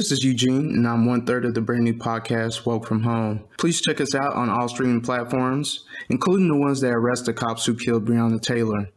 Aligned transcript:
This 0.00 0.12
is 0.12 0.24
Eugene, 0.24 0.70
and 0.70 0.88
I'm 0.88 1.04
one 1.04 1.26
third 1.26 1.44
of 1.44 1.52
the 1.52 1.60
brand 1.60 1.84
new 1.84 1.92
podcast, 1.92 2.64
Woke 2.64 2.86
from 2.86 3.02
Home. 3.02 3.44
Please 3.58 3.82
check 3.82 4.00
us 4.00 4.14
out 4.14 4.32
on 4.32 4.48
all 4.48 4.66
streaming 4.66 5.02
platforms, 5.02 5.84
including 6.08 6.48
the 6.48 6.56
ones 6.56 6.80
that 6.80 6.88
arrest 6.88 7.26
the 7.26 7.34
cops 7.34 7.66
who 7.66 7.74
killed 7.74 8.06
Breonna 8.06 8.40
Taylor. 8.40 8.88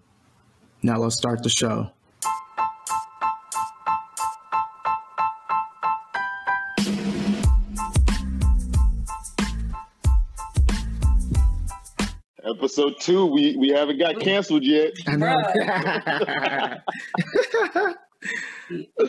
Now 0.81 0.95
let's 0.95 1.17
start 1.17 1.43
the 1.43 1.49
show. 1.49 1.91
Episode 12.45 12.93
two, 13.01 13.25
we 13.25 13.57
we 13.57 13.71
haven't 13.71 13.99
got 13.99 14.21
canceled 14.21 14.63
yet. 14.63 14.93
I 15.05 15.17
know. 15.17 15.35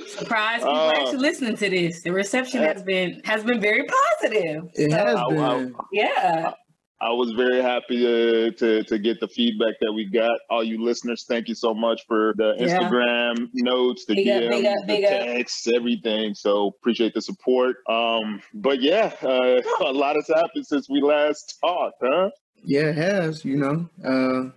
Surprise! 0.06 0.58
People 0.60 0.72
Uh, 0.74 0.92
actually 0.96 1.18
listening 1.18 1.56
to 1.56 1.70
this. 1.70 2.02
The 2.02 2.12
reception 2.12 2.60
has 2.62 2.82
been 2.82 3.20
has 3.24 3.44
been 3.44 3.60
very 3.60 3.84
positive. 3.84 4.64
it 4.74 4.92
has 4.92 5.16
I- 5.16 5.28
been. 5.30 5.74
Yeah, 5.92 6.52
I 7.00 7.10
was 7.10 7.32
very 7.32 7.60
happy 7.62 7.98
to, 7.98 8.50
to 8.52 8.82
to 8.84 8.98
get 8.98 9.20
the 9.20 9.28
feedback 9.28 9.74
that 9.80 9.92
we 9.92 10.06
got. 10.06 10.38
All 10.50 10.64
you 10.64 10.82
listeners, 10.82 11.24
thank 11.28 11.48
you 11.48 11.54
so 11.54 11.74
much 11.74 12.06
for 12.06 12.34
the 12.36 12.54
Yeah. 12.58 12.78
Instagram 12.78 13.50
notes, 13.54 14.04
the 14.06 14.14
Big 14.14 14.28
up, 14.28 14.42
DMs, 14.42 14.50
big 14.50 14.66
up, 14.66 14.74
the 14.80 14.86
big 14.86 15.04
up. 15.04 15.10
texts, 15.10 15.68
everything. 15.74 16.34
So 16.34 16.68
appreciate 16.68 17.14
the 17.14 17.22
support. 17.22 17.76
Um, 17.88 18.40
but 18.54 18.80
yeah, 18.80 19.12
uh, 19.22 19.60
a 19.80 19.92
lot 19.92 20.16
has 20.16 20.28
happened 20.28 20.66
since 20.66 20.88
we 20.88 21.00
last 21.02 21.58
talked, 21.60 21.98
huh? 22.02 22.30
Yeah, 22.66 22.88
it 22.88 22.96
has. 22.96 23.44
You 23.44 23.56
know. 23.58 23.88
Uh, 24.02 24.50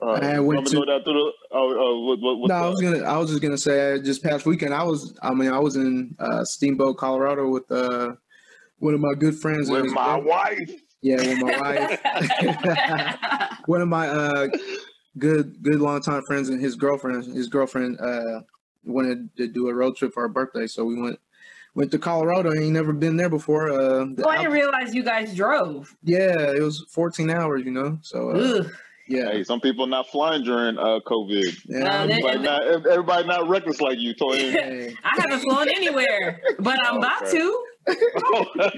Uh, 0.00 0.12
I 0.12 0.38
went 0.40 0.46
want 0.58 0.66
to- 0.68 0.76
go 0.76 0.84
down 0.84 1.02
through 1.04 1.12
the. 1.14 1.32
Oh, 1.50 1.74
oh 1.78 2.00
what, 2.06 2.20
what, 2.20 2.38
what's 2.38 2.48
no, 2.50 2.54
I 2.54 2.68
was 2.68 2.80
gonna. 2.80 3.02
I 3.04 3.16
was 3.16 3.30
just 3.30 3.42
gonna 3.42 3.58
say. 3.58 3.94
uh, 3.94 3.98
Just 3.98 4.22
past 4.22 4.46
weekend, 4.46 4.72
I 4.74 4.82
was. 4.84 5.18
I 5.22 5.34
mean, 5.34 5.50
I 5.50 5.58
was 5.58 5.76
in 5.76 6.14
uh, 6.18 6.44
Steamboat, 6.44 6.96
Colorado, 6.98 7.48
with 7.48 7.70
uh, 7.70 8.12
one 8.78 8.94
of 8.94 9.00
my 9.00 9.14
good 9.14 9.34
friends. 9.36 9.68
with 9.70 9.86
my 9.86 10.16
girl- 10.18 10.22
wife. 10.24 10.70
Yeah, 11.00 11.16
with 11.16 11.38
my 11.40 11.60
wife. 11.60 13.58
one 13.66 13.80
of 13.80 13.88
my 13.88 14.08
uh, 14.08 14.48
good 15.18 15.62
good 15.62 15.80
longtime 15.80 16.22
friends 16.24 16.48
and 16.48 16.60
his 16.60 16.74
girlfriend. 16.76 17.24
His 17.24 17.48
girlfriend 17.48 18.00
uh, 18.00 18.40
wanted 18.84 19.34
to 19.36 19.46
do 19.48 19.68
a 19.68 19.74
road 19.74 19.96
trip 19.96 20.12
for 20.12 20.22
our 20.22 20.28
birthday, 20.28 20.66
so 20.66 20.84
we 20.84 21.00
went 21.00 21.18
went 21.74 21.90
to 21.92 21.98
Colorado. 21.98 22.50
I 22.50 22.62
ain't 22.62 22.72
never 22.72 22.92
been 22.92 23.16
there 23.16 23.28
before. 23.28 23.70
Uh, 23.70 24.06
the 24.14 24.24
oh, 24.26 24.28
I 24.28 24.38
didn't 24.38 24.52
realize 24.52 24.94
you 24.94 25.02
guys 25.04 25.34
drove. 25.34 25.96
yeah, 26.02 26.50
it 26.52 26.62
was 26.62 26.84
14 26.90 27.30
hours. 27.30 27.64
You 27.64 27.70
know, 27.72 27.98
so 28.02 28.30
uh, 28.30 28.34
Ugh. 28.34 28.70
Yeah, 29.08 29.30
Hey, 29.32 29.44
some 29.44 29.60
people 29.60 29.86
not 29.86 30.06
flying 30.08 30.44
during 30.44 30.78
uh, 30.78 31.00
COVID. 31.06 31.56
yeah. 31.66 31.78
No, 31.78 32.06
they- 32.06 32.12
Everybody 32.14 32.38
not, 32.40 32.66
everybody 32.66 33.28
not 33.28 33.48
reckless 33.48 33.80
like 33.80 33.98
you, 33.98 34.14
Toyin. 34.14 34.52
Hey, 34.52 34.94
I 35.04 35.20
haven't 35.20 35.40
flown 35.40 35.68
anywhere, 35.70 36.40
but 36.60 36.78
I'm 36.86 36.98
about 36.98 37.22
Okay. 37.22 37.38
to. 37.38 37.64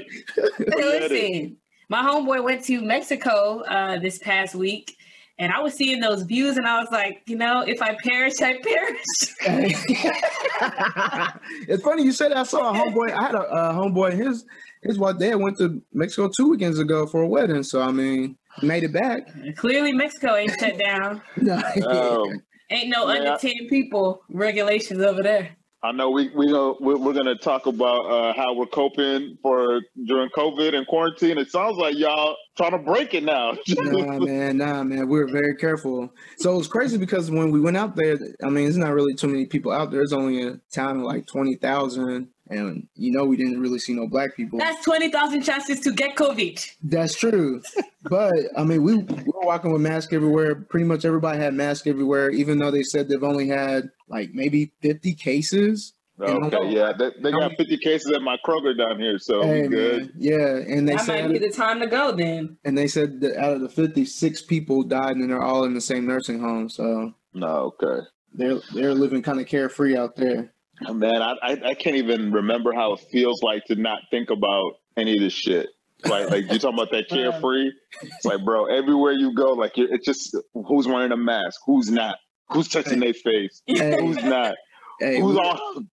Listen, 0.77 1.57
my 1.89 2.03
homeboy 2.03 2.45
went 2.45 2.65
to 2.67 2.81
Mexico 2.81 3.61
uh, 3.61 3.99
this 3.99 4.19
past 4.19 4.55
week, 4.55 4.95
and 5.39 5.53
I 5.53 5.61
was 5.61 5.75
seeing 5.75 6.01
those 6.01 6.23
views, 6.23 6.57
and 6.57 6.67
I 6.67 6.81
was 6.81 6.89
like, 6.93 7.23
you 7.27 7.37
know, 7.37 7.63
if 7.67 7.83
I 7.83 7.97
perish, 8.05 8.35
I 8.41 8.59
perish. 8.63 9.41
it's 11.69 11.83
funny 11.83 12.05
you 12.05 12.13
said 12.13 12.31
that. 12.31 12.39
I 12.39 12.43
saw 12.45 12.71
a 12.71 12.75
homeboy. 12.79 13.13
I 13.13 13.23
had 13.23 13.35
a, 13.35 13.43
a 13.43 13.75
homeboy. 13.75 14.13
His 14.13 14.45
his 14.83 14.99
wife 14.99 15.19
dad 15.19 15.35
went 15.37 15.59
to 15.59 15.83
Mexico 15.93 16.31
two 16.35 16.51
weekends 16.51 16.79
ago 16.79 17.07
for 17.07 17.23
a 17.23 17.29
wedding. 17.29 17.63
So 17.63 17.83
I 17.83 17.91
mean, 17.91 18.37
made 18.63 18.85
it 18.85 18.93
back. 18.93 19.29
Clearly, 19.57 19.93
Mexico 19.93 20.37
ain't 20.37 20.53
shut 20.59 20.79
down. 20.79 21.23
No, 21.37 21.55
um, 21.87 22.43
Ain't 22.73 22.89
no 22.89 23.09
Yeah. 23.11 23.19
under 23.19 23.37
ten 23.41 23.69
people 23.69 24.23
regulations 24.31 25.01
over 25.03 25.23
there. 25.23 25.57
I 25.83 25.93
know 25.93 26.11
we 26.11 26.29
we 26.37 26.47
go, 26.49 26.77
we're, 26.79 26.99
we're 26.99 27.15
going 27.15 27.25
to 27.25 27.37
talk 27.37 27.65
about 27.67 28.01
uh, 28.05 28.35
how 28.35 28.53
we're 28.55 28.67
coping 28.67 29.39
for 29.43 29.81
during 30.07 30.29
COVID 30.37 30.75
and 30.77 30.87
quarantine. 30.87 31.39
It 31.39 31.51
sounds 31.51 31.79
like 31.79 31.97
y'all 31.97 32.37
trying 32.59 32.73
to 32.73 32.79
break 32.79 33.15
it 33.15 33.25
now. 33.25 33.57
nah, 33.69 34.19
man, 34.19 34.59
nah, 34.59 34.83
man. 34.85 35.09
We 35.09 35.19
were 35.19 35.27
very 35.27 35.57
careful. 35.57 36.13
So 36.37 36.53
it 36.55 36.59
was 36.59 36.69
crazy 36.69 36.99
because 36.99 37.31
when 37.31 37.51
we 37.51 37.61
went 37.61 37.79
out 37.79 37.97
there, 37.97 38.19
I 38.45 38.51
mean, 38.51 38.69
it's 38.69 38.77
not 38.77 38.93
really 38.93 39.15
too 39.15 39.29
many 39.29 39.47
people 39.47 39.73
out 39.73 39.91
there. 39.91 40.03
It's 40.03 40.13
only 40.13 40.43
a 40.47 40.61
town 40.71 40.99
of 40.99 41.05
like 41.05 41.27
twenty 41.27 41.55
thousand, 41.57 42.29
and 42.51 42.87
you 42.95 43.13
know, 43.13 43.25
we 43.25 43.37
didn't 43.37 43.61
really 43.61 43.79
see 43.79 43.95
no 43.95 44.07
black 44.07 44.37
people. 44.37 44.59
That's 44.59 44.85
twenty 44.85 45.11
thousand 45.11 45.43
chances 45.43 45.81
to 45.81 45.93
get 45.93 46.17
COVID. 46.17 46.71
That's 46.83 47.15
true. 47.17 47.63
But 48.03 48.35
I 48.57 48.65
mean, 48.65 48.83
we, 48.83 48.97
we 48.97 49.23
were 49.25 49.43
walking 49.47 49.73
with 49.73 49.83
masks 49.83 50.13
everywhere. 50.13 50.55
Pretty 50.57 50.85
much 50.87 51.05
everybody 51.05 51.39
had 51.39 51.55
masks 51.55 51.87
everywhere, 51.87 52.31
even 52.31 52.59
though 52.59 52.71
they 52.71 52.83
said 52.83 53.09
they've 53.09 53.23
only 53.25 53.49
had 53.49 53.91
like 54.09 54.31
maybe 54.35 54.73
50 54.83 55.15
cases. 55.15 55.95
okay, 56.21 56.69
yeah, 56.71 56.93
they, 56.99 57.11
they 57.23 57.31
got 57.31 57.53
50 57.57 57.79
cases 57.79 58.11
at 58.13 58.21
my 58.23 58.37
Kroger 58.45 58.77
down 58.77 58.99
here, 59.01 59.19
so 59.19 59.43
Hey, 59.43 59.67
good. 59.69 60.01
man. 60.01 60.13
Yeah. 60.19 60.57
And 60.57 60.87
they 60.89 60.97
That 60.97 61.07
might 61.09 61.29
be 61.33 61.39
the 61.39 61.49
time 61.51 61.81
to 61.81 61.87
go 61.87 62.13
then. 62.13 62.59
and 62.65 62.77
they 62.77 62.89
said 62.89 63.21
that 63.23 63.37
out 63.39 63.55
of 63.55 63.61
the 63.63 63.69
56 63.71 64.43
people 64.43 64.83
died 64.83 65.17
and 65.17 65.31
they're 65.31 65.41
all 65.43 65.65
in 65.65 65.73
the 65.73 65.81
same 65.81 66.07
nursing 66.07 66.39
home. 66.41 66.69
So 66.69 67.15
No, 67.33 67.73
okay. 67.83 68.05
they're, 68.35 68.59
they're 68.75 68.95
living 68.95 69.23
kind 69.23 69.41
of 69.41 69.47
carefree 69.47 69.97
out 69.97 70.17
there. 70.17 70.53
Man, 70.81 71.23
I, 71.23 71.35
I 71.43 71.51
I 71.67 71.75
can't 71.75 71.97
even 71.97 72.33
remember 72.33 72.73
how 72.73 72.95
it 72.95 73.01
feels 73.13 73.43
like 73.43 73.65
to 73.67 73.75
not 73.75 73.99
think 74.11 74.31
about 74.31 74.75
any 74.97 75.15
of 75.15 75.21
this 75.21 75.33
shit. 75.33 75.69
Like 76.05 76.31
like 76.31 76.51
you 76.51 76.59
talking 76.59 76.79
about 76.79 76.91
that 76.93 77.09
carefree. 77.11 77.71
It's 78.03 78.25
like, 78.25 78.45
bro, 78.45 78.67
everywhere 78.67 79.13
you 79.13 79.35
go, 79.35 79.53
like 79.53 79.77
you're, 79.77 79.93
it's 79.93 80.07
just 80.07 80.37
who's 80.55 80.89
wearing 80.89 81.13
a 81.13 81.17
mask, 81.17 81.61
who's 81.67 81.91
not, 81.91 82.17
who's 82.49 82.69
touching 82.69 83.01
their 83.01 83.15
face, 83.15 83.63
Hey, 83.67 84.01
who's 84.01 84.23
not, 84.23 84.55
hey, 85.01 85.21
who's 85.21 85.37
we, 85.37 85.41
on. 85.41 85.91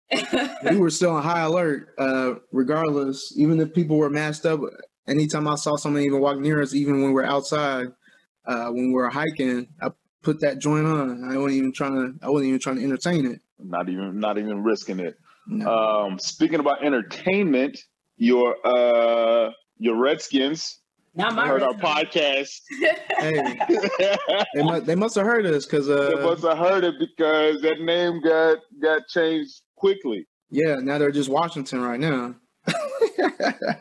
we 0.72 0.78
were 0.78 0.90
still 0.90 1.12
on 1.12 1.24
high 1.24 1.42
alert, 1.42 1.90
uh, 1.98 2.36
regardless, 2.52 3.34
even 3.36 3.60
if 3.60 3.74
people 3.74 3.98
were 3.98 4.10
masked 4.10 4.46
up. 4.46 4.62
Anytime 5.08 5.48
I 5.48 5.56
saw 5.56 5.78
someone 5.78 6.04
even 6.04 6.20
walk 6.20 6.38
near 6.38 6.62
us, 6.62 6.74
even 6.74 7.02
when 7.02 7.14
we're 7.14 7.24
outside, 7.24 7.88
uh, 8.46 8.68
when 8.68 8.88
we 8.88 8.94
were 8.94 9.10
hiking, 9.10 9.68
I 9.82 9.92
put 10.28 10.42
that 10.42 10.60
joint 10.60 10.86
on. 10.86 11.24
I 11.24 11.38
wasn't 11.38 11.54
even 11.54 11.72
trying 11.72 11.94
to. 11.94 12.26
I 12.26 12.30
wasn't 12.30 12.50
even 12.50 12.60
trying 12.60 12.76
to 12.76 12.84
entertain 12.84 13.26
it. 13.26 13.40
Not 13.60 13.88
even 13.88 14.20
not 14.20 14.38
even 14.38 14.62
risking 14.62 15.00
it. 15.00 15.18
No. 15.48 15.70
Um, 15.70 16.20
speaking 16.20 16.60
about 16.60 16.84
entertainment, 16.84 17.80
your 18.18 18.56
uh 18.68 19.52
your 19.78 19.96
Redskins 19.96 20.82
Not 21.16 21.34
my 21.34 21.48
heard 21.48 21.64
our 21.64 21.74
podcast. 21.76 22.60
hey, 23.20 23.58
they 23.70 24.18
they 24.54 24.64
must. 24.64 24.86
They 24.86 24.96
must 24.96 25.16
have 25.16 25.26
heard 25.26 25.46
us 25.46 25.66
because, 25.66 25.90
uh, 25.90 26.20
must 26.22 26.44
have 26.44 26.58
heard 26.58 26.84
it 26.84 26.96
because 27.00 27.62
that 27.62 27.80
name 27.80 28.20
got 28.22 28.58
got 28.82 29.08
changed 29.08 29.62
quickly. 29.78 30.28
yeah. 30.52 30.76
Now 30.76 30.98
they're 30.98 31.12
just 31.12 31.30
Washington 31.30 31.82
right 31.82 32.00
now. 32.00 32.36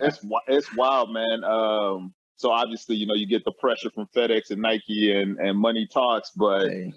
It's 0.01 0.25
it's 0.47 0.77
wild, 0.77 1.13
man. 1.13 1.43
Um, 1.43 2.15
so 2.37 2.51
obviously, 2.51 2.97
you 2.97 3.07
know, 3.07 3.15
you 3.15 3.27
get 3.27 3.45
the 3.45 3.53
pressure 3.53 3.91
from 3.91 4.07
FedEx 4.15 4.51
and 4.51 4.61
Nike 4.63 5.13
and 5.15 5.39
and 5.39 5.59
money 5.59 5.87
talks, 5.93 6.31
but 6.37 6.69
hey, 6.69 6.93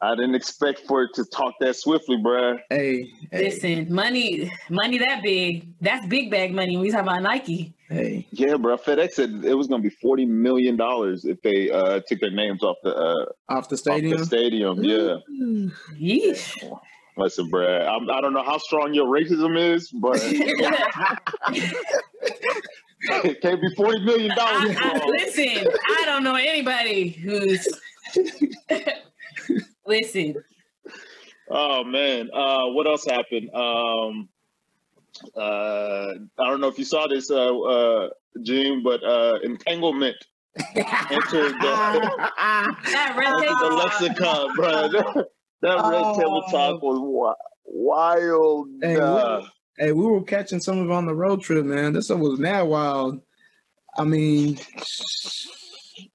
I 0.00 0.14
didn't 0.16 0.34
expect 0.34 0.80
for 0.88 1.02
it 1.04 1.10
to 1.14 1.24
talk 1.24 1.54
that 1.60 1.76
swiftly, 1.76 2.16
bruh. 2.16 2.58
hey, 2.70 3.08
hey, 3.30 3.44
Listen, 3.44 3.92
money, 3.94 4.50
money 4.68 4.98
that 4.98 5.22
big, 5.22 5.68
that's 5.80 6.04
big 6.08 6.28
bag 6.30 6.52
money. 6.52 6.76
We 6.76 6.90
talk 6.90 7.02
about 7.02 7.22
Nike, 7.22 7.72
hey. 7.88 8.26
Yeah, 8.32 8.56
bro. 8.56 8.76
FedEx 8.76 9.12
said 9.12 9.44
it 9.44 9.54
was 9.54 9.68
going 9.68 9.80
to 9.82 9.88
be 9.88 9.94
forty 10.02 10.24
million 10.26 10.76
dollars 10.76 11.24
if 11.24 11.40
they 11.42 11.70
uh, 11.70 12.00
took 12.06 12.20
their 12.20 12.30
names 12.32 12.62
off 12.62 12.76
the 12.82 12.94
uh, 12.94 13.26
Off 13.48 13.68
the 13.68 13.74
off 13.76 13.80
stadium. 13.80 14.18
the 14.18 14.26
stadium. 14.26 14.82
Yeah. 14.82 15.16
yeesh. 16.00 16.78
Listen, 17.16 17.50
bruh. 17.50 17.86
I'm, 17.86 18.08
I 18.10 18.20
don't 18.22 18.32
know 18.32 18.42
how 18.42 18.56
strong 18.56 18.94
your 18.94 19.06
racism 19.06 19.56
is, 19.58 19.90
but 19.90 20.18
it 23.02 23.40
can't 23.42 23.60
be 23.60 23.74
forty 23.76 24.00
million 24.04 24.34
dollars. 24.36 24.76
Listen, 25.06 25.66
I 25.90 26.02
don't 26.06 26.24
know 26.24 26.34
anybody 26.36 27.08
who's. 27.08 27.66
listen, 29.86 30.34
Oh 31.50 31.84
man, 31.84 32.30
uh, 32.32 32.66
what 32.68 32.86
else 32.86 33.04
happened? 33.04 33.50
Um, 33.54 34.28
uh, 35.36 36.14
I 36.38 36.44
don't 36.48 36.60
know 36.60 36.68
if 36.68 36.78
you 36.78 36.84
saw 36.84 37.06
this, 37.06 37.30
uh, 37.30 37.58
uh, 37.58 38.08
Gene, 38.42 38.82
but 38.82 39.02
uh, 39.04 39.38
entanglement 39.42 40.16
entered 40.76 41.52
the, 41.52 42.28
that 42.30 43.14
red 43.16 43.32
entered 43.34 43.56
the 43.60 43.70
lexicon, 43.76 44.54
bro. 44.56 44.88
That, 44.88 45.26
that 45.62 45.76
red 45.90 46.14
table 46.14 46.42
Oh. 46.46 46.50
talk 46.50 46.82
was 46.82 47.36
wild. 47.64 48.68
Hey, 48.80 48.96
uh, 48.96 49.42
Hey, 49.78 49.92
we 49.92 50.04
were 50.04 50.22
catching 50.22 50.60
some 50.60 50.78
of 50.78 50.90
on 50.90 51.06
the 51.06 51.14
road 51.14 51.42
trip, 51.42 51.64
man. 51.64 51.92
This 51.92 52.06
stuff 52.06 52.18
was 52.18 52.38
mad 52.38 52.62
wild. 52.62 53.22
I 53.96 54.04
mean, 54.04 54.58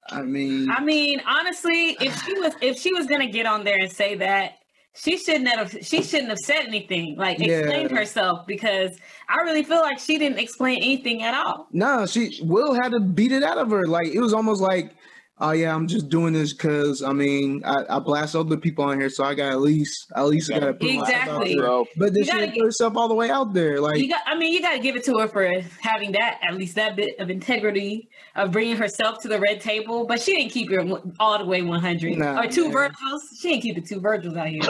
I 0.09 0.21
mean, 0.24 0.69
I 0.71 0.83
mean, 0.83 1.21
honestly, 1.27 1.98
if 2.00 2.24
she 2.24 2.33
was 2.39 2.54
if 2.62 2.77
she 2.80 2.94
was 2.94 3.07
gonna 3.07 3.27
get 3.30 3.45
on 3.45 3.63
there 3.63 3.77
and 3.77 3.92
say 3.92 4.15
that, 4.15 4.54
she 4.95 5.18
shouldn't 5.18 5.48
have 5.48 5.75
she 5.81 6.01
shouldn't 6.04 6.30
have 6.30 6.39
said 6.39 6.65
anything, 6.68 7.15
like 7.18 7.39
explained 7.39 7.92
Yeah. 7.92 7.98
herself, 7.98 8.48
because 8.48 8.98
I 9.30 9.38
really 9.44 9.63
feel 9.63 9.81
like 9.81 10.00
she 10.00 10.18
didn't 10.18 10.39
explain 10.39 10.77
anything 10.77 11.24
at 11.24 11.33
all. 11.33 11.68
no, 11.71 12.06
she 12.06 12.39
Will 12.44 12.74
had 12.74 12.92
to 12.94 13.00
beat 13.00 13.31
it 13.31 13.44
out 13.44 13.57
of 13.57 13.69
her. 13.71 13.86
Like 13.88 14.07
it 14.07 14.19
was 14.19 14.33
almost 14.33 14.62
like 14.62 14.94
oh 15.39 15.51
yeah, 15.51 15.74
I'm 15.75 15.88
just 15.88 16.10
doing 16.10 16.34
this 16.34 16.54
because 16.54 17.04
I 17.04 17.12
mean 17.13 17.62
I, 17.66 17.84
I 17.89 18.00
blast 18.00 18.36
other 18.36 18.57
people 18.57 18.86
on 18.86 19.00
here, 19.00 19.10
so 19.10 19.24
I 19.24 19.34
got 19.36 19.51
at 19.51 19.62
least 19.62 20.12
at 20.16 20.25
least 20.28 20.50
Yeah. 20.50 20.60
got 20.60 20.66
to 20.68 20.74
put 20.74 20.89
Exactly. 20.89 21.54
there. 21.56 21.63
Bro, 21.63 21.86
But 21.98 22.13
this 22.13 22.28
You 22.28 22.34
gotta 22.34 22.45
shit 22.45 22.54
get- 22.54 22.60
put 22.62 22.66
herself 22.66 22.95
all 22.98 23.07
the 23.07 23.16
way 23.16 23.30
out 23.30 23.54
there, 23.54 23.80
like 23.80 24.00
You 24.00 24.10
got, 24.10 24.22
I 24.25 24.38
mean, 24.38 24.54
you 24.54 24.62
got 24.62 24.74
to 24.74 24.80
give 24.80 24.95
it 24.95 25.04
to 25.06 25.18
her 25.19 25.28
for 25.28 25.48
having 25.81 26.12
that, 26.13 26.39
at 26.48 26.56
least 26.56 26.75
that 26.75 26.95
bit 26.95 27.19
of 27.19 27.30
integrity 27.30 28.10
of 28.36 28.51
bringing 28.51 28.78
herself 28.78 29.19
to 29.22 29.28
the 29.28 29.39
red 29.39 29.62
table. 29.62 30.06
But 30.07 30.22
she 30.22 30.36
didn't 30.36 30.51
keep 30.51 30.72
it 30.72 30.80
all 31.19 31.38
the 31.38 31.45
way 31.45 31.62
100 31.62 32.18
Nah, 32.18 32.42
or 32.42 32.48
two 32.48 32.63
man. 32.66 32.72
Virgils. 32.74 33.30
She 33.39 33.50
didn't 33.50 33.62
keep 33.63 33.78
it 33.78 33.86
two 33.86 34.00
Virgils 34.00 34.36
out 34.36 34.48
here. 34.48 34.62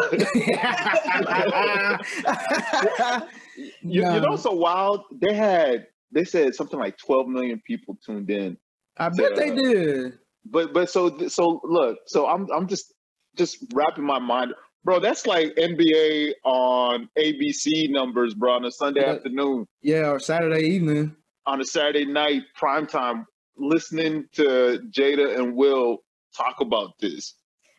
you, 3.81 4.01
Nah. 4.01 4.15
you 4.15 4.21
know, 4.21 4.35
so 4.35 4.51
wild. 4.51 5.01
They 5.21 5.33
had 5.33 5.87
they 6.11 6.23
said 6.23 6.55
something 6.55 6.79
like 6.79 6.97
12 6.97 7.27
million 7.27 7.61
people 7.65 7.97
tuned 8.05 8.29
in. 8.29 8.57
I 8.97 9.09
bet 9.09 9.35
they 9.35 9.53
did. 9.53 10.13
But 10.51 10.73
but 10.73 10.89
so 10.89 11.27
so 11.27 11.61
look, 11.63 11.97
so 12.07 12.27
I'm 12.27 12.47
I'm 12.53 12.67
just 12.67 12.93
just 13.35 13.57
wrapping 13.73 14.03
my 14.05 14.19
mind, 14.19 14.53
bro. 14.83 14.99
That's 14.99 15.25
like 15.27 15.55
NBA 15.55 16.33
on 16.43 17.09
ABC 17.17 17.89
numbers, 17.89 18.33
bro, 18.33 18.53
on 18.53 18.65
a 18.65 18.71
Sunday 18.71 19.01
Yeah. 19.01 19.13
afternoon, 19.13 19.65
Yeah, 19.81 20.09
or 20.11 20.19
Saturday 20.19 20.65
evening. 20.67 21.15
on 21.45 21.61
a 21.61 21.65
Saturday 21.65 22.05
night, 22.05 22.43
prime 22.55 22.87
time, 22.87 23.25
listening 23.57 24.25
to 24.33 24.79
Jada 24.91 25.37
and 25.37 25.55
Will 25.55 25.99
talk 26.35 26.55
about 26.61 26.91
this. 26.99 27.35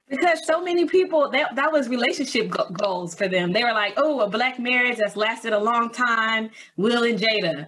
Because 0.08 0.46
so 0.46 0.62
many 0.62 0.86
people 0.86 1.30
that 1.32 1.54
that 1.56 1.70
was 1.70 1.88
relationship 1.88 2.48
go- 2.48 2.70
goals 2.72 3.14
for 3.14 3.28
them. 3.28 3.52
They 3.52 3.62
were 3.62 3.72
like, 3.74 3.94
"Oh, 3.98 4.20
a 4.20 4.28
black 4.28 4.58
marriage 4.58 4.96
that's 4.96 5.16
lasted 5.16 5.52
a 5.52 5.58
long 5.58 5.90
time, 5.90 6.50
Will 6.76 7.02
and 7.04 7.18
Jada." 7.18 7.66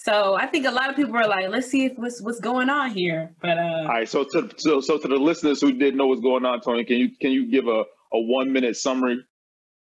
So 0.00 0.36
I 0.36 0.46
think 0.46 0.64
a 0.64 0.70
lot 0.70 0.88
of 0.88 0.94
people 0.94 1.16
are 1.16 1.26
like, 1.26 1.48
"Let's 1.48 1.66
see 1.66 1.86
if 1.86 1.98
what's 1.98 2.22
what's 2.22 2.38
going 2.38 2.70
on 2.70 2.92
here." 2.92 3.34
But 3.42 3.58
uh, 3.58 3.62
All 3.62 3.88
right, 3.88 4.08
so 4.08 4.22
to 4.22 4.48
so 4.56 4.80
so 4.80 4.96
to 4.96 5.08
the 5.08 5.16
listeners 5.16 5.60
who 5.60 5.72
didn't 5.72 5.96
know 5.96 6.06
what's 6.06 6.20
going 6.20 6.46
on, 6.46 6.60
Tony, 6.60 6.84
can 6.84 6.98
you 6.98 7.10
can 7.20 7.32
you 7.32 7.50
give 7.50 7.66
a, 7.66 7.82
a 8.12 8.20
one 8.20 8.52
minute 8.52 8.76
summary 8.76 9.18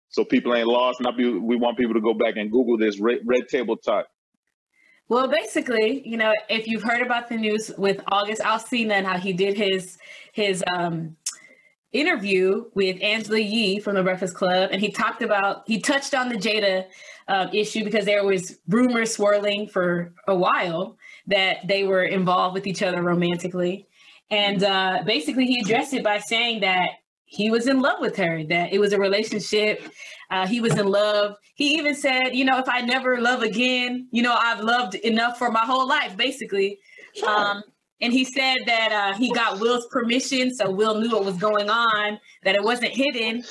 so 0.08 0.24
people 0.24 0.54
ain't 0.54 0.68
lost? 0.68 1.02
Not 1.02 1.18
be, 1.18 1.30
we 1.30 1.56
want 1.56 1.76
people 1.76 1.92
to 1.92 2.00
go 2.00 2.14
back 2.14 2.36
and 2.36 2.50
Google 2.50 2.78
this 2.78 2.98
red, 2.98 3.18
red 3.26 3.46
table 3.48 3.76
talk. 3.76 4.06
Well, 5.10 5.28
basically, 5.28 6.02
you 6.08 6.16
know, 6.16 6.32
if 6.48 6.66
you've 6.66 6.82
heard 6.82 7.02
about 7.02 7.28
the 7.28 7.36
news 7.36 7.70
with 7.76 8.00
August 8.08 8.40
Alsina 8.40 8.92
and 8.92 9.06
how 9.06 9.18
he 9.18 9.34
did 9.34 9.58
his 9.58 9.98
his 10.32 10.64
um, 10.74 11.14
interview 11.92 12.64
with 12.74 13.02
Angela 13.02 13.38
Yee 13.38 13.80
from 13.80 13.96
the 13.96 14.02
Breakfast 14.02 14.34
Club, 14.34 14.70
and 14.72 14.80
he 14.80 14.90
talked 14.90 15.20
about 15.20 15.64
he 15.66 15.78
touched 15.78 16.14
on 16.14 16.30
the 16.30 16.36
Jada 16.36 16.86
um, 17.28 17.48
issue 17.52 17.84
because 17.84 18.04
there 18.04 18.24
was 18.24 18.58
rumors 18.68 19.14
swirling 19.14 19.68
for 19.68 20.12
a 20.28 20.34
while 20.34 20.96
that 21.26 21.66
they 21.66 21.84
were 21.84 22.04
involved 22.04 22.54
with 22.54 22.66
each 22.66 22.82
other 22.82 23.02
romantically, 23.02 23.86
and 24.30 24.62
uh, 24.62 25.02
basically 25.04 25.46
he 25.46 25.60
addressed 25.60 25.92
it 25.92 26.04
by 26.04 26.18
saying 26.18 26.60
that 26.60 26.90
he 27.26 27.50
was 27.50 27.66
in 27.66 27.80
love 27.80 28.00
with 28.00 28.16
her, 28.16 28.44
that 28.44 28.72
it 28.72 28.78
was 28.78 28.92
a 28.92 28.98
relationship. 28.98 29.82
Uh, 30.30 30.46
he 30.46 30.60
was 30.60 30.78
in 30.78 30.86
love. 30.86 31.36
He 31.54 31.76
even 31.76 31.94
said, 31.94 32.30
you 32.34 32.44
know, 32.44 32.58
if 32.58 32.68
I 32.68 32.80
never 32.80 33.20
love 33.20 33.42
again, 33.42 34.08
you 34.12 34.22
know, 34.22 34.34
I've 34.34 34.60
loved 34.60 34.94
enough 34.94 35.36
for 35.38 35.50
my 35.50 35.60
whole 35.60 35.88
life, 35.88 36.16
basically. 36.16 36.78
Um, 37.26 37.62
and 38.00 38.12
he 38.12 38.24
said 38.24 38.58
that 38.66 38.92
uh, 38.92 39.18
he 39.18 39.32
got 39.32 39.58
Will's 39.58 39.86
permission, 39.86 40.54
so 40.54 40.70
Will 40.70 41.00
knew 41.00 41.10
what 41.10 41.24
was 41.24 41.36
going 41.36 41.70
on, 41.70 42.20
that 42.44 42.54
it 42.54 42.62
wasn't 42.62 42.92
hidden 42.92 43.42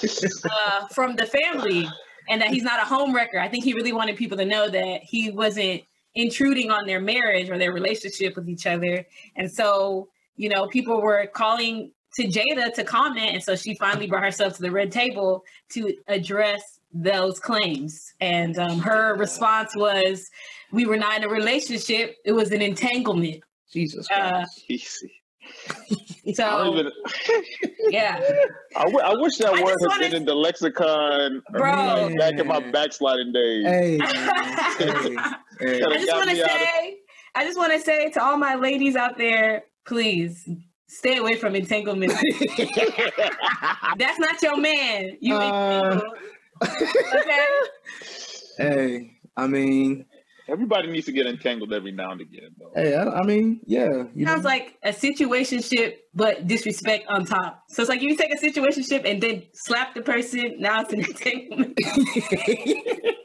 uh, 0.49 0.87
from 0.87 1.15
the 1.15 1.25
family, 1.25 1.89
and 2.29 2.41
that 2.41 2.49
he's 2.49 2.63
not 2.63 2.79
a 2.81 2.85
home 2.85 3.13
wrecker. 3.13 3.39
I 3.39 3.47
think 3.47 3.63
he 3.63 3.73
really 3.73 3.93
wanted 3.93 4.15
people 4.17 4.37
to 4.37 4.45
know 4.45 4.69
that 4.69 5.01
he 5.03 5.31
wasn't 5.31 5.83
intruding 6.15 6.71
on 6.71 6.85
their 6.85 7.01
marriage 7.01 7.49
or 7.49 7.57
their 7.57 7.73
relationship 7.73 8.35
with 8.35 8.47
each 8.47 8.65
other. 8.65 9.05
And 9.35 9.51
so, 9.51 10.07
you 10.37 10.49
know, 10.49 10.67
people 10.67 11.01
were 11.01 11.27
calling 11.27 11.91
to 12.15 12.27
Jada 12.27 12.73
to 12.73 12.83
comment, 12.85 13.33
and 13.33 13.43
so 13.43 13.55
she 13.57 13.75
finally 13.75 14.07
brought 14.07 14.23
herself 14.23 14.55
to 14.55 14.61
the 14.61 14.71
red 14.71 14.91
table 14.91 15.43
to 15.73 15.93
address 16.07 16.79
those 16.93 17.39
claims. 17.39 18.13
And 18.21 18.57
um, 18.57 18.79
her 18.79 19.15
response 19.17 19.75
was, 19.75 20.29
"We 20.71 20.85
were 20.85 20.95
not 20.95 21.17
in 21.17 21.23
a 21.25 21.29
relationship; 21.29 22.15
it 22.23 22.31
was 22.31 22.51
an 22.51 22.61
entanglement." 22.61 23.43
Jesus 23.71 24.07
Uh, 24.09 24.31
Christ. 24.31 24.63
Easy. 24.69 25.11
I 26.27 26.31
so, 26.33 26.73
even. 26.73 26.91
yeah, 27.89 28.19
I, 28.75 28.79
w- 28.85 28.99
I 28.99 29.13
wish 29.15 29.37
that 29.37 29.49
I 29.53 29.61
word 29.63 29.73
just 29.73 29.81
had 29.81 29.87
wanna- 29.89 29.99
been 30.09 30.15
in 30.15 30.25
the 30.25 30.33
lexicon 30.33 31.41
Bro. 31.51 32.15
back 32.17 32.33
in 32.39 32.47
my 32.47 32.59
backsliding 32.71 33.31
days. 33.31 33.65
Hey, 33.65 33.97
hey, 34.79 35.15
hey. 35.59 35.81
I 35.83 35.97
just 35.97 36.11
want 36.13 36.29
to 36.29 36.35
me 36.35 36.41
out 36.41 36.49
of- 36.49 36.51
say, 36.51 36.97
I 37.35 37.43
just 37.45 37.57
want 37.59 37.73
to 37.73 37.79
say 37.79 38.09
to 38.11 38.23
all 38.23 38.37
my 38.37 38.55
ladies 38.55 38.95
out 38.95 39.17
there, 39.17 39.65
please 39.85 40.49
stay 40.87 41.17
away 41.17 41.35
from 41.35 41.55
entanglement. 41.55 42.13
That's 43.97 44.19
not 44.19 44.41
your 44.41 44.57
man. 44.57 45.17
You 45.19 45.35
Uh, 45.35 45.91
entangled. 45.91 46.03
okay. 47.15 47.45
hey, 48.57 49.11
I 49.37 49.47
mean, 49.47 50.05
Everybody 50.47 50.91
needs 50.91 51.07
to 51.07 51.11
get 51.11 51.25
entangled 51.25 51.73
every 51.73 51.91
now 51.91 52.11
and 52.11 52.21
again, 52.21 52.51
though. 52.59 52.71
hey, 52.75 52.93
I, 52.93 53.21
I 53.21 53.23
mean, 53.23 53.61
yeah. 53.65 54.03
You 54.13 54.25
Sounds 54.25 54.43
know, 54.43 54.49
like 54.49 54.77
a 54.83 54.89
situationship, 54.89 55.95
but 56.13 56.45
disrespect 56.45 57.07
on 57.07 57.25
top. 57.25 57.63
So 57.67 57.81
it's 57.81 57.89
like 57.89 58.01
you 58.01 58.15
take 58.15 58.31
a 58.31 58.37
situationship 58.37 59.09
and 59.09 59.21
then 59.21 59.43
slap 59.53 59.95
the 59.95 60.01
person. 60.01 60.57
Now 60.59 60.81
it's 60.81 60.93
an 60.93 60.99
entanglement. 60.99 61.79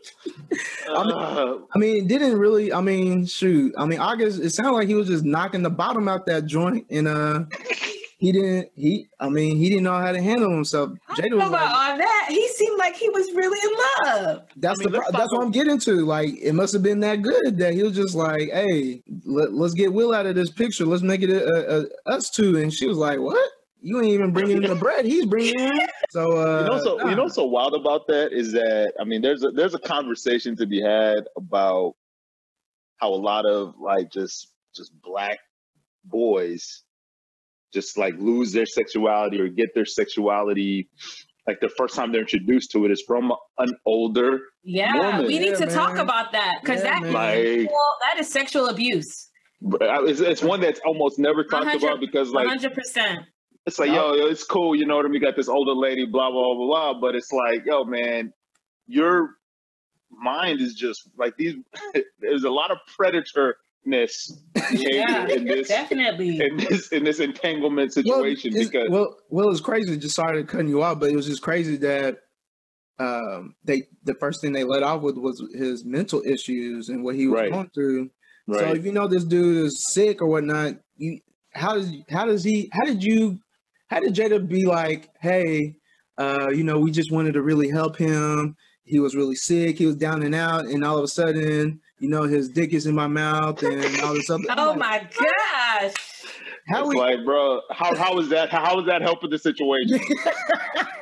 Uh, 0.88 1.58
I 1.72 1.78
mean, 1.78 1.96
it 2.04 2.08
didn't 2.08 2.36
really. 2.36 2.72
I 2.72 2.80
mean, 2.80 3.24
shoot. 3.24 3.72
I 3.78 3.86
mean, 3.86 4.00
August. 4.00 4.40
It 4.40 4.50
sounded 4.50 4.72
like 4.72 4.88
he 4.88 4.94
was 4.94 5.06
just 5.06 5.24
knocking 5.24 5.62
the 5.62 5.70
bottom 5.70 6.08
out 6.08 6.26
that 6.26 6.46
joint, 6.46 6.86
and 6.90 7.06
uh, 7.06 7.44
he 8.20 8.32
didn't. 8.32 8.68
He. 8.76 9.08
I 9.18 9.30
mean, 9.30 9.56
he 9.56 9.70
didn't 9.70 9.84
know 9.84 9.96
how 9.96 10.12
to 10.12 10.20
handle 10.20 10.50
himself. 10.50 10.90
I 11.08 11.14
Jada 11.14 11.30
know 11.30 11.36
was 11.38 11.48
about 11.48 11.52
like, 11.52 11.90
all 11.90 11.96
that. 11.96 12.26
He 12.28 12.46
seemed 12.48 12.78
like 12.78 12.94
he 12.94 13.08
was 13.08 13.26
really 13.34 13.58
in 13.64 13.78
love. 14.14 14.42
that's 14.56 14.78
I 14.78 14.84
mean, 14.84 14.92
the. 14.92 14.98
pro- 15.00 15.10
That's 15.10 15.32
what 15.32 15.42
I'm 15.42 15.50
getting 15.50 15.78
to. 15.80 16.04
Like, 16.04 16.34
it 16.38 16.52
must 16.52 16.74
have 16.74 16.82
been 16.82 17.00
that 17.00 17.22
good 17.22 17.56
that 17.56 17.72
he 17.72 17.82
was 17.82 17.96
just 17.96 18.14
like, 18.14 18.50
"Hey, 18.52 19.02
let, 19.24 19.54
let's 19.54 19.72
get 19.72 19.94
Will 19.94 20.12
out 20.12 20.26
of 20.26 20.34
this 20.34 20.50
picture. 20.50 20.84
Let's 20.84 21.02
make 21.02 21.22
it 21.22 21.30
a, 21.30 21.46
a, 21.46 21.80
a- 21.80 22.14
us 22.14 22.28
two." 22.28 22.58
And 22.58 22.70
she 22.70 22.86
was 22.86 22.98
like, 22.98 23.18
"What? 23.18 23.50
You 23.80 23.96
ain't 24.02 24.08
even 24.12 24.34
bringing 24.34 24.62
in 24.62 24.68
the 24.68 24.76
bread. 24.76 25.06
He's 25.06 25.24
bringing 25.24 25.58
in." 25.58 25.80
So, 26.10 26.32
uh, 26.38 26.62
you 26.64 26.66
know, 26.70 26.82
so 26.82 26.96
nah. 26.96 27.08
you 27.10 27.14
know, 27.16 27.28
so 27.28 27.44
wild 27.44 27.72
about 27.72 28.08
that 28.08 28.32
is 28.32 28.50
that 28.52 28.94
I 29.00 29.04
mean, 29.04 29.22
there's 29.22 29.44
a 29.44 29.50
there's 29.52 29.74
a 29.74 29.78
conversation 29.78 30.56
to 30.56 30.66
be 30.66 30.82
had 30.82 31.28
about 31.36 31.94
how 32.96 33.10
a 33.10 33.14
lot 33.14 33.46
of 33.46 33.76
like 33.78 34.10
just 34.10 34.48
just 34.74 34.90
black 35.02 35.38
boys 36.04 36.82
just 37.72 37.96
like 37.98 38.14
lose 38.18 38.52
their 38.52 38.66
sexuality 38.66 39.40
or 39.40 39.48
get 39.48 39.74
their 39.74 39.86
sexuality 39.86 40.88
like 41.46 41.60
the 41.60 41.68
first 41.70 41.94
time 41.96 42.12
they're 42.12 42.20
introduced 42.20 42.70
to 42.72 42.84
it 42.84 42.90
is 42.90 43.02
from 43.06 43.32
an 43.58 43.74
older 43.86 44.40
Yeah, 44.62 44.94
Woman. 44.96 45.26
we 45.26 45.38
need 45.38 45.50
Yeah, 45.58 45.66
to 45.66 45.66
talk 45.66 45.98
about 45.98 46.32
that 46.32 46.56
because 46.62 46.82
Yeah, 46.84 47.00
that 47.00 47.10
like 47.12 47.68
well, 47.70 47.96
that 48.06 48.20
is 48.20 48.30
sexual 48.30 48.68
abuse. 48.68 49.30
Uh, 49.64 50.04
it's, 50.04 50.20
it's 50.20 50.42
one 50.42 50.60
that's 50.60 50.80
almost 50.86 51.18
never 51.18 51.44
talked 51.44 51.74
about 51.74 52.00
because 52.00 52.30
like 52.30 52.46
hundred 52.46 52.72
percent. 52.74 53.20
it's 53.66 53.78
like 53.78 53.88
yo, 53.90 54.14
yo 54.14 54.26
it's 54.26 54.44
cool 54.44 54.74
you 54.74 54.86
know 54.86 54.96
what 54.96 55.04
I 55.04 55.08
mean 55.08 55.12
we 55.14 55.20
got 55.20 55.36
this 55.36 55.48
older 55.48 55.72
lady 55.72 56.06
blah 56.06 56.30
blah 56.30 56.54
blah 56.54 56.66
blah 56.66 57.00
but 57.00 57.14
it's 57.14 57.30
like 57.32 57.64
yo 57.66 57.84
man 57.84 58.32
your 58.86 59.30
mind 60.10 60.60
is 60.60 60.74
just 60.74 61.08
like 61.18 61.36
these 61.36 61.54
there's 62.20 62.44
a 62.44 62.50
lot 62.50 62.70
of 62.70 62.78
predatorness 62.98 63.52
behavior 63.84 64.36
Yeah, 64.72 65.26
in 65.28 65.44
this 65.46 65.68
definitely. 65.68 66.40
in 66.40 66.56
this 66.56 66.88
in 66.92 67.04
this 67.04 67.20
entanglement 67.20 67.92
situation 67.92 68.52
it's- 68.52 68.68
because 68.68 68.88
well, 68.90 69.16
well, 69.30 69.50
it's 69.50 69.60
crazy. 69.60 69.96
Just 69.96 70.14
sorry 70.16 70.42
to 70.42 70.46
cutting 70.46 70.68
you 70.68 70.82
off, 70.82 71.00
but 71.00 71.10
it 71.10 71.16
was 71.16 71.26
just 71.26 71.42
crazy 71.42 71.76
that 71.78 72.18
um, 72.98 73.54
they 73.64 73.84
the 74.04 74.14
first 74.14 74.40
thing 74.40 74.52
they 74.52 74.64
let 74.64 74.82
off 74.82 75.02
with 75.02 75.16
was 75.16 75.42
his 75.54 75.84
mental 75.84 76.22
issues 76.26 76.88
and 76.88 77.02
what 77.02 77.14
he 77.14 77.26
was 77.26 77.40
Right. 77.40 77.52
going 77.52 77.70
through. 77.74 78.10
So 78.52 78.72
if 78.74 78.84
you 78.84 78.90
know 78.90 79.06
this 79.06 79.22
dude 79.24 79.66
is 79.66 79.86
sick 79.92 80.20
or 80.20 80.26
whatnot, 80.26 80.74
you 80.96 81.20
how 81.54 81.74
does 81.74 81.90
how 82.10 82.26
does 82.26 82.42
he 82.42 82.68
how 82.72 82.84
did 82.84 83.02
you 83.02 83.38
how 83.88 84.00
did 84.00 84.14
Jada 84.14 84.46
be 84.46 84.66
like, 84.66 85.08
hey, 85.20 85.76
uh, 86.18 86.48
you 86.52 86.64
know, 86.64 86.78
we 86.78 86.90
just 86.90 87.12
wanted 87.12 87.34
to 87.34 87.42
really 87.42 87.68
help 87.70 87.96
him. 87.96 88.56
He 88.84 88.98
was 88.98 89.14
really 89.14 89.36
sick. 89.36 89.78
He 89.78 89.86
was 89.86 89.96
down 89.96 90.22
and 90.24 90.34
out, 90.34 90.64
and 90.66 90.84
all 90.84 90.98
of 90.98 91.04
a 91.04 91.08
sudden, 91.08 91.80
you 92.00 92.08
know, 92.08 92.22
his 92.22 92.48
dick 92.48 92.72
is 92.72 92.86
in 92.86 92.94
my 92.94 93.06
mouth 93.06 93.62
and 93.62 94.00
all 94.00 94.14
this 94.14 94.28
other. 94.30 94.42
I'm 94.48 94.58
Oh 94.58 94.74
my 94.74 94.98
gosh. 94.98 95.94
How 96.68 96.80
it's 96.80 96.88
we? 96.88 96.96
like 96.96 97.24
bro 97.24 97.60
how 97.70 97.96
how 97.96 98.18
is 98.18 98.28
that 98.28 98.50
how 98.50 98.78
is 98.78 98.86
that 98.86 99.02
helping 99.02 99.30
the 99.30 99.38
situation 99.38 99.98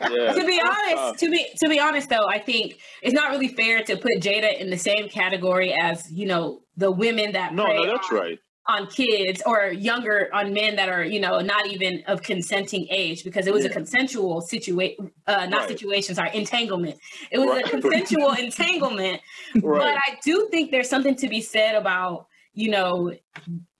yeah 0.01 0.33
to 0.33 0.47
be 0.47 0.61
honest, 0.63 1.19
to 1.21 1.31
be 1.31 1.47
to 1.63 1.69
be 1.69 1.79
honest 1.79 2.09
though, 2.09 2.27
I 2.27 2.39
think 2.39 2.79
it's 3.03 3.13
not 3.13 3.31
really 3.31 3.49
fair 3.49 3.83
to 3.83 3.97
put 3.97 4.13
Jada 4.21 4.59
in 4.59 4.71
the 4.71 4.79
same 4.79 5.09
category 5.09 5.75
as 5.79 6.11
you 6.11 6.27
know 6.27 6.61
the 6.77 6.91
women 6.91 7.33
that 7.33 7.55
no 7.55 7.65
prey 7.65 7.77
no 7.77 7.87
that's 7.87 8.11
on, 8.11 8.17
right 8.17 8.39
on 8.69 8.87
kids 8.87 9.43
or 9.47 9.67
younger 9.73 10.29
on 10.33 10.53
men 10.53 10.77
that 10.77 10.89
are 10.89 11.05
you 11.05 11.21
know 11.21 11.41
not 11.41 11.67
even 11.67 12.03
of 12.07 12.23
consenting 12.23 12.87
age 12.91 13.25
because 13.25 13.47
it 13.47 13.53
was 13.53 13.65
a 13.65 13.69
consensual 13.71 14.41
situation, 14.41 15.11
uh, 15.27 15.47
not 15.47 15.61
Right. 15.61 15.69
situation, 15.69 16.15
sorry, 16.15 16.31
entanglement. 16.35 16.99
It 17.31 17.39
was 17.39 17.49
Right. 17.49 17.65
a 17.67 17.69
consensual 17.81 18.33
entanglement. 18.33 19.21
But 19.55 19.97
I 19.97 20.19
do 20.25 20.49
think 20.51 20.71
there's 20.71 20.89
something 20.89 21.17
to 21.17 21.29
be 21.29 21.41
said 21.41 21.75
about 21.75 22.27
you 22.55 22.71
know, 22.71 23.13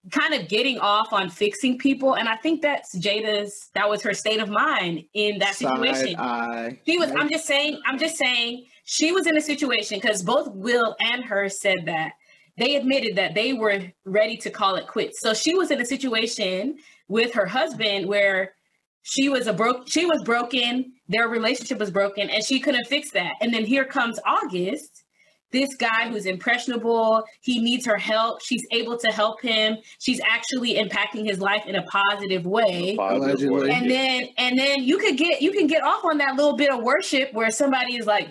kind 0.09 0.33
of 0.33 0.47
getting 0.47 0.79
off 0.79 1.11
on 1.11 1.29
fixing 1.29 1.77
people. 1.77 2.15
And 2.15 2.29
I 2.29 2.37
think 2.37 2.61
that's 2.61 2.97
Jada's, 2.97 3.69
that 3.75 3.89
was 3.89 4.01
her 4.03 4.13
state 4.13 4.39
of 4.39 4.47
mind 4.47 5.03
in 5.13 5.39
that 5.39 5.55
situation. 5.55 6.15
Side 6.15 6.79
She 6.85 6.97
was, 6.97 7.11
I'm 7.11 7.29
just 7.29 7.45
saying, 7.45 7.81
I'm 7.85 7.99
just 7.99 8.15
saying, 8.15 8.65
she 8.85 9.11
was 9.11 9.27
in 9.27 9.35
a 9.35 9.41
situation 9.41 9.99
because 9.99 10.23
both 10.23 10.47
Will 10.53 10.95
and 11.01 11.25
her 11.25 11.49
said 11.49 11.79
that 11.85 12.13
they 12.59 12.75
admitted 12.75 13.15
that 13.15 13.33
they 13.33 13.53
were 13.53 13.81
ready 14.05 14.37
to 14.37 14.49
call 14.49 14.75
it 14.75 14.87
quits. 14.87 15.19
So 15.21 15.33
she 15.33 15.55
was 15.55 15.71
in 15.71 15.81
a 15.81 15.85
situation 15.85 16.77
with 17.07 17.33
her 17.33 17.45
husband 17.45 18.07
where 18.07 18.53
she 19.01 19.29
was 19.29 19.47
a 19.47 19.53
broke 19.53 19.89
she 19.89 20.05
was 20.05 20.21
broken, 20.23 20.93
their 21.07 21.27
relationship 21.27 21.79
was 21.79 21.89
broken, 21.89 22.29
and 22.29 22.43
she 22.43 22.59
couldn't 22.59 22.85
fix 22.85 23.11
that. 23.11 23.33
And 23.41 23.53
then 23.53 23.65
here 23.65 23.85
comes 23.85 24.19
August, 24.25 25.03
this 25.51 25.73
guy 25.75 26.09
who's 26.09 26.25
impressionable, 26.25 27.23
he 27.41 27.59
needs 27.59 27.85
her 27.85 27.97
help. 27.97 28.41
She's 28.43 28.65
able 28.71 28.97
to 28.97 29.07
help 29.07 29.41
him. 29.41 29.77
She's 29.99 30.21
actually 30.29 30.75
impacting 30.75 31.25
his 31.25 31.39
life 31.39 31.65
in 31.65 31.75
a 31.75 31.83
positive 31.83 32.45
way. 32.45 32.95
Allegedly. 32.99 33.71
And 33.71 33.89
then 33.89 34.27
and 34.37 34.59
then 34.59 34.83
you 34.83 34.97
could 34.97 35.17
get 35.17 35.41
you 35.41 35.51
can 35.51 35.67
get 35.67 35.83
off 35.83 36.03
on 36.05 36.17
that 36.19 36.35
little 36.35 36.55
bit 36.55 36.71
of 36.71 36.83
worship 36.83 37.33
where 37.33 37.51
somebody 37.51 37.95
is 37.95 38.05
like 38.05 38.29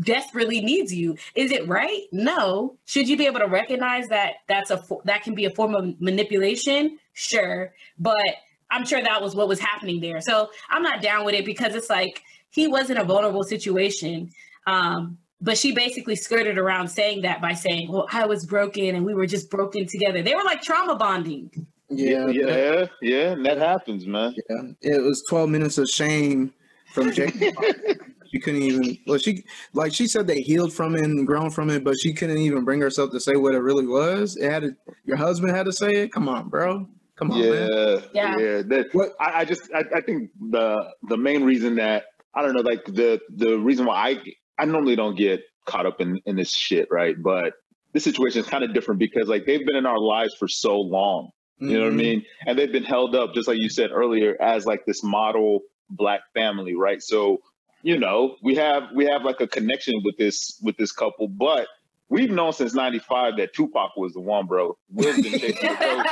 desperately 0.00 0.60
needs 0.60 0.94
you. 0.94 1.16
Is 1.34 1.50
it 1.52 1.66
right? 1.68 2.02
No. 2.12 2.76
Should 2.84 3.08
you 3.08 3.16
be 3.16 3.26
able 3.26 3.40
to 3.40 3.46
recognize 3.46 4.08
that 4.08 4.34
that's 4.48 4.70
a 4.70 4.82
that 5.04 5.22
can 5.22 5.34
be 5.34 5.44
a 5.44 5.50
form 5.50 5.74
of 5.74 6.00
manipulation? 6.00 6.98
Sure, 7.12 7.72
but 7.98 8.24
I'm 8.70 8.84
sure 8.86 9.02
that 9.02 9.20
was 9.20 9.34
what 9.34 9.48
was 9.48 9.60
happening 9.60 10.00
there. 10.00 10.20
So 10.20 10.50
I'm 10.70 10.82
not 10.82 11.02
down 11.02 11.24
with 11.24 11.34
it 11.34 11.44
because 11.44 11.74
it's 11.74 11.90
like 11.90 12.22
he 12.50 12.66
was 12.68 12.90
in 12.90 12.96
a 12.96 13.04
vulnerable 13.04 13.42
situation. 13.42 14.30
Um, 14.66 15.18
but 15.40 15.58
she 15.58 15.72
basically 15.72 16.14
skirted 16.14 16.56
around 16.56 16.88
saying 16.88 17.22
that 17.22 17.40
by 17.40 17.54
saying, 17.54 17.90
"Well, 17.90 18.06
I 18.12 18.26
was 18.26 18.46
broken 18.46 18.94
and 18.94 19.04
we 19.04 19.14
were 19.14 19.26
just 19.26 19.50
broken 19.50 19.86
together." 19.86 20.22
They 20.22 20.34
were 20.34 20.44
like 20.44 20.62
trauma 20.62 20.94
bonding. 20.94 21.50
Yeah, 21.94 22.28
yeah, 22.28 22.86
yeah, 23.02 23.32
and 23.32 23.44
that 23.44 23.58
happens, 23.58 24.06
man. 24.06 24.34
yeah. 24.48 24.62
It 24.80 25.02
was 25.02 25.22
12 25.28 25.50
minutes 25.50 25.76
of 25.76 25.90
shame 25.90 26.54
from 26.92 27.12
Jake. 27.12 27.34
she 28.32 28.40
couldn't 28.40 28.62
even. 28.62 28.98
Well, 29.06 29.18
she 29.18 29.44
like 29.74 29.92
she 29.92 30.06
said 30.06 30.26
they 30.26 30.40
healed 30.40 30.72
from 30.72 30.94
it 30.96 31.04
and 31.04 31.26
grown 31.26 31.50
from 31.50 31.70
it, 31.70 31.84
but 31.84 31.94
she 32.00 32.12
couldn't 32.14 32.38
even 32.38 32.64
bring 32.64 32.80
herself 32.80 33.10
to 33.12 33.20
say 33.20 33.36
what 33.36 33.54
it 33.54 33.58
really 33.60 33.86
was. 33.86 34.36
It 34.36 34.50
had 34.50 34.62
to, 34.62 34.76
your 35.04 35.16
husband 35.16 35.54
had 35.54 35.66
to 35.66 35.72
say 35.72 35.90
it. 35.90 36.12
Come 36.12 36.28
on, 36.28 36.48
bro. 36.48 36.88
Come 37.16 37.30
on, 37.30 37.40
man. 37.40 37.68
Yeah, 37.70 37.96
Yeah. 38.14 38.38
yeah. 38.38 38.62
That, 38.62 38.88
What- 38.92 39.12
I, 39.20 39.40
I 39.40 39.44
just, 39.44 39.70
I, 39.74 39.84
I 39.94 40.00
think 40.00 40.30
the 40.50 40.90
the 41.08 41.16
main 41.16 41.44
reason 41.44 41.76
that 41.76 42.04
I 42.34 42.42
don't 42.42 42.54
know, 42.54 42.62
like 42.62 42.84
the 42.86 43.20
the 43.36 43.58
reason 43.58 43.86
why 43.86 43.96
I 44.10 44.22
I 44.58 44.64
normally 44.64 44.96
don't 44.96 45.16
get 45.16 45.42
caught 45.66 45.86
up 45.86 46.00
in 46.00 46.20
in 46.26 46.36
this 46.36 46.50
shit, 46.54 46.88
right? 46.90 47.14
But 47.22 47.52
this 47.92 48.04
situation 48.04 48.40
is 48.40 48.46
kind 48.48 48.64
of 48.64 48.72
different 48.72 48.98
because 48.98 49.28
like 49.28 49.44
they've 49.44 49.64
been 49.66 49.76
in 49.76 49.84
our 49.86 49.98
lives 49.98 50.34
for 50.38 50.48
so 50.48 50.80
long. 50.80 51.30
You 51.58 51.74
know 51.78 51.84
what 51.84 51.92
I 51.92 51.94
Mhm. 51.94 51.96
mean? 51.96 52.24
And 52.46 52.58
they've 52.58 52.72
been 52.72 52.82
held 52.82 53.14
up, 53.14 53.34
just 53.34 53.46
like 53.46 53.58
you 53.58 53.68
said 53.68 53.90
earlier, 53.92 54.36
as 54.42 54.66
like 54.66 54.84
this 54.84 55.04
model 55.04 55.60
black 55.90 56.22
family, 56.34 56.74
right? 56.74 57.00
So, 57.00 57.38
you 57.82 57.98
know, 57.98 58.36
we 58.42 58.54
have 58.54 58.84
we 58.94 59.06
have 59.06 59.24
like 59.24 59.40
a 59.40 59.46
connection 59.46 59.94
with 60.04 60.16
this 60.16 60.58
with 60.62 60.76
this 60.76 60.92
couple, 60.92 61.28
but 61.28 61.66
we've 62.08 62.30
known 62.30 62.52
since 62.52 62.74
'95 62.74 63.36
that 63.38 63.54
Tupac 63.54 63.96
was 63.96 64.12
the 64.12 64.20
one, 64.20 64.46
bro. 64.46 64.76
Will's 64.90 65.16
been 65.16 65.24
chasing 65.38 65.68
the 65.68 66.06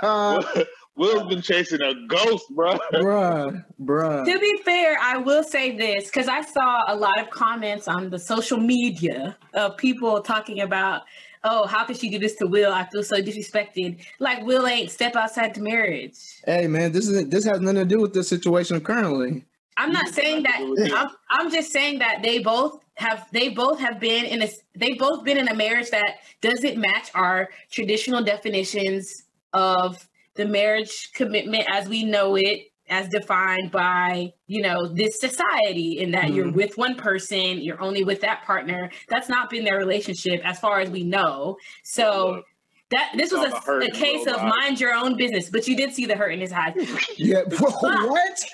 ghost. 0.00 0.68
Will's 0.94 1.26
been 1.26 1.40
chasing 1.40 1.80
a 1.80 1.94
ghost, 2.06 2.44
bro. 2.54 2.78
bruh, 2.92 3.64
bruh. 3.80 4.26
To 4.26 4.38
be 4.38 4.60
fair, 4.62 4.98
I 5.00 5.16
will 5.16 5.42
say 5.42 5.74
this 5.74 6.04
because 6.04 6.28
I 6.28 6.42
saw 6.42 6.82
a 6.86 6.94
lot 6.94 7.18
of 7.18 7.30
comments 7.30 7.88
on 7.88 8.10
the 8.10 8.18
social 8.18 8.58
media 8.58 9.38
of 9.54 9.78
people 9.78 10.20
talking 10.20 10.60
about, 10.60 11.02
oh, 11.44 11.66
how 11.66 11.84
could 11.84 11.96
she 11.96 12.10
do 12.10 12.18
this 12.18 12.36
to 12.36 12.46
Will? 12.46 12.72
I 12.72 12.86
feel 12.90 13.02
so 13.02 13.16
disrespected. 13.16 14.04
Like 14.18 14.44
Will 14.44 14.66
ain't 14.66 14.90
step 14.90 15.16
outside 15.16 15.54
the 15.54 15.60
marriage. 15.60 16.16
Hey, 16.44 16.66
man, 16.66 16.92
this 16.92 17.08
is 17.08 17.28
this 17.28 17.44
has 17.44 17.60
nothing 17.60 17.76
to 17.76 17.84
do 17.84 18.00
with 18.00 18.12
the 18.12 18.24
situation 18.24 18.80
currently. 18.80 19.44
I'm 19.76 19.92
not 19.92 20.08
saying 20.08 20.42
that. 20.42 20.60
I'm, 20.94 21.08
I'm 21.30 21.50
just 21.50 21.72
saying 21.72 22.00
that 22.00 22.22
they 22.22 22.40
both 22.40 22.80
have 22.96 23.26
they 23.32 23.48
both 23.48 23.80
have 23.80 23.98
been 23.98 24.24
in 24.24 24.42
a 24.42 24.48
they 24.76 24.94
both 24.94 25.24
been 25.24 25.38
in 25.38 25.48
a 25.48 25.54
marriage 25.54 25.90
that 25.90 26.18
doesn't 26.40 26.78
match 26.78 27.10
our 27.14 27.48
traditional 27.70 28.22
definitions 28.22 29.24
of 29.52 30.08
the 30.34 30.46
marriage 30.46 31.10
commitment 31.14 31.64
as 31.70 31.88
we 31.88 32.04
know 32.04 32.36
it 32.36 32.71
as 32.88 33.08
defined 33.08 33.70
by 33.70 34.32
you 34.46 34.60
know 34.62 34.88
this 34.92 35.20
society 35.20 35.98
in 36.00 36.10
that 36.10 36.32
you're 36.32 36.46
Mhm. 36.46 36.54
with 36.54 36.76
one 36.76 36.94
person 36.96 37.60
you're 37.60 37.80
only 37.80 38.02
with 38.04 38.20
that 38.22 38.42
partner 38.44 38.90
that's 39.08 39.28
not 39.28 39.48
been 39.50 39.64
their 39.64 39.78
relationship 39.78 40.40
as 40.44 40.58
far 40.58 40.80
as 40.80 40.90
we 40.90 41.02
know 41.04 41.56
so 41.84 42.42
that 42.90 43.10
this 43.16 43.32
was 43.32 43.40
Saw 43.40 43.48
the 43.48 43.56
hurt 43.64 43.82
a, 43.84 43.86
a 43.86 43.90
case 43.92 44.26
of 44.26 44.42
mind 44.42 44.78
your 44.80 44.92
own 44.94 45.16
business 45.16 45.48
but 45.48 45.66
you 45.68 45.76
did 45.76 45.94
see 45.94 46.04
the 46.06 46.16
hurt 46.16 46.32
in 46.32 46.40
his 46.40 46.52
eyes 46.52 46.74
Yeah, 47.16 47.42
bro, 47.48 47.70
what? 47.80 48.44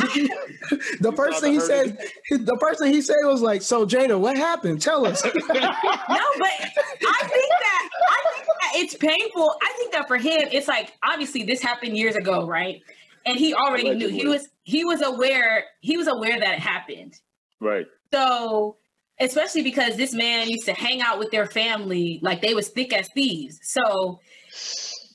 Did 0.00 0.16
you- 0.16 0.28
the 1.00 1.12
first 1.14 1.34
saw 1.36 1.40
thing 1.42 1.52
he 1.52 1.60
said, 1.60 1.98
the 2.30 2.56
first 2.60 2.80
thing 2.80 2.92
he 2.92 3.02
said 3.02 3.16
was 3.24 3.42
like, 3.42 3.60
"So 3.62 3.84
Jada, 3.86 4.18
what 4.18 4.36
happened? 4.36 4.80
Tell 4.80 5.06
us." 5.06 5.22
no, 5.24 5.32
but 5.32 5.40
I 5.52 5.68
think 5.68 7.50
that 7.50 7.88
I 8.10 8.22
think 8.32 8.46
that 8.46 8.72
it's 8.76 8.94
painful. 8.96 9.54
I 9.62 9.72
think 9.78 9.92
that 9.92 10.08
for 10.08 10.16
him, 10.16 10.48
it's 10.50 10.66
like 10.68 10.92
obviously 11.02 11.42
this 11.44 11.60
happened 11.62 11.96
years 11.96 12.16
ago, 12.16 12.46
right? 12.46 12.80
And 13.26 13.38
he 13.38 13.54
already 13.54 13.94
knew 13.94 14.08
he 14.08 14.26
was 14.26 14.48
he 14.64 14.84
was 14.84 15.02
aware 15.02 15.64
he 15.80 15.96
was 15.96 16.08
aware 16.08 16.38
that 16.38 16.54
it 16.54 16.60
happened. 16.60 17.14
Right. 17.60 17.86
So 18.12 18.76
especially 19.20 19.62
because 19.62 19.96
this 19.96 20.12
man 20.12 20.48
used 20.48 20.66
to 20.66 20.74
hang 20.74 21.00
out 21.00 21.18
with 21.18 21.30
their 21.30 21.46
family 21.46 22.18
like 22.22 22.42
they 22.42 22.54
was 22.54 22.68
thick 22.68 22.92
as 22.92 23.08
thieves. 23.14 23.58
So 23.62 24.20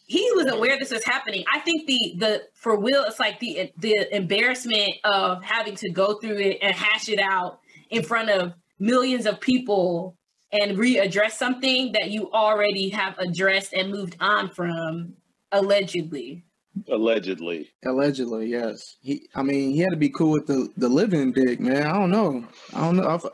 he 0.07 0.27
was 0.33 0.47
aware 0.47 0.77
this 0.79 0.91
was 0.91 1.03
happening. 1.03 1.45
I 1.53 1.59
think 1.59 1.85
the 1.85 2.15
the 2.17 2.41
for 2.55 2.79
Will, 2.79 3.03
it's 3.03 3.19
like 3.19 3.39
the 3.39 3.71
the 3.77 4.15
embarrassment 4.15 4.91
of 5.03 5.43
having 5.43 5.75
to 5.75 5.91
go 5.91 6.15
through 6.15 6.37
it 6.37 6.57
and 6.61 6.75
hash 6.75 7.09
it 7.09 7.19
out 7.19 7.59
in 7.91 8.03
front 8.03 8.29
of 8.29 8.53
millions 8.79 9.25
of 9.25 9.39
people 9.39 10.17
and 10.51 10.77
readdress 10.77 11.31
something 11.31 11.91
that 11.91 12.09
you 12.09 12.31
already 12.31 12.89
have 12.89 13.17
addressed 13.19 13.73
and 13.73 13.91
moved 13.91 14.17
on 14.19 14.49
from 14.49 15.13
allegedly. 15.51 16.43
Allegedly. 16.87 17.69
Allegedly, 17.85 18.47
yes. 18.47 18.97
He, 19.01 19.27
I 19.35 19.43
mean, 19.43 19.71
he 19.71 19.79
had 19.79 19.89
to 19.91 19.97
be 19.97 20.09
cool 20.09 20.31
with 20.31 20.47
the 20.47 20.69
the 20.77 20.87
living 20.89 21.31
dick, 21.33 21.59
man. 21.59 21.83
I 21.85 21.93
don't 21.93 22.11
know. 22.11 22.45
I 22.73 22.81
don't 22.81 22.95
know. 22.97 23.19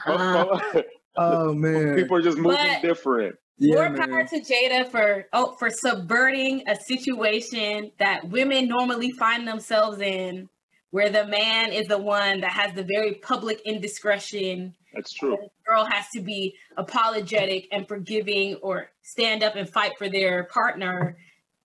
fo- 0.05 0.73
fo- 0.73 0.83
oh 1.17 1.53
man. 1.55 1.97
People 1.97 2.17
are 2.19 2.23
just 2.23 2.39
moving 2.39 2.59
But- 2.59 2.83
different. 2.83 3.37
Yeah, 3.59 3.75
More 3.89 3.97
power 3.97 4.09
man. 4.09 4.27
to 4.29 4.41
Jada 4.41 4.89
for 4.91 5.27
oh 5.33 5.55
for 5.61 5.71
subverting 5.71 6.63
a 6.69 6.75
situation 6.77 7.93
that 7.99 8.29
women 8.29 8.67
normally 8.69 9.13
find 9.13 9.47
themselves 9.47 10.01
in, 10.01 10.49
where 10.91 11.09
the 11.09 11.27
man 11.29 11.73
is 11.73 11.87
the 11.87 11.99
one 11.99 12.41
that 12.41 12.51
has 12.51 12.73
the 12.75 12.83
very 12.83 13.15
public 13.15 13.61
indiscretion. 13.65 14.75
That's 14.95 15.13
true. 15.13 15.37
The 15.41 15.49
girl 15.67 15.85
has 15.85 16.07
to 16.15 16.21
be 16.21 16.55
apologetic 16.77 17.69
and 17.73 17.87
forgiving 17.87 18.57
or 18.57 18.91
stand 19.03 19.43
up 19.43 19.57
and 19.57 19.69
fight 19.69 19.93
for 19.99 20.09
their 20.09 20.45
partner. 20.45 21.17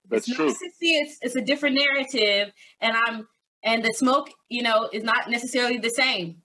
That's 0.10 0.28
it's 0.28 0.36
true. 0.36 0.48
Nice 0.48 0.60
to 0.60 0.70
see 0.80 0.96
it's 0.98 1.18
it's 1.22 1.36
a 1.36 1.42
different 1.42 1.78
narrative, 1.78 2.52
and 2.82 2.96
I'm 2.96 3.28
and 3.64 3.84
the 3.84 3.94
smoke, 3.94 4.30
you 4.50 4.64
know, 4.64 4.90
is 4.92 5.04
not 5.04 5.30
necessarily 5.30 5.78
the 5.78 5.90
same. 5.90 6.42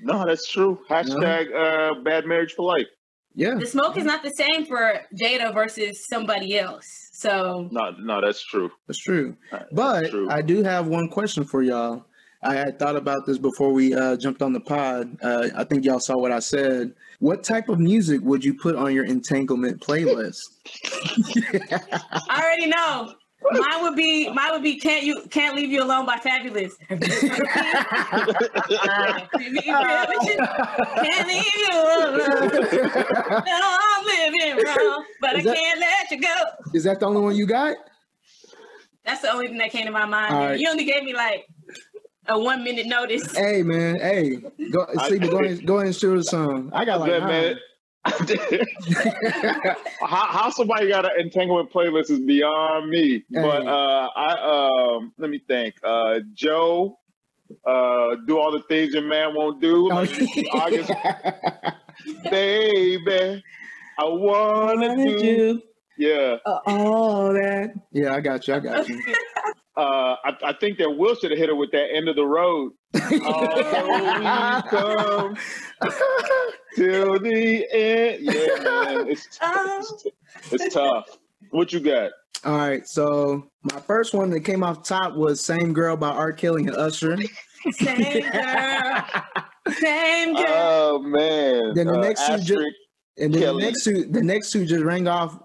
No, 0.00 0.24
that's 0.26 0.48
true. 0.48 0.80
Hashtag 0.88 1.52
uh, 1.54 2.00
bad 2.02 2.26
marriage 2.26 2.52
for 2.52 2.64
life. 2.64 2.86
Yeah. 3.34 3.54
The 3.54 3.66
smoke 3.66 3.96
is 3.96 4.04
not 4.04 4.22
the 4.22 4.30
same 4.30 4.64
for 4.64 5.00
Jada 5.20 5.52
versus 5.52 6.06
somebody 6.08 6.56
else. 6.58 6.86
So 7.12 7.68
No, 7.72 7.90
no, 7.98 8.20
that's 8.20 8.44
true. 8.44 8.70
That's 8.86 8.98
true. 8.98 9.36
That's 9.50 9.64
But 9.72 10.10
true. 10.10 10.30
I 10.30 10.40
do 10.40 10.62
have 10.62 10.86
one 10.86 11.08
question 11.08 11.44
for 11.44 11.62
y'all. 11.62 12.06
I 12.44 12.54
had 12.54 12.78
thought 12.78 12.94
about 12.96 13.26
this 13.26 13.38
before 13.38 13.72
we 13.72 13.94
uh, 13.94 14.16
jumped 14.16 14.42
on 14.42 14.52
the 14.52 14.60
pod. 14.60 15.16
Uh, 15.22 15.48
I 15.56 15.64
think 15.64 15.84
y'all 15.84 15.98
saw 16.00 16.16
what 16.16 16.30
I 16.30 16.38
said. 16.40 16.94
What 17.20 17.42
type 17.42 17.68
of 17.68 17.78
music 17.80 18.20
would 18.22 18.44
you 18.44 18.54
put 18.54 18.76
on 18.76 18.92
your 18.94 19.04
entanglement 19.04 19.80
playlist? 19.80 20.36
I 22.28 22.42
already 22.42 22.66
know. 22.66 23.14
Mine 23.50 23.82
would 23.82 23.94
be 23.94 24.30
mine 24.30 24.52
would 24.52 24.62
be 24.62 24.78
can't 24.80 25.04
you 25.04 25.22
can't 25.30 25.54
leave 25.54 25.70
you 25.70 25.82
alone 25.82 26.06
by 26.06 26.16
Fabolous. 26.16 26.72
can't 26.88 27.02
leave 31.28 31.54
you 31.54 31.70
alone. 31.72 32.18
No, 33.44 33.76
I'm 33.82 34.04
living 34.06 34.64
wrong, 34.64 35.04
but 35.20 35.30
I 35.36 35.38
Is 35.38 35.44
that- 35.44 35.56
can't 35.56 35.80
let 35.80 36.10
you 36.10 36.20
go. 36.20 36.34
Is 36.72 36.84
that 36.84 37.00
the 37.00 37.06
only 37.06 37.20
one 37.20 37.36
you 37.36 37.46
got? 37.46 37.76
That's 39.04 39.20
the 39.20 39.30
only 39.30 39.48
thing 39.48 39.58
that 39.58 39.70
came 39.70 39.84
to 39.84 39.92
my 39.92 40.06
mind. 40.06 40.34
Right. 40.34 40.58
You 40.58 40.70
only 40.70 40.84
gave 40.84 41.04
me 41.04 41.12
like 41.12 41.46
a 42.26 42.38
one 42.38 42.62
minute 42.64 42.86
notice. 42.86 43.34
Hey 43.36 43.62
man, 43.62 43.96
hey, 44.00 44.36
go 44.70 44.86
I- 44.98 45.08
Sleepy, 45.08 45.28
go 45.28 45.38
ahead, 45.44 45.66
go 45.66 45.74
ahead 45.76 45.86
and 45.88 45.96
shoot 45.96 46.18
a 46.18 46.22
song. 46.22 46.70
I 46.72 46.84
got 46.84 47.00
like 47.00 47.10
Good, 47.10 47.20
nine. 47.22 47.28
man. 47.28 47.58
how, 50.00 50.26
how 50.26 50.50
somebody 50.50 50.88
got 50.88 51.06
an 51.06 51.12
entanglement 51.18 51.72
playlist 51.72 52.10
is 52.10 52.20
beyond 52.20 52.90
me. 52.90 53.24
But 53.30 53.66
uh, 53.66 54.08
I 54.14 54.96
um, 54.96 55.12
let 55.18 55.30
me 55.30 55.38
think. 55.48 55.74
Uh, 55.82 56.20
Joe, 56.34 56.98
uh, 57.66 58.16
do 58.26 58.38
all 58.38 58.52
the 58.52 58.62
things 58.68 58.92
your 58.92 59.04
man 59.04 59.34
won't 59.34 59.58
do. 59.60 59.86
Oh, 59.90 59.94
Like, 59.94 60.10
August, 60.52 60.92
baby, 62.30 63.42
I 63.98 64.04
wanna 64.04 64.88
Wanted 64.88 65.18
do. 65.18 65.26
you, 65.26 65.62
Yeah, 65.96 66.36
uh, 66.44 66.58
all 66.66 67.32
that. 67.32 67.72
Yeah, 67.92 68.14
I 68.14 68.20
got 68.20 68.46
you. 68.46 68.54
I 68.54 68.60
got 68.60 68.86
you. 68.88 69.02
uh, 69.76 70.16
I, 70.24 70.36
I 70.44 70.52
think 70.54 70.78
that 70.78 70.90
Will 70.90 71.14
should 71.16 71.30
have 71.30 71.38
hit 71.38 71.48
her 71.48 71.54
with 71.54 71.70
that 71.72 71.88
end 71.94 72.08
of 72.08 72.16
the 72.16 72.24
road. 72.26 72.72
Oh, 72.94 73.00
we 73.02 74.70
come 74.70 75.36
till 76.76 77.18
the 77.18 77.66
end. 77.72 78.18
Yeah, 78.22 78.62
man, 78.62 79.08
it's 79.08 79.26
it's, 79.42 80.06
it's 80.52 80.74
tough. 80.74 81.18
What 81.50 81.72
you 81.72 81.80
got? 81.80 82.12
All 82.44 82.56
right, 82.58 82.86
so 82.86 83.48
my 83.62 83.80
first 83.80 84.12
one 84.14 84.30
that 84.30 84.40
came 84.40 84.62
off 84.62 84.82
top 84.86 85.14
was 85.14 85.42
"Same 85.44 85.72
Girl" 85.72 85.96
by 85.96 86.10
R. 86.10 86.32
Kelly 86.32 86.62
and 86.66 86.76
Usher. 86.76 87.16
Same 87.72 88.20
girl, 88.30 89.04
same 89.80 90.34
girl. 90.34 90.44
Oh 90.46 90.98
man. 91.02 91.72
Then 91.74 91.86
the 91.86 91.94
Uh, 91.98 92.02
next 92.02 92.26
two 92.26 92.38
ju- 92.40 92.72
And 93.16 93.32
then 93.32 93.40
Kelly. 93.40 93.62
the 93.62 93.66
next 93.70 93.84
two, 93.84 94.04
the 94.04 94.22
next 94.22 94.50
two 94.52 94.66
just 94.66 94.84
rang 94.84 95.08
off. 95.08 95.38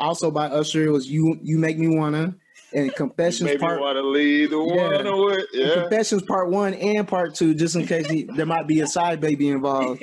Also 0.00 0.28
by 0.32 0.46
Usher, 0.46 0.82
it 0.86 0.90
was 0.90 1.08
"You 1.08 1.38
You 1.40 1.58
Make 1.58 1.78
Me 1.78 1.96
Wanna" 1.96 2.34
and 2.74 2.94
"Confessions 2.96 3.42
Maybe 3.48 3.58
Part." 3.58 3.80
want 3.80 3.96
to 3.96 4.02
lead 4.02 4.50
the 4.50 4.56
Yeah. 4.58 4.96
one 4.96 5.06
away. 5.06 5.38
Yeah. 5.52 5.74
Confessions 5.82 6.22
Part 6.22 6.50
One 6.50 6.74
and 6.74 7.06
Part 7.06 7.34
Two, 7.34 7.54
just 7.54 7.76
in 7.76 7.86
case 7.86 8.06
he, 8.08 8.24
there 8.36 8.46
might 8.46 8.66
be 8.66 8.80
a 8.80 8.86
side 8.86 9.20
baby 9.20 9.48
involved. 9.50 10.02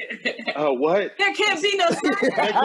Uh, 0.56 0.70
what? 0.72 1.14
there 1.18 1.34
can't 1.34 1.62
be 1.62 1.76
no 1.78 1.88
side 1.90 2.00
That 2.22 2.56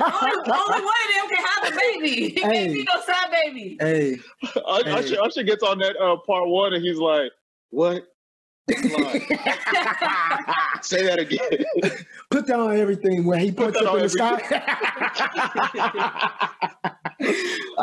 only, 0.00 0.52
only 0.52 0.84
one 0.84 0.94
of 1.06 1.14
them 1.14 1.28
can 1.28 1.44
have 1.44 1.72
a 1.72 1.76
baby. 1.76 2.24
It 2.26 2.38
Hey. 2.38 2.40
can't 2.40 2.72
be 2.72 2.84
no 2.84 3.00
side 3.02 3.30
baby. 3.44 3.76
Hey, 3.80 4.16
can't- 4.42 4.86
Hey. 4.86 4.92
Usher, 4.92 5.20
Usher 5.22 5.42
gets 5.42 5.62
on 5.62 5.78
that 5.78 5.96
uh, 5.96 6.16
part 6.26 6.48
one 6.48 6.74
and 6.74 6.82
he's 6.84 6.98
like, 6.98 7.30
"What? 7.70 8.04
Line. 8.68 9.20
Say 10.82 11.02
that 11.04 11.18
again." 11.18 11.64
put 12.30 12.46
down 12.46 12.76
everything 12.76 13.24
when 13.24 13.40
he 13.40 13.50
puts 13.50 13.78
that 13.78 13.86
up 13.86 13.94
on 13.94 13.98
in 13.98 14.02
the 14.04 14.08
sky. 14.08 14.40
oh, 17.78 17.80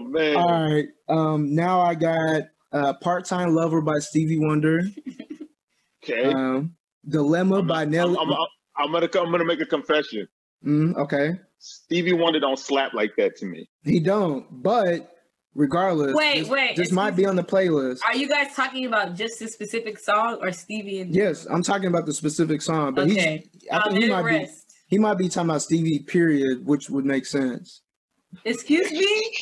oh 0.00 0.04
man. 0.08 0.36
all 0.36 0.48
right. 0.48 0.86
Um, 1.08 1.54
now 1.54 1.80
I 1.80 1.94
got 1.94 2.42
uh, 2.72 2.94
"Part 2.94 3.24
Time 3.24 3.54
Lover" 3.54 3.80
by 3.80 3.98
Stevie 3.98 4.38
Wonder. 4.38 4.82
Okay. 6.04 6.32
Um, 6.32 6.74
"Dilemma" 7.08 7.62
by 7.62 7.84
Nelly. 7.84 8.16
I'm, 8.20 8.30
I'm, 8.30 8.36
I'm 8.76 8.92
gonna 8.92 9.06
I'm 9.06 9.30
gonna 9.30 9.44
make 9.44 9.60
a 9.60 9.66
confession. 9.66 10.28
Mm, 10.64 10.96
okay, 10.96 11.32
Stevie 11.58 12.12
Wonder 12.12 12.40
don't 12.40 12.58
slap 12.58 12.94
like 12.94 13.16
that 13.16 13.36
to 13.36 13.46
me. 13.46 13.68
he 13.82 14.00
don't, 14.00 14.46
but 14.62 15.11
regardless, 15.54 16.14
Wait, 16.14 16.40
this, 16.40 16.48
wait, 16.48 16.76
this 16.76 16.92
might 16.92 17.16
be 17.16 17.26
on 17.26 17.36
the 17.36 17.42
playlist. 17.44 18.00
Are 18.06 18.16
you 18.16 18.28
guys 18.28 18.54
talking 18.54 18.86
about 18.86 19.14
just 19.14 19.38
this 19.38 19.52
specific 19.52 19.98
song 19.98 20.38
or 20.40 20.52
Stevie 20.52 21.00
and 21.00 21.14
Yes, 21.14 21.46
I'm 21.46 21.62
talking 21.62 21.86
about 21.88 22.06
the 22.06 22.12
specific 22.12 22.62
song, 22.62 22.94
but 22.94 23.08
Okay. 23.10 23.44
he's. 23.52 23.68
I 23.70 23.82
think 23.88 23.98
he 23.98 24.04
it 24.04 24.10
might 24.10 24.28
be. 24.28 24.46
He 24.88 24.98
might 24.98 25.18
be 25.18 25.28
talking 25.28 25.50
about 25.50 25.62
Stevie. 25.62 26.00
Period, 26.00 26.66
which 26.66 26.90
would 26.90 27.04
make 27.06 27.24
sense. 27.26 27.82
Excuse 28.44 28.90
me? 28.90 29.32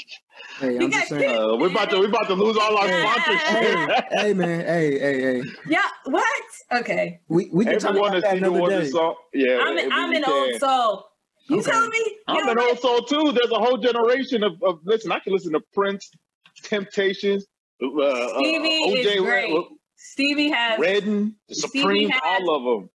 Hey, 0.58 0.76
I'm 0.78 0.90
just 0.90 1.08
saying. 1.08 1.24
Uh, 1.28 1.56
we're 1.56 1.68
about 1.70 1.90
to 1.90 1.98
we're 1.98 2.08
about 2.08 2.26
to 2.28 2.34
lose 2.34 2.56
all 2.56 2.76
our 2.76 2.88
Hey, 2.88 3.02
sponsorship. 3.02 4.04
hey, 4.12 4.32
man, 4.34 4.60
hey, 4.64 4.98
hey, 4.98 5.20
hey. 5.20 5.42
Yeah, 5.66 5.82
what? 6.06 6.26
Okay. 6.72 7.20
We 7.28 7.48
we 7.52 7.64
can 7.64 7.78
talk 7.78 7.90
Everyone 7.90 8.10
about 8.10 8.14
has 8.14 8.22
that 8.24 8.38
Stevie 8.38 8.56
another 8.58 8.82
day. 8.82 8.90
song. 8.90 9.14
Yeah, 9.34 9.58
I'm 9.60 9.72
an, 9.76 9.78
if 9.86 9.92
I'm 9.92 10.12
an 10.12 10.22
can. 10.22 10.32
old 10.32 10.60
soul. 10.60 11.06
You 11.50 11.58
Okay. 11.58 11.70
telling 11.72 11.90
me? 11.90 11.98
you 12.06 12.16
I'm 12.28 12.48
an 12.48 12.58
old 12.60 12.78
soul 12.78 13.00
too. 13.02 13.32
There's 13.32 13.50
a 13.50 13.58
whole 13.58 13.76
generation 13.76 14.44
of, 14.44 14.62
of 14.62 14.78
listen. 14.84 15.10
I 15.10 15.18
can 15.18 15.32
listen 15.32 15.52
to 15.52 15.60
Prince, 15.74 16.08
Temptations, 16.62 17.44
uh, 17.82 17.86
uh, 17.86 18.28
Stevie 18.38 18.68
is 18.68 19.20
great. 19.20 19.52
Red, 19.52 19.64
Stevie 19.96 20.50
has 20.50 20.78
Redden, 20.78 21.34
the 21.48 21.54
Stevie 21.56 21.78
Supremes, 21.80 22.10
has- 22.12 22.20
all 22.24 22.54
of 22.56 22.62
them. 22.82 22.90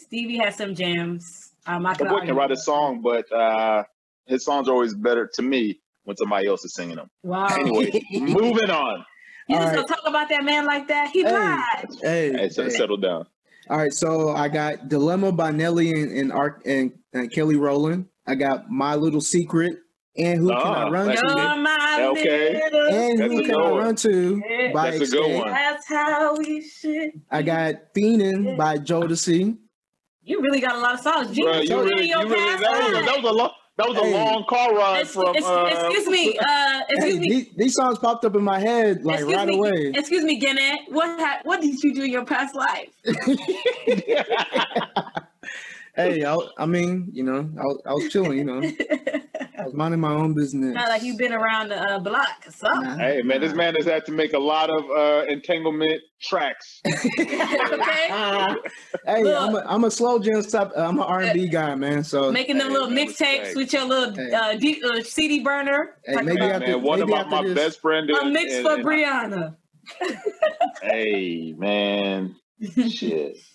Stevie 0.00 0.36
has 0.38 0.56
some 0.56 0.74
jams. 0.74 1.52
Um, 1.66 1.86
I 1.86 1.94
The 1.94 2.04
can 2.04 2.08
boy 2.08 2.26
can 2.26 2.36
write 2.36 2.50
a 2.50 2.56
song, 2.56 3.00
but 3.00 3.30
uh, 3.32 3.84
his 4.26 4.44
songs 4.44 4.68
are 4.68 4.72
always 4.72 4.94
better 4.94 5.26
to 5.34 5.42
me 5.42 5.80
when 6.02 6.16
somebody 6.18 6.46
else 6.46 6.62
is 6.64 6.74
singing 6.74 6.96
them. 6.96 7.08
Wow. 7.22 7.46
Anyway, 7.46 7.90
moving 8.12 8.68
on. 8.70 9.04
you 9.48 9.56
just 9.56 9.68
All 9.68 9.74
gonna 9.76 9.86
talk 9.88 10.00
about 10.06 10.28
that 10.28 10.44
man 10.44 10.66
like 10.66 10.88
that? 10.88 11.08
He 11.10 11.22
Hey. 11.22 11.32
lied. 11.32 11.88
Hey, 12.02 12.32
Hey, 12.32 12.48
hey. 12.54 12.68
settle 12.68 12.98
down. 12.98 13.26
All 13.70 13.78
right, 13.78 13.92
so 13.92 14.30
I 14.30 14.48
got 14.48 14.88
Dilemma 14.88 15.32
by 15.32 15.50
Nelly 15.50 15.90
and 15.90 16.12
and, 16.12 16.32
Ar- 16.32 16.60
and, 16.66 16.92
and 17.12 17.30
Kelly 17.30 17.56
Rowland. 17.56 18.06
I 18.26 18.34
got 18.34 18.70
My 18.70 18.94
Little 18.94 19.20
Secret 19.20 19.78
and 20.16 20.38
Who 20.40 20.48
Can 20.48 20.56
I 20.58 20.60
Ah, 20.84 20.88
Run 20.88 21.16
To? 21.16 21.56
my 21.62 22.08
Okay. 22.10 22.54
little 22.62 22.86
And 22.94 23.18
That's 23.18 23.32
Who 23.32 23.42
Can 23.46 23.54
I. 23.54 23.70
Run 23.70 23.96
To 23.96 24.70
by 24.72 24.90
That's 24.90 25.08
a 25.10 25.12
good 25.12 25.38
one. 25.38 25.48
That's 25.50 25.88
how 25.88 26.36
we 26.36 26.60
should. 26.68 27.10
I 27.30 27.42
got 27.42 27.94
Feenin' 27.94 28.56
by 28.56 28.76
Jodeci. 28.78 29.56
You 30.22 30.40
really 30.40 30.60
got 30.60 30.76
a 30.76 30.80
lot 30.80 30.94
of 30.94 31.00
songs. 31.00 31.36
Bro, 31.38 31.60
you 31.60 31.68
you 31.68 31.82
really, 31.82 32.08
you 32.08 32.16
really, 32.16 32.28
that 32.30 32.60
was, 32.60 32.88
a, 32.90 32.94
life. 32.94 33.04
that 33.06 33.22
was 33.22 33.30
a 33.30 33.34
long, 33.34 33.50
that 33.76 33.88
was 33.88 33.98
a 33.98 34.04
Hey. 34.04 34.12
long 34.14 34.44
car 34.48 34.74
ride 34.74 35.00
Ex- 35.00 35.10
from. 35.12 35.34
ex- 35.36 35.44
uh, 35.44 35.70
excuse 35.88 36.06
me. 36.08 36.38
Uh, 36.38 36.80
Hey, 37.00 37.18
me. 37.18 37.28
these, 37.28 37.46
these 37.56 37.74
songs 37.74 37.98
popped 37.98 38.24
up 38.24 38.34
in 38.36 38.42
my 38.42 38.58
head 38.60 39.04
like 39.04 39.18
excuse 39.20 39.36
right 39.36 39.48
me. 39.48 39.56
away. 39.56 39.92
Excuse 39.94 40.24
me, 40.24 40.38
Gannett. 40.38 40.80
What 40.88 41.18
ha- 41.18 41.40
what 41.44 41.60
did 41.60 41.82
you 41.82 41.94
do 41.94 42.02
in 42.04 42.10
your 42.10 42.24
past 42.24 42.54
life? 42.54 42.90
Hey, 45.96 46.24
I, 46.24 46.36
I 46.58 46.66
mean, 46.66 47.08
you 47.12 47.22
know, 47.22 47.48
I, 47.58 47.62
was- 47.64 47.82
I 47.86 47.92
was 47.92 48.08
chilling, 48.12 48.36
you 48.38 48.44
know, 48.44 48.60
I 49.56 49.64
was 49.64 49.74
minding 49.74 50.00
my 50.00 50.12
own 50.12 50.34
business. 50.34 50.74
Not 50.74 50.88
like 50.88 51.02
you've 51.02 51.16
been 51.18 51.32
around 51.32 51.68
the 51.68 51.80
uh, 51.80 51.98
block 52.00 52.28
or 52.46 52.50
something. 52.50 52.90
Nah. 52.90 52.96
Hey 52.96 53.22
man, 53.22 53.40
this 53.40 53.54
man 53.54 53.74
has 53.76 53.84
had 53.86 54.04
to 54.06 54.12
make 54.12 54.32
a 54.32 54.38
lot 54.38 54.68
of 54.70 54.84
uh, 54.90 55.24
entanglement 55.28 56.02
tracks. 56.20 56.80
okay. 56.86 57.06
hey, 59.06 59.22
Look. 59.22 59.40
I'm 59.40 59.54
a, 59.54 59.62
I'm 59.66 59.84
a 59.84 59.90
slow 59.90 60.18
jam 60.18 60.42
stop. 60.42 60.72
I'm 60.76 60.98
an 60.98 61.04
R&B 61.04 61.48
guy, 61.48 61.74
man. 61.76 62.02
So 62.02 62.32
Making 62.32 62.58
them 62.58 62.68
Hey, 62.68 62.72
little 62.74 62.88
mixtapes 62.88 63.54
with 63.56 63.72
your 63.72 63.84
little 63.84 64.14
Hey. 64.14 64.32
uh, 64.32 64.56
D, 64.56 64.82
uh, 64.84 65.00
CD 65.02 65.40
burner. 65.40 65.96
Hey, 66.04 66.16
Like 66.16 66.24
maybe 66.26 66.40
Hey, 66.40 66.50
after- 66.50 66.66
man, 66.66 66.82
one 66.82 67.00
of 67.00 67.08
maybe 67.08 67.12
my, 67.16 67.20
after 67.24 67.30
my 67.36 67.42
this- 67.44 67.54
best 67.54 67.80
friend. 67.80 68.10
a 68.10 68.24
mix 68.26 68.52
and- 68.54 68.66
for 68.66 68.74
and- 68.74 68.84
Brianna. 68.84 69.56
Hey 70.82 71.54
man, 71.56 72.34
shit. 72.90 73.36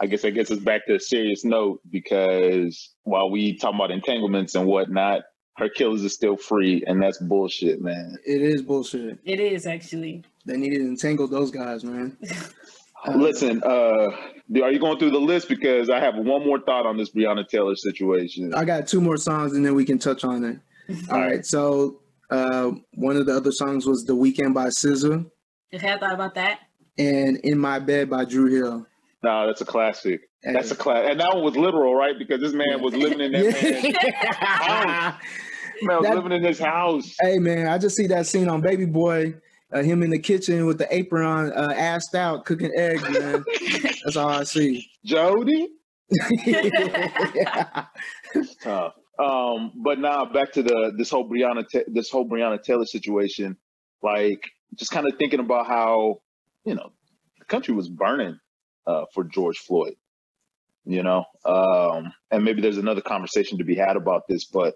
I 0.00 0.06
guess 0.06 0.24
I 0.24 0.30
guess 0.30 0.50
it's 0.50 0.62
back 0.62 0.86
to 0.86 0.94
a 0.94 1.00
serious 1.00 1.44
note 1.44 1.80
because 1.90 2.90
while 3.02 3.30
we 3.30 3.56
talk 3.56 3.74
about 3.74 3.90
entanglements 3.90 4.54
and 4.54 4.66
whatnot, 4.66 5.22
her 5.56 5.68
killers 5.68 6.04
are 6.04 6.08
still 6.08 6.36
free, 6.36 6.84
and 6.86 7.02
that's 7.02 7.18
bullshit, 7.18 7.80
man. 7.80 8.16
it 8.24 8.40
is 8.40 8.62
bullshit. 8.62 9.18
It 9.24 9.40
is 9.40 9.66
actually. 9.66 10.24
They 10.46 10.56
needed 10.56 10.78
to 10.78 10.84
entangle 10.84 11.26
those 11.26 11.50
guys, 11.50 11.84
man. 11.84 12.16
Listen, 13.14 13.62
uh, 13.64 14.10
are 14.62 14.72
you 14.72 14.78
going 14.78 14.98
through 14.98 15.10
the 15.10 15.20
list? 15.20 15.48
Because 15.48 15.90
I 15.90 16.00
have 16.00 16.16
one 16.16 16.44
more 16.44 16.60
thought 16.60 16.86
on 16.86 16.96
this 16.96 17.10
Breonna 17.10 17.46
Taylor 17.46 17.76
situation. 17.76 18.54
I 18.54 18.64
got 18.64 18.86
two 18.88 19.00
more 19.00 19.16
songs 19.16 19.52
and 19.52 19.64
then 19.64 19.74
we 19.74 19.84
can 19.84 19.98
touch 19.98 20.24
on 20.24 20.44
it. 20.44 20.58
All 21.10 21.20
right. 21.20 21.44
So 21.44 22.00
uh, 22.30 22.72
one 22.94 23.16
of 23.16 23.26
the 23.26 23.36
other 23.36 23.52
songs 23.52 23.86
was 23.86 24.04
"The 24.04 24.14
Weekend" 24.14 24.54
by 24.54 24.66
SZA 24.66 25.30
Okay, 25.74 25.92
I 25.92 25.98
thought 25.98 26.14
about 26.14 26.34
that. 26.36 26.60
And 26.98 27.36
"In 27.38 27.58
My 27.58 27.78
Bed" 27.78 28.10
by 28.10 28.24
Dru 28.24 28.46
Hill. 28.46 28.86
No, 29.22 29.46
that's 29.46 29.60
a 29.60 29.64
classic. 29.64 30.20
Hey. 30.42 30.52
That's 30.52 30.70
a 30.70 30.76
class, 30.76 31.06
and 31.10 31.18
that 31.20 31.34
one 31.34 31.42
was 31.44 31.56
literal, 31.56 31.94
right? 31.94 32.14
Because 32.18 32.40
this 32.40 32.52
man 32.52 32.80
was 32.80 32.94
living 32.94 33.20
in 33.20 33.32
that 33.32 33.42
Yeah. 33.44 35.18
man 35.82 35.96
was 35.98 36.06
That- 36.06 36.16
living 36.16 36.32
in 36.32 36.44
his 36.44 36.58
house. 36.58 37.14
hey 37.20 37.38
man, 37.38 37.66
I 37.66 37.78
just 37.78 37.96
see 37.96 38.06
that 38.08 38.26
scene 38.26 38.48
on 38.48 38.60
Baby 38.60 38.84
Boy, 38.86 39.34
uh, 39.72 39.82
him 39.82 40.02
in 40.02 40.10
the 40.10 40.18
kitchen 40.18 40.66
with 40.66 40.78
the 40.78 40.86
apron 40.94 41.24
on, 41.26 41.52
uh, 41.52 41.68
assed 41.76 42.14
out, 42.14 42.44
cooking 42.44 42.70
eggs, 42.76 43.02
man. 43.10 43.44
That's 44.04 44.16
all 44.16 44.28
I 44.28 44.44
see. 44.44 44.88
Jody, 45.04 45.68
yeah. 46.46 47.84
tough. 48.62 48.94
Um, 49.18 49.72
but 49.82 49.98
now 49.98 50.24
back 50.24 50.52
to 50.52 50.62
the 50.62 50.92
this 50.96 51.10
whole 51.10 51.28
Breonna 51.28 51.64
this 51.88 52.08
whole 52.10 52.28
Breonna 52.28 52.62
Taylor 52.62 52.86
situation. 52.86 53.56
Like, 54.02 54.42
just 54.76 54.92
kind 54.92 55.08
of 55.08 55.18
thinking 55.18 55.40
about 55.40 55.66
how 55.66 56.20
you 56.68 56.74
know 56.74 56.92
the 57.38 57.44
country 57.46 57.74
was 57.74 57.88
burning 57.88 58.38
uh, 58.86 59.04
for 59.14 59.24
George 59.24 59.58
Floyd. 59.58 59.94
You 60.84 61.02
know, 61.02 61.24
um, 61.44 62.12
and 62.30 62.44
maybe 62.44 62.62
there's 62.62 62.78
another 62.78 63.02
conversation 63.02 63.58
to 63.58 63.64
be 63.64 63.74
had 63.74 63.96
about 63.96 64.22
this, 64.28 64.44
but 64.46 64.74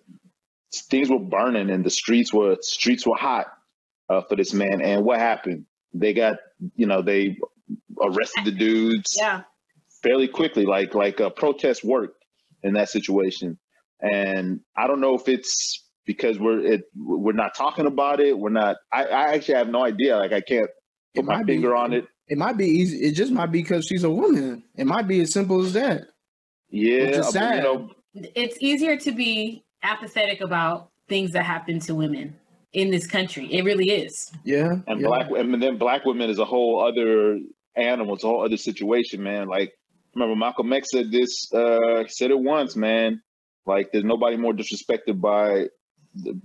things 0.91 1.09
were 1.09 1.19
burning 1.19 1.71
and 1.71 1.85
the 1.85 1.91
streets 1.91 2.33
were 2.35 2.57
streets 2.61 3.07
were 3.07 3.17
hot 3.17 3.47
uh, 4.11 4.21
for 4.29 4.37
this 4.37 4.53
man. 4.53 4.83
And 4.83 5.05
what 5.05 5.19
happened? 5.21 5.65
They 5.95 6.13
got 6.13 6.37
you 6.77 6.87
know 6.87 7.03
they 7.03 7.37
arrested 8.01 8.45
the 8.45 8.53
dudes 8.53 9.17
Yeah. 9.19 9.43
fairly 10.03 10.29
quickly. 10.29 10.65
Like 10.67 10.95
like 10.95 11.21
a 11.21 11.31
protest 11.31 11.83
worked 11.85 12.23
in 12.63 12.75
that 12.75 12.89
situation, 12.91 13.59
and 14.01 14.61
I 14.77 14.87
don't 14.87 15.01
know 15.01 15.15
if 15.15 15.29
it's 15.29 15.89
because 16.05 16.39
we're 16.39 16.61
it 16.61 16.83
we're 16.95 17.33
not 17.45 17.55
talking 17.55 17.87
about 17.87 18.21
it. 18.21 18.39
We're 18.39 18.51
not. 18.51 18.77
I, 18.93 19.05
I 19.05 19.23
actually 19.35 19.55
have 19.55 19.69
no 19.69 19.85
idea. 19.85 20.17
Like 20.19 20.33
I 20.33 20.43
can't 20.43 20.69
It 21.15 21.19
put 21.21 21.25
my 21.27 21.37
might 21.39 21.47
be- 21.47 21.65
on 21.67 21.93
it. 21.93 22.07
It 22.29 22.39
might 22.39 22.57
be 22.57 22.67
easy. 22.67 22.99
It 22.99 23.13
just 23.13 23.33
might 23.33 23.53
be 23.53 23.61
because 23.63 23.87
she's 23.87 24.05
a 24.05 24.11
woman. 24.11 24.63
It 24.77 24.87
might 24.87 25.07
be 25.07 25.21
as 25.21 25.33
simple 25.33 25.61
as 25.63 25.73
that. 25.75 26.05
Yeah, 26.71 27.07
Which 27.07 27.11
is 27.17 27.19
I 27.19 27.21
mean, 27.21 27.33
sad. 27.33 27.57
you 27.57 27.63
know, 27.63 27.91
It's 28.35 28.57
easier 28.61 28.97
to 28.97 29.13
be 29.13 29.65
apathetic 29.83 30.41
about 30.41 30.89
things 31.09 31.33
that 31.33 31.45
happen 31.45 31.79
to 31.81 31.95
women 31.95 32.35
in 32.73 32.91
this 32.91 33.07
country. 33.07 33.53
It 33.53 33.65
really 33.65 33.91
is. 33.91 34.33
Yeah. 34.45 34.77
and 34.87 35.01
yeah. 35.01 35.07
black 35.09 35.31
and 35.31 35.63
then 35.63 35.77
black 35.77 36.07
women 36.07 36.31
is 36.31 36.39
a 36.39 36.45
whole 36.47 36.81
other 36.87 37.39
animal. 37.77 38.15
It's 38.15 38.25
a 38.25 38.29
whole 38.29 38.45
other 38.45 38.57
situation, 38.57 39.23
man. 39.23 39.49
Like 39.49 39.73
remember 40.15 40.37
Malcolm 40.37 40.73
X 40.73 40.89
said 40.93 41.11
this. 41.11 41.53
Uh, 41.53 42.05
he 42.05 42.09
said 42.09 42.31
it 42.31 42.39
once, 42.41 42.77
man. 42.77 43.21
Like 43.67 43.91
there's 43.93 44.05
nobody 44.05 44.39
more 44.39 44.55
disrespected 44.55 45.21
by 45.21 45.67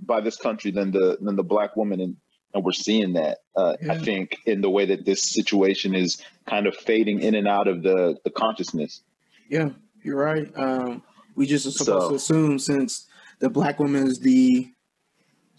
by 0.06 0.20
this 0.22 0.36
country 0.36 0.72
than 0.72 0.92
the 0.92 1.18
than 1.22 1.36
the 1.38 1.44
black 1.44 1.76
woman, 1.78 2.02
and 2.02 2.18
and 2.58 2.66
we're 2.66 2.72
seeing 2.72 3.14
that. 3.14 3.40
Uh, 3.56 3.76
I 3.90 3.98
think 3.98 4.38
in 4.46 4.62
the 4.62 4.70
way 4.70 4.86
that 4.86 5.06
this 5.06 5.22
situation 5.24 5.96
is 5.96 6.22
kind 6.46 6.68
of 6.68 6.76
fading 6.76 7.22
in 7.22 7.36
and 7.36 7.48
out 7.48 7.68
of 7.68 7.84
the 7.84 8.18
the 8.24 8.30
consciousness. 8.30 9.02
Yeah, 9.50 9.70
you're 10.04 10.18
right. 10.18 10.52
Um, 10.56 11.04
we 11.36 11.46
just 11.46 11.66
are 11.68 11.72
supposed 11.72 12.04
So- 12.04 12.10
to 12.10 12.16
assume 12.16 12.60
since 12.60 13.08
the 13.40 13.50
black 13.50 13.80
woman 13.80 14.08
is 14.08 14.20
the 14.20 14.68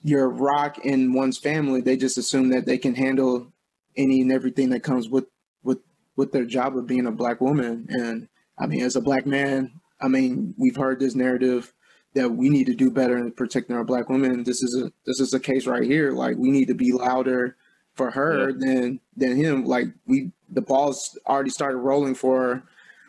your 0.02 0.28
rock 0.28 0.78
in 0.84 1.12
one's 1.12 1.38
family, 1.38 1.80
they 1.80 1.96
just 1.96 2.18
assume 2.18 2.50
that 2.50 2.66
they 2.66 2.78
can 2.78 2.94
handle 2.94 3.52
any 3.96 4.20
and 4.20 4.30
everything 4.30 4.70
that 4.70 4.82
comes 4.82 5.08
with 5.08 5.24
with 5.62 5.78
with 6.16 6.32
their 6.32 6.44
job 6.44 6.76
of 6.76 6.86
being 6.86 7.06
a 7.06 7.12
black 7.12 7.40
woman. 7.40 7.86
And 7.88 8.28
I 8.58 8.66
mean, 8.66 8.82
as 8.82 8.96
a 8.96 9.00
black 9.00 9.26
man, 9.26 9.72
I 10.00 10.08
mean, 10.08 10.54
we've 10.58 10.76
heard 10.76 11.00
this 11.00 11.14
narrative 11.14 11.72
that 12.14 12.30
we 12.30 12.48
need 12.48 12.66
to 12.66 12.74
do 12.74 12.90
better 12.90 13.16
in 13.18 13.32
protecting 13.32 13.76
our 13.76 13.84
black 13.84 14.08
women. 14.08 14.44
This 14.44 14.62
is 14.62 14.80
a 14.80 14.92
this 15.06 15.20
is 15.20 15.34
a 15.34 15.40
case 15.40 15.66
right 15.66 15.82
here. 15.84 16.12
Like 16.12 16.36
we 16.36 16.50
need 16.50 16.68
to 16.68 16.74
be 16.74 16.92
louder 16.92 17.56
for 17.94 18.10
her 18.10 18.52
than 18.52 19.00
than 19.16 19.36
him. 19.36 19.64
Like 19.64 19.88
we 20.06 20.32
the 20.50 20.62
ball's 20.62 21.18
already 21.26 21.50
started 21.50 21.78
rolling 21.78 22.14
for 22.14 22.62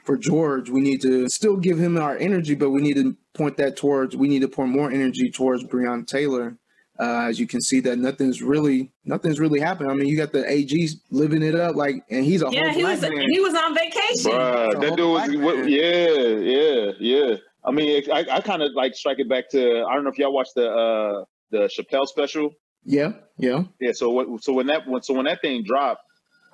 for 0.06 0.18
George. 0.18 0.70
We 0.70 0.82
need 0.82 1.02
to 1.02 1.30
still 1.30 1.58
give 1.58 1.80
him 1.80 1.98
our 1.98 2.18
energy, 2.18 2.56
but 2.56 2.72
we 2.72 2.82
need 2.82 2.96
to 2.96 3.16
point 3.34 3.58
that 3.58 3.78
towards 3.78 4.16
we 4.16 4.28
need 4.28 4.42
to 4.42 4.48
pour 4.48 4.68
more 4.68 4.92
energy 4.92 5.30
towards 5.32 5.64
Breonna 5.64 6.06
Taylor. 6.06 6.58
Uh, 7.00 7.28
as 7.30 7.40
you 7.40 7.48
can 7.48 7.62
see 7.62 7.80
that 7.80 7.98
nothing's 7.98 8.42
really 8.42 8.92
nothing's 9.06 9.40
really 9.40 9.62
happened. 9.62 9.90
I 9.90 9.94
mean, 9.94 10.08
you 10.10 10.18
got 10.18 10.34
the 10.34 10.44
AGs 10.44 10.96
living 11.12 11.42
it 11.44 11.56
up 11.56 11.78
like 11.78 12.04
and 12.10 12.26
he's 12.26 12.42
a 12.42 12.50
Yeah, 12.52 12.66
whole 12.66 12.74
he 12.74 12.82
black 12.82 13.02
was 13.02 13.10
man. 13.10 13.30
he 13.32 13.40
was 13.40 13.56
on 13.56 13.74
vacation. 13.74 14.32
Bruh, 14.32 14.82
that 14.82 14.98
dude 14.98 15.08
was, 15.10 15.38
what, 15.38 15.70
yeah, 15.70 16.10
yeah, 16.10 16.92
yeah. 17.00 17.36
I 17.64 17.72
mean, 17.72 17.90
it, 18.04 18.10
I, 18.10 18.38
I 18.38 18.42
kind 18.42 18.62
of 18.62 18.72
like 18.74 18.96
strike 18.96 19.20
it 19.20 19.28
back 19.30 19.50
to. 19.52 19.84
I 19.84 19.94
don't 19.94 20.04
know 20.04 20.10
if 20.10 20.18
y'all 20.18 20.34
watched 20.34 20.56
the 20.56 20.70
uh 20.70 21.24
the 21.52 21.70
Chappelle 21.70 22.08
special. 22.08 22.54
Yeah, 22.86 23.14
yeah. 23.38 23.64
Yeah. 23.80 23.92
So 23.92 24.10
what? 24.12 24.44
So 24.44 24.54
when 24.54 24.68
that 24.68 24.88
when 24.88 25.02
so 25.04 25.14
when 25.14 25.26
that 25.26 25.42
thing 25.42 25.64
dropped, 25.64 26.02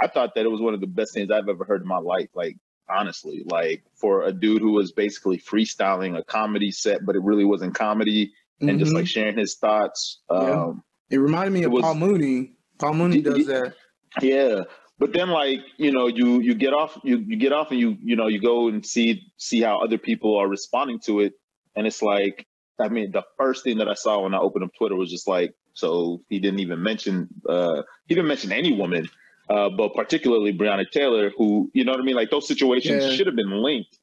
I 0.01 0.07
thought 0.07 0.33
that 0.35 0.45
it 0.45 0.49
was 0.49 0.61
one 0.61 0.73
of 0.73 0.81
the 0.81 0.87
best 0.87 1.13
things 1.13 1.29
I've 1.31 1.47
ever 1.47 1.63
heard 1.65 1.81
in 1.81 1.87
my 1.87 1.99
life. 1.99 2.29
Like 2.33 2.57
honestly, 2.89 3.43
like 3.45 3.83
for 3.95 4.23
a 4.23 4.31
dude 4.31 4.61
who 4.61 4.71
was 4.71 4.91
basically 4.91 5.37
freestyling 5.37 6.17
a 6.17 6.23
comedy 6.23 6.71
set, 6.71 7.05
but 7.05 7.15
it 7.15 7.21
really 7.21 7.45
wasn't 7.45 7.75
comedy, 7.75 8.33
and 8.61 8.79
just 8.79 8.91
Mhm. 8.91 8.95
like 8.95 9.07
sharing 9.07 9.37
his 9.37 9.55
thoughts. 9.55 10.21
Yeah. 10.31 10.37
Um, 10.65 10.83
it 11.11 11.17
reminded 11.17 11.51
me 11.53 11.61
it 11.61 11.65
of 11.67 11.71
was- 11.71 11.83
Paul 11.83 11.95
Mooney. 11.95 12.53
Paul 12.79 12.93
Mooney 12.95 13.21
does 13.21 13.45
that. 13.47 13.73
Yeah, 14.21 14.63
but 14.99 15.13
then 15.13 15.29
like 15.29 15.59
you 15.77 15.91
know 15.91 16.07
you 16.07 16.39
you 16.41 16.55
get 16.55 16.73
off 16.73 16.97
you 17.03 17.17
you 17.19 17.37
get 17.37 17.51
off 17.53 17.71
and 17.71 17.79
you 17.79 17.97
you 18.01 18.15
know 18.15 18.27
you 18.27 18.39
go 18.41 18.67
and 18.67 18.85
see 18.85 19.21
see 19.37 19.61
how 19.61 19.79
other 19.83 19.97
people 19.97 20.37
are 20.37 20.47
responding 20.47 20.99
to 21.05 21.19
it, 21.21 21.33
and 21.75 21.87
it's 21.87 22.01
like 22.01 22.47
I 22.79 22.89
mean 22.89 23.11
the 23.11 23.23
first 23.37 23.63
thing 23.63 23.77
that 23.79 23.87
I 23.89 23.93
saw 23.93 24.21
when 24.21 24.33
I 24.33 24.39
opened 24.39 24.63
up 24.65 24.71
Twitter 24.77 24.95
was 24.95 25.09
just 25.11 25.27
like 25.27 25.53
so 25.73 26.21
he 26.29 26.39
didn't 26.39 26.59
even 26.59 26.81
mention 26.81 27.29
uh 27.47 27.83
he 28.07 28.15
didn't 28.15 28.27
mention 28.27 28.51
any 28.51 28.73
woman, 28.73 29.09
uh 29.49 29.69
but 29.69 29.93
particularly 29.93 30.53
Breonna 30.57 30.89
Taylor 30.89 31.31
who 31.37 31.69
you 31.73 31.83
know 31.83 31.91
what 31.91 32.01
I 32.01 32.03
mean 32.03 32.15
like 32.15 32.29
those 32.31 32.47
situations 32.47 33.03
Yeah. 33.03 33.09
should 33.11 33.27
have 33.27 33.35
been 33.35 33.51
linked. 33.61 33.97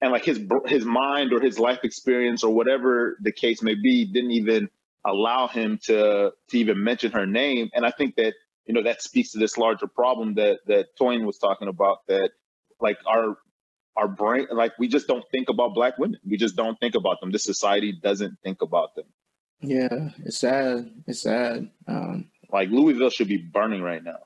And 0.00 0.12
like 0.12 0.24
his 0.24 0.40
his 0.66 0.84
mind 0.84 1.32
or 1.32 1.40
his 1.40 1.58
life 1.58 1.80
experience 1.82 2.44
or 2.44 2.54
whatever 2.54 3.18
the 3.22 3.32
case 3.32 3.62
may 3.62 3.74
be 3.74 4.04
didn't 4.06 4.30
even 4.30 4.68
allow 5.04 5.48
him 5.48 5.78
to 5.84 6.32
to 6.50 6.58
even 6.58 6.82
mention 6.82 7.12
her 7.12 7.26
name. 7.26 7.68
And 7.74 7.84
I 7.84 7.90
think 7.90 8.14
that 8.16 8.34
you 8.68 8.74
know 8.74 8.82
that 8.82 9.02
speaks 9.02 9.32
to 9.32 9.38
this 9.38 9.56
larger 9.58 9.86
problem 9.88 10.34
that 10.34 10.60
that 10.66 10.96
Toyin 11.00 11.24
was 11.24 11.38
talking 11.38 11.66
about 11.68 12.06
that 12.06 12.30
like 12.80 12.98
our 13.06 13.38
our 13.96 14.06
brain 14.06 14.46
like 14.52 14.72
we 14.78 14.86
just 14.86 15.08
don't 15.08 15.24
think 15.32 15.48
about 15.48 15.74
black 15.74 15.98
women 15.98 16.20
we 16.24 16.36
just 16.36 16.54
don't 16.54 16.78
think 16.78 16.94
about 16.94 17.20
them 17.20 17.32
this 17.32 17.42
society 17.44 17.90
doesn't 17.92 18.38
think 18.44 18.62
about 18.62 18.94
them 18.94 19.06
Yeah, 19.60 20.10
it's 20.24 20.38
sad. 20.38 20.88
It's 21.08 21.22
sad. 21.22 21.68
Um, 21.88 22.30
like 22.52 22.68
louisville 22.70 23.10
should 23.10 23.26
be 23.28 23.38
burning 23.38 23.82
right 23.82 24.04
now 24.04 24.18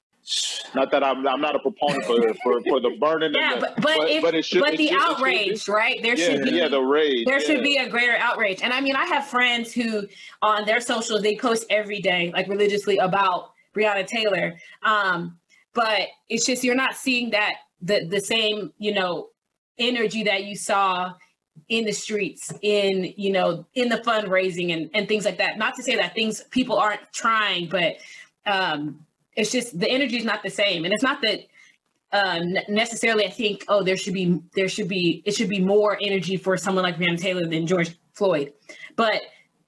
not 0.74 0.90
that 0.92 1.02
i'm, 1.02 1.26
I'm 1.26 1.40
not 1.40 1.56
a 1.56 1.58
proponent 1.58 2.04
for, 2.04 2.16
for 2.44 2.60
for 2.68 2.78
the 2.80 2.96
burning 3.00 3.32
Yeah, 3.34 3.54
and 3.54 3.62
the, 3.62 3.72
but 3.76 3.82
but, 3.82 4.10
if, 4.10 4.22
but 4.22 4.34
it 4.34 4.44
should 4.44 4.60
but 4.60 4.74
it 4.74 4.78
the 4.78 4.88
should- 4.88 4.96
it 4.96 5.00
should- 5.00 5.10
outrage, 5.16 5.68
right? 5.68 6.02
There 6.02 6.16
yeah, 6.18 6.24
should 6.26 6.42
be 6.44 6.50
yeah 6.50 6.68
the 6.68 6.80
rage 6.80 7.24
there 7.26 7.40
should 7.40 7.62
be 7.62 7.76
a 7.76 7.88
greater 7.88 8.16
outrage. 8.16 8.60
And 8.62 8.72
I 8.72 8.80
mean, 8.80 8.94
I 8.96 9.06
have 9.06 9.26
friends 9.26 9.72
who 9.72 10.06
on 10.42 10.64
their 10.64 10.80
socials 10.80 11.22
they 11.22 11.36
post 11.36 11.64
every 11.70 12.00
day, 12.00 12.30
like 12.34 12.46
religiously 12.48 12.98
about 12.98 13.50
Breonna 13.74 14.06
Taylor. 14.06 14.54
Um, 14.82 15.38
but 15.74 16.08
it's 16.28 16.44
just 16.44 16.64
you're 16.64 16.74
not 16.74 16.94
seeing 16.94 17.30
that 17.30 17.54
the 17.80 18.04
the 18.04 18.20
same, 18.20 18.72
you 18.78 18.92
know, 18.92 19.28
energy 19.78 20.22
that 20.24 20.44
you 20.44 20.56
saw 20.56 21.12
in 21.68 21.84
the 21.84 21.92
streets, 21.92 22.52
in 22.62 23.12
you 23.16 23.32
know, 23.32 23.66
in 23.74 23.88
the 23.88 23.98
fundraising 23.98 24.72
and, 24.72 24.90
and 24.94 25.08
things 25.08 25.24
like 25.24 25.38
that. 25.38 25.58
Not 25.58 25.74
to 25.76 25.82
say 25.82 25.96
that 25.96 26.14
things 26.14 26.42
people 26.50 26.76
aren't 26.76 27.00
trying, 27.12 27.68
but 27.68 27.96
um 28.46 29.04
it's 29.34 29.50
just 29.50 29.78
the 29.78 29.88
energy 29.88 30.16
is 30.16 30.24
not 30.24 30.42
the 30.42 30.50
same. 30.50 30.84
And 30.84 30.92
it's 30.92 31.02
not 31.02 31.22
that 31.22 31.40
ne- 32.12 32.64
necessarily 32.68 33.26
I 33.26 33.30
think, 33.30 33.64
oh, 33.68 33.82
there 33.82 33.96
should 33.96 34.14
be 34.14 34.40
there 34.54 34.68
should 34.68 34.88
be 34.88 35.22
it 35.24 35.34
should 35.34 35.48
be 35.48 35.60
more 35.60 35.98
energy 36.00 36.36
for 36.36 36.56
someone 36.56 36.84
like 36.84 36.96
Breonna 36.96 37.18
Taylor 37.18 37.46
than 37.46 37.66
George 37.66 37.96
Floyd, 38.12 38.52
but 38.96 39.22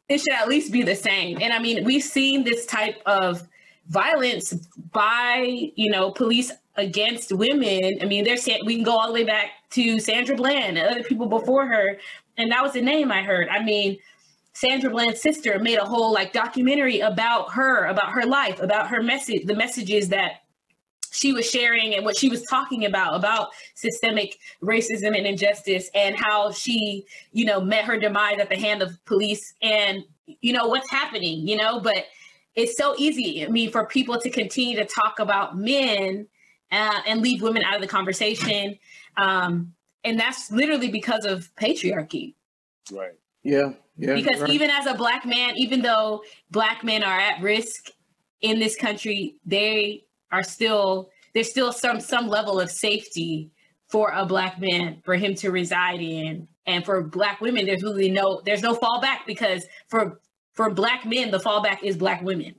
it 0.08 0.18
should 0.18 0.32
at 0.32 0.48
least 0.48 0.72
be 0.72 0.82
the 0.82 0.94
same. 0.94 1.38
And 1.40 1.52
I 1.52 1.58
mean, 1.58 1.84
we've 1.84 2.02
seen 2.02 2.44
this 2.44 2.66
type 2.66 3.00
of 3.06 3.48
violence 3.88 4.52
by 4.92 5.70
you 5.76 5.90
know 5.90 6.10
police 6.10 6.52
against 6.76 7.32
women. 7.32 7.98
I 8.00 8.04
mean, 8.04 8.24
there's 8.24 8.48
we 8.64 8.76
can 8.76 8.84
go 8.84 8.96
all 8.96 9.08
the 9.08 9.12
way 9.12 9.24
back 9.24 9.50
to 9.70 10.00
Sandra 10.00 10.36
Bland 10.36 10.78
and 10.78 10.88
other 10.88 11.02
people 11.02 11.26
before 11.26 11.66
her, 11.66 11.98
and 12.36 12.50
that 12.50 12.62
was 12.62 12.72
the 12.72 12.82
name 12.82 13.12
I 13.12 13.22
heard. 13.22 13.48
I 13.48 13.62
mean. 13.62 13.98
Sandra 14.56 14.88
Bland's 14.88 15.20
sister 15.20 15.58
made 15.58 15.78
a 15.78 15.84
whole 15.84 16.12
like 16.12 16.32
documentary 16.32 17.00
about 17.00 17.50
her, 17.54 17.86
about 17.86 18.12
her 18.12 18.24
life, 18.24 18.60
about 18.60 18.86
her 18.86 19.02
message, 19.02 19.46
the 19.46 19.56
messages 19.56 20.10
that 20.10 20.44
she 21.14 21.32
was 21.32 21.48
sharing 21.48 21.94
and 21.94 22.04
what 22.04 22.18
she 22.18 22.28
was 22.28 22.42
talking 22.50 22.84
about 22.84 23.14
about 23.14 23.48
systemic 23.74 24.38
racism 24.62 25.16
and 25.16 25.26
injustice 25.26 25.88
and 25.94 26.16
how 26.18 26.50
she 26.50 27.06
you 27.32 27.44
know 27.44 27.60
met 27.60 27.84
her 27.84 27.98
demise 27.98 28.38
at 28.38 28.48
the 28.48 28.56
hand 28.56 28.82
of 28.82 29.02
police 29.04 29.54
and 29.62 30.04
you 30.40 30.52
know 30.52 30.66
what's 30.66 30.90
happening 30.90 31.46
you 31.46 31.56
know 31.56 31.80
but 31.80 32.04
it's 32.56 32.76
so 32.76 32.94
easy 32.98 33.44
i 33.44 33.48
mean 33.48 33.70
for 33.70 33.86
people 33.86 34.18
to 34.18 34.30
continue 34.30 34.76
to 34.76 34.84
talk 34.84 35.18
about 35.18 35.56
men 35.56 36.26
uh, 36.72 37.00
and 37.06 37.20
leave 37.20 37.40
women 37.40 37.62
out 37.62 37.74
of 37.74 37.80
the 37.80 37.86
conversation 37.86 38.76
um, 39.16 39.72
and 40.02 40.18
that's 40.18 40.50
literally 40.50 40.90
because 40.90 41.24
of 41.24 41.50
patriarchy 41.56 42.34
right 42.92 43.12
yeah, 43.42 43.72
yeah. 43.96 44.14
because 44.14 44.40
right. 44.40 44.50
even 44.50 44.70
as 44.70 44.86
a 44.86 44.94
black 44.94 45.24
man 45.26 45.54
even 45.56 45.82
though 45.82 46.22
black 46.50 46.82
men 46.82 47.02
are 47.02 47.18
at 47.18 47.40
risk 47.42 47.90
in 48.40 48.58
this 48.58 48.76
country 48.76 49.36
they 49.44 50.04
are 50.32 50.42
still 50.42 51.10
there's 51.34 51.50
still 51.50 51.72
some 51.72 52.00
some 52.00 52.28
level 52.28 52.60
of 52.60 52.70
safety 52.70 53.50
for 53.88 54.10
a 54.14 54.24
black 54.24 54.60
man 54.60 55.00
for 55.04 55.14
him 55.14 55.34
to 55.34 55.50
reside 55.50 56.00
in 56.00 56.48
and 56.66 56.84
for 56.84 57.02
black 57.02 57.40
women 57.40 57.66
there's 57.66 57.82
really 57.82 58.10
no 58.10 58.40
there's 58.44 58.62
no 58.62 58.74
fallback 58.74 59.18
because 59.26 59.66
for 59.88 60.20
for 60.54 60.70
black 60.70 61.04
men 61.04 61.30
the 61.30 61.38
fallback 61.38 61.82
is 61.82 61.96
black 61.96 62.22
women 62.22 62.54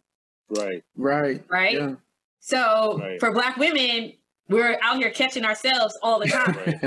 right 0.49 0.84
right, 0.95 1.43
right 1.49 1.73
Yeah. 1.73 1.95
so 2.39 2.99
Right. 2.99 3.19
for 3.19 3.31
black 3.31 3.58
women 3.58 4.13
we're 4.47 4.77
out 4.84 4.97
here 4.97 5.10
catching 5.10 5.43
ourselves 5.43 5.97
all 6.03 6.19
the 6.19 6.27
time 6.27 6.79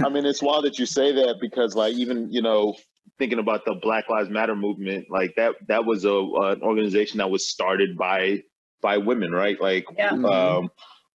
I 0.04 0.08
mean, 0.08 0.24
it's 0.24 0.42
wild 0.42 0.64
that 0.64 0.78
you 0.78 0.86
say 0.86 1.12
that 1.12 1.36
because, 1.40 1.74
like, 1.74 1.94
even 1.94 2.32
you 2.32 2.40
know, 2.42 2.74
thinking 3.18 3.38
about 3.38 3.64
the 3.66 3.74
Black 3.82 4.08
Lives 4.08 4.30
Matter 4.30 4.56
movement, 4.56 5.06
like 5.10 5.34
that 5.36 5.54
that 5.68 5.84
was 5.84 6.04
a 6.04 6.14
an 6.14 6.62
organization 6.62 7.18
that 7.18 7.30
was 7.30 7.48
started 7.48 7.96
by 7.98 8.42
by 8.80 8.96
women, 8.98 9.30
right? 9.32 9.60
Like, 9.60 9.84
Yeah. 9.96 10.12
um, 10.12 10.70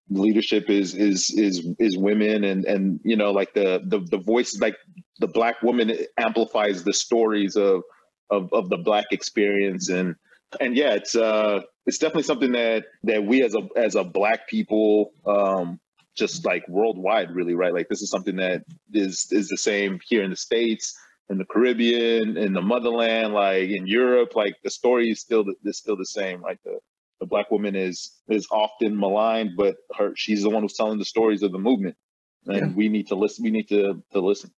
leadership 0.10 0.70
is 0.70 0.94
is 0.94 1.32
is 1.36 1.68
is 1.80 1.98
women, 1.98 2.44
and 2.44 2.66
and 2.66 3.00
you 3.04 3.16
know, 3.16 3.32
like 3.32 3.54
the 3.56 3.82
the 3.88 4.00
the 4.12 4.20
voice, 4.20 4.60
like 4.60 4.76
the 5.20 5.28
Black 5.28 5.62
woman 5.64 5.92
amplifies 6.18 6.84
the 6.84 6.94
stories 6.94 7.56
of 7.56 7.82
of 8.30 8.52
of 8.54 8.70
the 8.70 8.78
Black 8.78 9.06
experience, 9.12 9.90
and 9.90 10.16
and 10.60 10.76
yeah, 10.76 10.94
it's 10.94 11.16
uh 11.16 11.62
it's 11.86 11.98
definitely 11.98 12.24
something 12.24 12.52
that 12.54 12.86
that 13.04 13.24
we 13.26 13.44
as 13.44 13.56
a 13.56 13.68
as 13.76 13.96
a 13.96 14.04
Black 14.04 14.48
people. 14.48 15.12
um 15.26 15.80
just 16.18 16.46
like 16.46 16.66
worldwide 16.70 17.30
really 17.36 17.56
right 17.56 17.74
like 17.74 17.90
this 17.90 18.02
is 18.02 18.10
something 18.10 18.38
that 18.38 18.64
is 18.94 19.28
is 19.32 19.50
the 19.50 19.58
same 19.58 20.00
here 20.08 20.24
in 20.24 20.30
the 20.30 20.36
states 20.38 20.98
in 21.30 21.38
the 21.38 21.44
caribbean 21.44 22.38
in 22.38 22.54
the 22.54 22.62
motherland 22.62 23.34
like 23.34 23.68
in 23.70 23.86
europe 23.86 24.34
like 24.34 24.56
the 24.64 24.70
story 24.70 25.12
is 25.12 25.20
still 25.20 25.44
is 25.66 25.78
still 25.78 25.98
the 25.98 26.06
same 26.06 26.42
right 26.42 26.58
the 26.64 26.80
the 27.20 27.26
black 27.26 27.52
woman 27.52 27.76
is 27.76 28.14
is 28.30 28.48
often 28.50 28.98
maligned 28.98 29.58
but 29.58 29.76
her 29.94 30.14
she's 30.16 30.42
the 30.44 30.50
one 30.50 30.62
who's 30.64 30.78
telling 30.78 30.98
the 31.00 31.04
stories 31.04 31.44
of 31.44 31.52
the 31.52 31.60
movement 31.60 31.98
and 32.46 32.56
Yeah. 32.70 32.78
we 32.78 32.88
need 32.88 33.08
to 33.08 33.16
listen 33.16 33.44
we 33.44 33.52
need 33.52 33.68
to 33.68 34.02
to 34.14 34.22
listen 34.22 34.52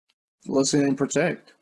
Listen 0.46 0.82
and 0.86 0.96
protect. 0.96 1.54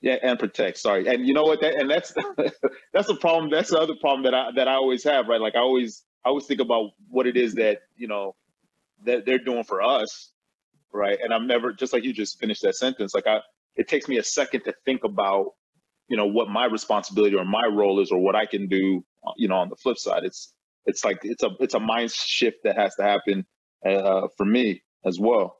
Yeah, 0.00 0.16
and 0.22 0.38
protect. 0.38 0.78
Sorry, 0.78 1.06
and 1.08 1.26
you 1.26 1.32
know 1.32 1.44
what? 1.44 1.60
That, 1.62 1.74
and 1.74 1.90
that's 1.90 2.12
that's 2.92 3.08
the 3.08 3.16
problem. 3.16 3.50
That's 3.50 3.70
the 3.70 3.78
other 3.78 3.94
problem 4.00 4.24
that 4.24 4.34
I 4.34 4.50
that 4.56 4.68
I 4.68 4.74
always 4.74 5.02
have. 5.04 5.28
Right, 5.28 5.40
like 5.40 5.54
I 5.54 5.60
always 5.60 6.04
I 6.24 6.28
always 6.28 6.46
think 6.46 6.60
about 6.60 6.90
what 7.08 7.26
it 7.26 7.36
is 7.36 7.54
that 7.54 7.80
you 7.96 8.06
know 8.06 8.34
that 9.04 9.24
they're 9.24 9.38
doing 9.38 9.64
for 9.64 9.82
us, 9.82 10.30
right? 10.92 11.18
And 11.22 11.32
I'm 11.32 11.46
never 11.46 11.72
just 11.72 11.92
like 11.92 12.04
you 12.04 12.12
just 12.12 12.38
finished 12.38 12.62
that 12.62 12.76
sentence. 12.76 13.14
Like 13.14 13.26
I, 13.26 13.40
it 13.74 13.88
takes 13.88 14.08
me 14.08 14.18
a 14.18 14.22
second 14.22 14.62
to 14.64 14.74
think 14.84 15.04
about 15.04 15.52
you 16.08 16.16
know 16.16 16.26
what 16.26 16.48
my 16.48 16.66
responsibility 16.66 17.36
or 17.36 17.44
my 17.44 17.66
role 17.70 18.00
is 18.00 18.10
or 18.10 18.18
what 18.18 18.36
I 18.36 18.46
can 18.46 18.68
do. 18.68 19.04
You 19.36 19.48
know, 19.48 19.56
on 19.56 19.70
the 19.70 19.76
flip 19.76 19.98
side, 19.98 20.24
it's 20.24 20.52
it's 20.84 21.04
like 21.04 21.20
it's 21.22 21.42
a 21.42 21.50
it's 21.58 21.74
a 21.74 21.80
mind 21.80 22.12
shift 22.12 22.58
that 22.64 22.76
has 22.76 22.94
to 22.96 23.02
happen 23.02 23.46
uh, 23.84 24.28
for 24.36 24.44
me 24.44 24.82
as 25.04 25.18
well. 25.18 25.58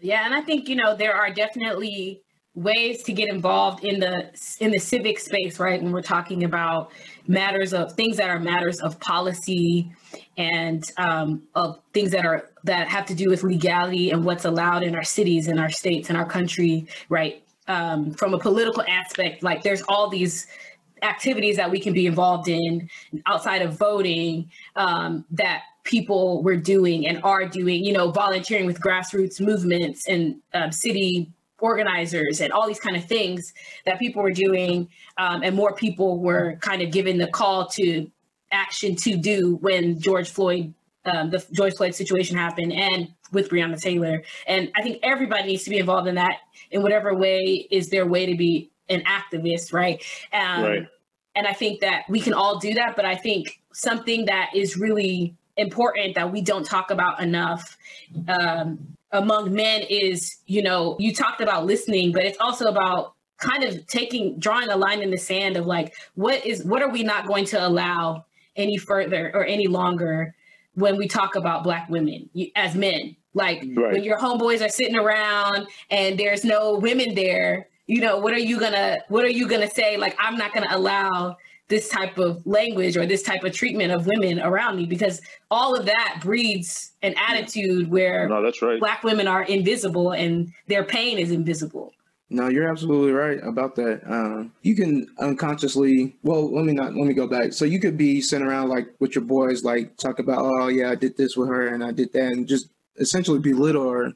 Yeah, 0.00 0.24
and 0.24 0.34
I 0.34 0.42
think 0.42 0.68
you 0.68 0.76
know 0.76 0.94
there 0.94 1.14
are 1.14 1.32
definitely 1.32 2.22
ways 2.54 3.02
to 3.04 3.12
get 3.12 3.28
involved 3.28 3.84
in 3.84 4.00
the 4.00 4.30
in 4.60 4.70
the 4.70 4.78
civic 4.78 5.18
space 5.18 5.60
right? 5.60 5.80
When 5.82 5.92
we're 5.92 6.02
talking 6.02 6.44
about 6.44 6.90
matters 7.26 7.72
of 7.72 7.92
things 7.92 8.16
that 8.16 8.28
are 8.30 8.40
matters 8.40 8.80
of 8.80 8.98
policy 9.00 9.92
and 10.36 10.84
um, 10.96 11.42
of 11.54 11.80
things 11.92 12.10
that 12.10 12.24
are 12.26 12.50
that 12.64 12.88
have 12.88 13.06
to 13.06 13.14
do 13.14 13.28
with 13.28 13.42
legality 13.42 14.10
and 14.10 14.24
what's 14.24 14.44
allowed 14.44 14.82
in 14.82 14.94
our 14.94 15.04
cities 15.04 15.48
and 15.48 15.60
our 15.60 15.70
states 15.70 16.08
and 16.08 16.18
our 16.18 16.26
country 16.26 16.86
right? 17.08 17.42
Um, 17.68 18.12
from 18.12 18.32
a 18.32 18.38
political 18.38 18.82
aspect 18.88 19.42
like 19.42 19.62
there's 19.62 19.82
all 19.82 20.08
these 20.08 20.46
activities 21.02 21.56
that 21.56 21.70
we 21.70 21.78
can 21.78 21.92
be 21.92 22.06
involved 22.06 22.48
in 22.48 22.88
outside 23.26 23.62
of 23.62 23.78
voting 23.78 24.50
um, 24.74 25.24
that 25.30 25.62
people 25.84 26.42
were 26.42 26.56
doing 26.56 27.06
and 27.06 27.22
are 27.22 27.46
doing 27.46 27.84
you 27.84 27.92
know 27.92 28.10
volunteering 28.10 28.66
with 28.66 28.80
grassroots 28.80 29.40
movements 29.40 30.08
and 30.08 30.36
um, 30.54 30.72
city 30.72 31.30
organizers 31.60 32.40
and 32.40 32.52
all 32.52 32.66
these 32.66 32.80
kind 32.80 32.96
of 32.96 33.04
things 33.04 33.52
that 33.84 33.98
people 33.98 34.22
were 34.22 34.32
doing 34.32 34.88
um, 35.16 35.42
and 35.42 35.56
more 35.56 35.74
people 35.74 36.18
were 36.18 36.56
kind 36.60 36.82
of 36.82 36.90
given 36.90 37.18
the 37.18 37.26
call 37.26 37.66
to 37.66 38.10
action 38.52 38.94
to 38.96 39.16
do 39.16 39.56
when 39.60 40.00
george 40.00 40.30
floyd 40.30 40.72
um, 41.04 41.30
the 41.30 41.44
george 41.52 41.74
floyd 41.74 41.94
situation 41.94 42.36
happened 42.36 42.72
and 42.72 43.08
with 43.32 43.48
breonna 43.50 43.78
taylor 43.78 44.22
and 44.46 44.70
i 44.76 44.82
think 44.82 44.98
everybody 45.02 45.48
needs 45.48 45.64
to 45.64 45.70
be 45.70 45.78
involved 45.78 46.06
in 46.06 46.14
that 46.14 46.36
in 46.70 46.82
whatever 46.82 47.14
way 47.14 47.66
is 47.70 47.88
their 47.88 48.06
way 48.06 48.26
to 48.26 48.36
be 48.36 48.70
an 48.88 49.02
activist 49.02 49.72
right, 49.72 50.02
um, 50.32 50.62
right. 50.62 50.86
and 51.34 51.46
i 51.46 51.52
think 51.52 51.80
that 51.80 52.04
we 52.08 52.20
can 52.20 52.32
all 52.32 52.58
do 52.58 52.74
that 52.74 52.94
but 52.96 53.04
i 53.04 53.14
think 53.14 53.60
something 53.72 54.26
that 54.26 54.50
is 54.54 54.76
really 54.76 55.34
important 55.56 56.14
that 56.14 56.32
we 56.32 56.40
don't 56.40 56.64
talk 56.64 56.90
about 56.90 57.20
enough 57.20 57.76
um, 58.28 58.96
among 59.12 59.52
men 59.54 59.82
is, 59.88 60.36
you 60.46 60.62
know, 60.62 60.96
you 60.98 61.14
talked 61.14 61.40
about 61.40 61.66
listening, 61.66 62.12
but 62.12 62.24
it's 62.24 62.38
also 62.40 62.66
about 62.66 63.14
kind 63.38 63.64
of 63.64 63.86
taking 63.86 64.38
drawing 64.38 64.68
a 64.68 64.76
line 64.76 65.00
in 65.00 65.10
the 65.10 65.18
sand 65.18 65.56
of 65.56 65.64
like 65.64 65.94
what 66.14 66.44
is 66.44 66.64
what 66.64 66.82
are 66.82 66.90
we 66.90 67.02
not 67.02 67.26
going 67.26 67.44
to 67.44 67.66
allow 67.66 68.24
any 68.56 68.76
further 68.76 69.30
or 69.32 69.44
any 69.44 69.68
longer 69.68 70.34
when 70.74 70.96
we 70.96 71.06
talk 71.06 71.36
about 71.36 71.62
black 71.62 71.88
women 71.88 72.28
as 72.56 72.74
men 72.74 73.14
like 73.34 73.60
right. 73.76 73.92
when 73.92 74.02
your 74.02 74.18
homeboys 74.18 74.64
are 74.64 74.68
sitting 74.68 74.96
around 74.96 75.68
and 75.90 76.18
there's 76.18 76.44
no 76.44 76.74
women 76.78 77.14
there 77.14 77.68
you 77.86 78.00
know 78.00 78.18
what 78.18 78.34
are 78.34 78.40
you 78.40 78.58
gonna 78.58 78.98
what 79.08 79.24
are 79.24 79.30
you 79.30 79.48
gonna 79.48 79.70
say 79.70 79.96
like 79.96 80.16
i'm 80.18 80.36
not 80.36 80.52
gonna 80.52 80.68
allow 80.70 81.36
this 81.68 81.88
type 81.88 82.18
of 82.18 82.44
language 82.46 82.96
or 82.96 83.06
this 83.06 83.22
type 83.22 83.44
of 83.44 83.52
treatment 83.52 83.92
of 83.92 84.06
women 84.06 84.40
around 84.40 84.76
me 84.76 84.86
because 84.86 85.20
all 85.50 85.76
of 85.76 85.84
that 85.86 86.18
breeds 86.22 86.92
an 87.02 87.14
attitude 87.28 87.90
where 87.90 88.28
no, 88.28 88.42
that's 88.42 88.60
right. 88.62 88.80
black 88.80 89.04
women 89.04 89.28
are 89.28 89.42
invisible 89.44 90.12
and 90.12 90.52
their 90.66 90.82
pain 90.82 91.18
is 91.18 91.30
invisible. 91.30 91.92
No, 92.30 92.48
you're 92.48 92.68
absolutely 92.68 93.12
right 93.12 93.38
about 93.42 93.74
that. 93.76 94.02
Um, 94.06 94.52
you 94.62 94.74
can 94.74 95.06
unconsciously, 95.18 96.16
well, 96.22 96.54
let 96.54 96.64
me 96.64 96.74
not, 96.74 96.94
let 96.94 97.06
me 97.06 97.14
go 97.14 97.26
back. 97.26 97.54
So 97.54 97.64
you 97.64 97.80
could 97.80 97.96
be 97.96 98.20
sitting 98.20 98.46
around 98.46 98.68
like 98.68 98.88
with 98.98 99.14
your 99.14 99.24
boys, 99.24 99.64
like 99.64 99.96
talk 99.96 100.18
about, 100.18 100.40
oh 100.40 100.68
yeah, 100.68 100.90
I 100.90 100.94
did 100.94 101.16
this 101.16 101.36
with 101.36 101.48
her 101.48 101.68
and 101.68 101.82
I 101.82 101.90
did 101.92 102.12
that, 102.12 102.32
and 102.32 102.46
just 102.46 102.68
essentially 102.96 103.38
belittle 103.38 103.88
her. 103.90 104.12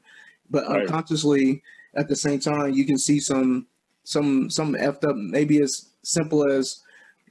But 0.49 0.67
right. 0.67 0.81
unconsciously, 0.81 1.63
at 1.95 2.07
the 2.07 2.15
same 2.15 2.39
time, 2.39 2.73
you 2.73 2.85
can 2.85 2.99
see 2.99 3.19
some, 3.19 3.65
some, 4.03 4.49
some 4.49 4.73
effed 4.73 5.07
up, 5.07 5.15
maybe 5.15 5.61
as 5.61 5.89
simple 6.03 6.47
as 6.47 6.83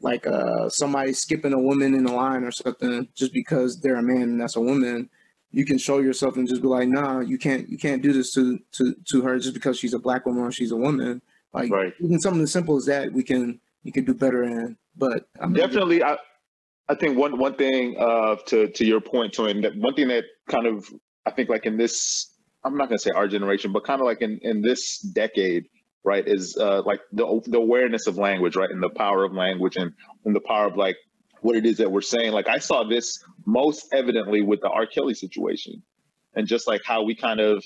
like 0.02 0.26
uh, 0.26 0.68
somebody 0.68 1.12
skipping 1.12 1.52
a 1.52 1.58
woman 1.58 1.94
in 1.94 2.04
the 2.04 2.12
line 2.12 2.44
or 2.44 2.50
something 2.50 3.08
just 3.14 3.32
because 3.32 3.80
they're 3.80 3.96
a 3.96 4.02
man 4.02 4.22
and 4.22 4.40
that's 4.40 4.56
a 4.56 4.60
woman 4.60 5.08
you 5.52 5.64
can 5.64 5.78
show 5.78 5.98
yourself 5.98 6.36
and 6.36 6.48
just 6.48 6.62
be 6.62 6.68
like 6.68 6.88
nah 6.88 7.20
you 7.20 7.38
can't 7.38 7.68
you 7.68 7.78
can't 7.78 8.02
do 8.02 8.12
this 8.12 8.32
to 8.32 8.58
to 8.72 8.94
to 9.08 9.22
her 9.22 9.38
just 9.38 9.54
because 9.54 9.78
she's 9.78 9.94
a 9.94 9.98
black 9.98 10.26
woman 10.26 10.42
or 10.42 10.52
she's 10.52 10.72
a 10.72 10.76
woman 10.76 11.22
like 11.52 11.70
right. 11.70 11.92
even 12.00 12.18
something 12.18 12.42
as 12.42 12.52
simple 12.52 12.76
as 12.76 12.86
that 12.86 13.12
we 13.12 13.22
can 13.22 13.60
you 13.84 13.92
can 13.92 14.04
do 14.04 14.14
better 14.14 14.42
in 14.42 14.76
but 14.96 15.28
I 15.40 15.46
mean, 15.46 15.54
definitely 15.54 16.02
i 16.02 16.16
i 16.88 16.94
think 16.94 17.16
one 17.16 17.38
one 17.38 17.54
thing 17.54 17.96
uh 17.98 18.36
to 18.46 18.68
to 18.68 18.84
your 18.84 19.00
point 19.00 19.32
to 19.34 19.42
that 19.62 19.76
one 19.76 19.94
thing 19.94 20.08
that 20.08 20.24
kind 20.48 20.66
of 20.66 20.90
i 21.26 21.30
think 21.30 21.48
like 21.48 21.66
in 21.66 21.76
this 21.76 22.34
i'm 22.64 22.76
not 22.76 22.88
going 22.88 22.98
to 22.98 23.02
say 23.02 23.10
our 23.14 23.28
generation 23.28 23.72
but 23.72 23.84
kind 23.84 24.00
of 24.00 24.06
like 24.06 24.22
in 24.22 24.38
in 24.42 24.62
this 24.62 24.98
decade 24.98 25.66
right 26.04 26.26
is 26.26 26.56
uh, 26.58 26.82
like 26.82 27.00
the, 27.12 27.40
the 27.46 27.58
awareness 27.58 28.06
of 28.06 28.18
language 28.18 28.56
right 28.56 28.70
and 28.70 28.82
the 28.82 28.90
power 28.90 29.24
of 29.24 29.32
language 29.32 29.76
and, 29.76 29.92
and 30.24 30.34
the 30.34 30.40
power 30.40 30.66
of 30.66 30.76
like 30.76 30.96
what 31.40 31.56
it 31.56 31.66
is 31.66 31.78
that 31.78 31.90
we're 31.90 32.00
saying. 32.00 32.32
Like 32.32 32.48
i 32.48 32.58
saw 32.58 32.84
this 32.84 33.18
most 33.46 33.88
evidently 33.92 34.42
with 34.42 34.60
the 34.60 34.68
r. 34.68 34.86
Kelly 34.86 35.14
situation 35.14 35.82
and 36.34 36.46
just 36.46 36.66
like 36.66 36.82
how 36.84 37.02
we 37.02 37.14
kind 37.14 37.40
of 37.40 37.64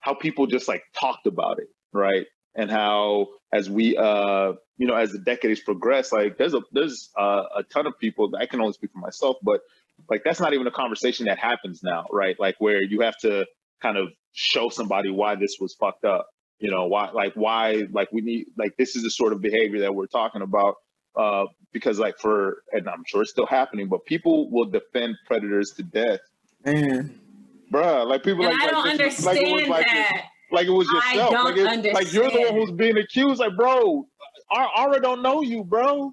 how 0.00 0.14
people 0.14 0.46
just 0.46 0.68
like 0.68 0.82
talked 0.98 1.26
about 1.26 1.58
it 1.58 1.68
right 1.92 2.26
and 2.54 2.70
how 2.70 3.28
as 3.52 3.68
we 3.70 3.96
uh 3.96 4.52
you 4.76 4.86
know 4.86 4.94
as 4.94 5.12
the 5.12 5.18
decades 5.18 5.60
progress 5.60 6.12
like 6.12 6.38
there's 6.38 6.54
a 6.54 6.60
there's 6.72 7.10
uh, 7.18 7.42
a 7.56 7.62
ton 7.62 7.86
of 7.86 7.98
people 7.98 8.30
i 8.38 8.46
can 8.46 8.60
only 8.60 8.72
speak 8.72 8.90
for 8.92 8.98
myself 8.98 9.36
but 9.42 9.60
like 10.08 10.22
that's 10.24 10.40
not 10.40 10.54
even 10.54 10.66
a 10.66 10.70
conversation 10.70 11.26
that 11.26 11.38
happens 11.38 11.82
now 11.82 12.06
right 12.10 12.38
like 12.40 12.56
where 12.58 12.82
you 12.82 13.00
have 13.00 13.16
to 13.18 13.44
kind 13.82 13.96
of 13.96 14.08
show 14.32 14.68
somebody 14.68 15.10
why 15.10 15.34
this 15.34 15.56
was 15.60 15.74
fucked 15.74 16.04
up 16.04 16.28
you 16.60 16.70
know 16.70 16.86
why 16.86 17.10
like 17.10 17.32
why 17.34 17.84
like 17.92 18.08
we 18.12 18.20
need 18.20 18.46
like 18.56 18.76
this 18.76 18.96
is 18.96 19.02
the 19.02 19.10
sort 19.10 19.32
of 19.32 19.40
behavior 19.40 19.80
that 19.80 19.94
we're 19.94 20.06
talking 20.06 20.42
about 20.42 20.76
uh 21.16 21.44
because 21.72 21.98
like 21.98 22.18
for 22.18 22.62
and 22.72 22.88
i'm 22.88 23.02
sure 23.06 23.22
it's 23.22 23.30
still 23.30 23.46
happening 23.46 23.88
but 23.88 24.04
people 24.04 24.50
will 24.50 24.66
defend 24.66 25.16
predators 25.26 25.72
to 25.72 25.82
death. 25.82 26.20
Man. 26.64 27.18
Bruh 27.72 28.06
like 28.06 28.22
people 28.22 28.44
and 28.44 28.52
like 28.52 28.62
i 28.62 28.70
don't 28.70 28.84
like, 28.84 28.92
understand 28.92 29.38
like 29.38 29.46
it 29.46 29.52
was 29.52 29.68
like 29.68 29.86
that. 29.86 30.24
like 30.52 30.66
it 30.66 30.70
was 30.70 30.88
yourself. 30.88 31.32
Like, 31.32 31.56
it, 31.56 31.94
like 31.94 32.12
you're 32.12 32.30
the 32.30 32.40
one 32.40 32.54
who's 32.54 32.72
being 32.72 32.98
accused. 32.98 33.40
Like 33.40 33.56
bro 33.56 34.06
Ara 34.52 35.00
don't 35.00 35.22
know 35.22 35.42
you 35.42 35.64
bro. 35.64 36.12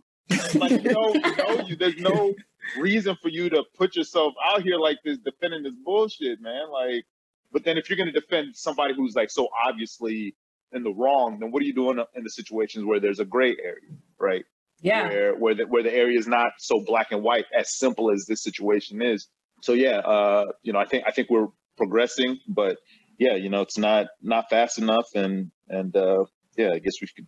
Like 0.55 0.83
you 0.83 0.91
know, 0.91 1.11
know 1.13 1.63
you. 1.65 1.75
There's 1.75 1.97
no 1.97 2.33
reason 2.77 3.17
for 3.21 3.29
you 3.29 3.49
to 3.49 3.63
put 3.77 3.95
yourself 3.95 4.33
out 4.51 4.61
here 4.61 4.77
like 4.77 4.97
this 5.03 5.17
defending 5.19 5.63
this 5.63 5.73
bullshit 5.83 6.41
man. 6.41 6.69
Like 6.71 7.05
but 7.51 7.63
then 7.63 7.77
if 7.77 7.89
you're 7.89 7.97
going 7.97 8.11
to 8.11 8.19
defend 8.19 8.55
somebody 8.55 8.93
who's 8.93 9.15
like 9.15 9.29
so 9.29 9.47
obviously 9.65 10.35
in 10.73 10.83
the 10.83 10.91
wrong, 10.91 11.39
then 11.39 11.51
what 11.51 11.61
are 11.61 11.65
you 11.65 11.73
doing 11.73 12.03
in 12.15 12.23
the 12.23 12.29
situations 12.29 12.85
where 12.85 12.99
there's 12.99 13.19
a 13.19 13.25
gray 13.25 13.55
area, 13.63 13.97
right? 14.19 14.43
Yeah. 14.81 15.07
Where 15.07 15.35
where 15.35 15.55
the, 15.55 15.63
where 15.63 15.83
the 15.83 15.93
area 15.93 16.19
is 16.19 16.27
not 16.27 16.51
so 16.59 16.79
black 16.79 17.11
and 17.11 17.23
white 17.23 17.45
as 17.57 17.75
simple 17.75 18.11
as 18.11 18.25
this 18.25 18.43
situation 18.43 19.01
is. 19.01 19.27
So 19.63 19.73
yeah, 19.73 19.97
uh, 19.99 20.45
you 20.61 20.73
know, 20.73 20.79
I 20.79 20.85
think 20.85 21.03
I 21.07 21.11
think 21.11 21.29
we're 21.29 21.47
progressing, 21.77 22.39
but 22.47 22.77
yeah, 23.17 23.35
you 23.35 23.49
know, 23.49 23.61
it's 23.61 23.77
not 23.77 24.07
not 24.21 24.49
fast 24.49 24.77
enough, 24.77 25.07
and 25.15 25.51
and 25.69 25.95
uh, 25.95 26.25
yeah, 26.57 26.73
I 26.73 26.79
guess 26.79 27.01
we 27.01 27.07
could 27.07 27.27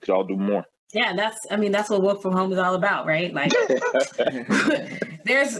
could 0.00 0.10
all 0.10 0.24
do 0.24 0.36
more. 0.36 0.64
Yeah, 0.92 1.14
that's 1.16 1.46
I 1.50 1.56
mean 1.56 1.72
that's 1.72 1.88
what 1.88 2.02
work 2.02 2.20
from 2.20 2.32
home 2.32 2.52
is 2.52 2.58
all 2.58 2.74
about, 2.74 3.06
right? 3.06 3.32
Like 3.32 3.52
there's 5.24 5.58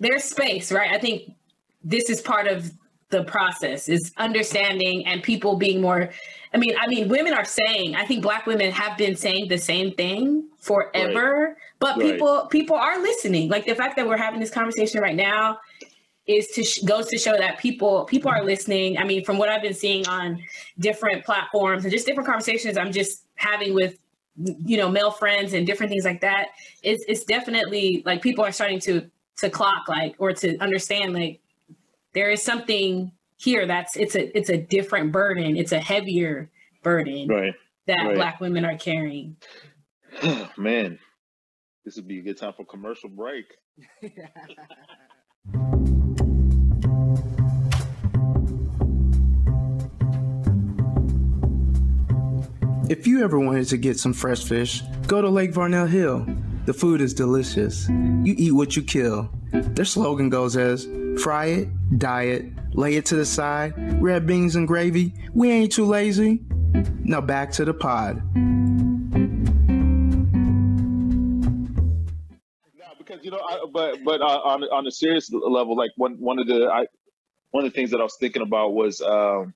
there's 0.00 0.24
space, 0.24 0.72
right? 0.72 0.90
I 0.90 0.98
think 0.98 1.32
this 1.84 2.10
is 2.10 2.20
part 2.20 2.48
of 2.48 2.72
the 3.10 3.24
process 3.24 3.88
is 3.88 4.12
understanding 4.16 5.06
and 5.06 5.22
people 5.22 5.56
being 5.56 5.80
more 5.80 6.10
i 6.54 6.56
mean 6.56 6.74
i 6.80 6.86
mean 6.86 7.08
women 7.08 7.34
are 7.34 7.44
saying 7.44 7.94
i 7.96 8.04
think 8.04 8.22
black 8.22 8.46
women 8.46 8.70
have 8.70 8.96
been 8.96 9.16
saying 9.16 9.48
the 9.48 9.58
same 9.58 9.92
thing 9.94 10.48
forever 10.58 11.48
right. 11.48 11.56
but 11.78 11.96
right. 11.96 12.12
people 12.12 12.46
people 12.50 12.76
are 12.76 13.00
listening 13.00 13.48
like 13.48 13.66
the 13.66 13.74
fact 13.74 13.96
that 13.96 14.06
we're 14.06 14.16
having 14.16 14.40
this 14.40 14.50
conversation 14.50 15.00
right 15.00 15.16
now 15.16 15.58
is 16.26 16.46
to 16.48 16.62
sh- 16.62 16.82
goes 16.82 17.08
to 17.08 17.18
show 17.18 17.36
that 17.36 17.58
people 17.58 18.04
people 18.04 18.30
are 18.30 18.44
listening 18.44 18.96
i 18.96 19.04
mean 19.04 19.24
from 19.24 19.38
what 19.38 19.48
i've 19.48 19.62
been 19.62 19.74
seeing 19.74 20.06
on 20.06 20.40
different 20.78 21.24
platforms 21.24 21.84
and 21.84 21.92
just 21.92 22.06
different 22.06 22.26
conversations 22.26 22.78
i'm 22.78 22.92
just 22.92 23.24
having 23.34 23.74
with 23.74 23.98
you 24.64 24.76
know 24.76 24.88
male 24.88 25.10
friends 25.10 25.52
and 25.52 25.66
different 25.66 25.90
things 25.90 26.04
like 26.04 26.20
that 26.20 26.48
it's 26.82 27.04
it's 27.08 27.24
definitely 27.24 28.02
like 28.06 28.22
people 28.22 28.44
are 28.44 28.52
starting 28.52 28.78
to 28.78 29.10
to 29.36 29.50
clock 29.50 29.88
like 29.88 30.14
or 30.18 30.32
to 30.32 30.56
understand 30.58 31.12
like 31.12 31.40
there 32.14 32.30
is 32.30 32.42
something 32.42 33.12
here 33.36 33.66
that's 33.66 33.96
it's 33.96 34.14
a 34.14 34.36
it's 34.36 34.50
a 34.50 34.56
different 34.56 35.12
burden 35.12 35.56
it's 35.56 35.72
a 35.72 35.80
heavier 35.80 36.50
burden 36.82 37.28
right 37.28 37.54
that 37.86 38.04
right. 38.04 38.14
black 38.14 38.40
women 38.40 38.64
are 38.64 38.76
carrying 38.76 39.36
man 40.56 40.98
this 41.84 41.96
would 41.96 42.08
be 42.08 42.18
a 42.18 42.22
good 42.22 42.38
time 42.38 42.52
for 42.52 42.64
commercial 42.64 43.08
break 43.08 43.46
If 52.90 53.06
you 53.06 53.22
ever 53.22 53.38
wanted 53.38 53.68
to 53.68 53.76
get 53.76 54.00
some 54.00 54.12
fresh 54.12 54.42
fish, 54.42 54.82
go 55.06 55.22
to 55.22 55.28
Lake 55.28 55.52
Varnell 55.52 55.88
Hill. 55.88 56.26
The 56.66 56.74
food 56.74 57.00
is 57.00 57.14
delicious. 57.14 57.88
You 57.88 58.34
eat 58.36 58.50
what 58.50 58.74
you 58.74 58.82
kill. 58.82 59.30
Their 59.52 59.84
slogan 59.84 60.28
goes 60.30 60.56
as 60.56 60.86
fry 61.20 61.46
it, 61.46 61.98
dye 61.98 62.22
it, 62.24 62.44
lay 62.74 62.96
it 62.96 63.06
to 63.06 63.16
the 63.16 63.26
side, 63.26 63.74
red 64.00 64.26
beans 64.26 64.56
and 64.56 64.66
gravy. 64.66 65.12
We 65.34 65.50
ain't 65.50 65.72
too 65.72 65.84
lazy. 65.84 66.40
Now 67.02 67.20
back 67.20 67.50
to 67.52 67.64
the 67.64 67.74
pod. 67.74 68.22
No, 68.34 68.46
because 72.98 73.24
you 73.24 73.30
know, 73.30 73.40
I, 73.40 73.64
but 73.72 74.04
but 74.04 74.20
uh, 74.20 74.40
on 74.44 74.62
on 74.64 74.86
a 74.86 74.90
serious 74.90 75.32
level, 75.32 75.76
like 75.76 75.90
one 75.96 76.14
one 76.20 76.38
of 76.38 76.46
the 76.46 76.66
I 76.66 76.86
one 77.50 77.64
of 77.64 77.72
the 77.72 77.74
things 77.74 77.90
that 77.90 78.00
I 78.00 78.04
was 78.04 78.16
thinking 78.16 78.42
about 78.42 78.74
was, 78.74 79.00
um, 79.00 79.52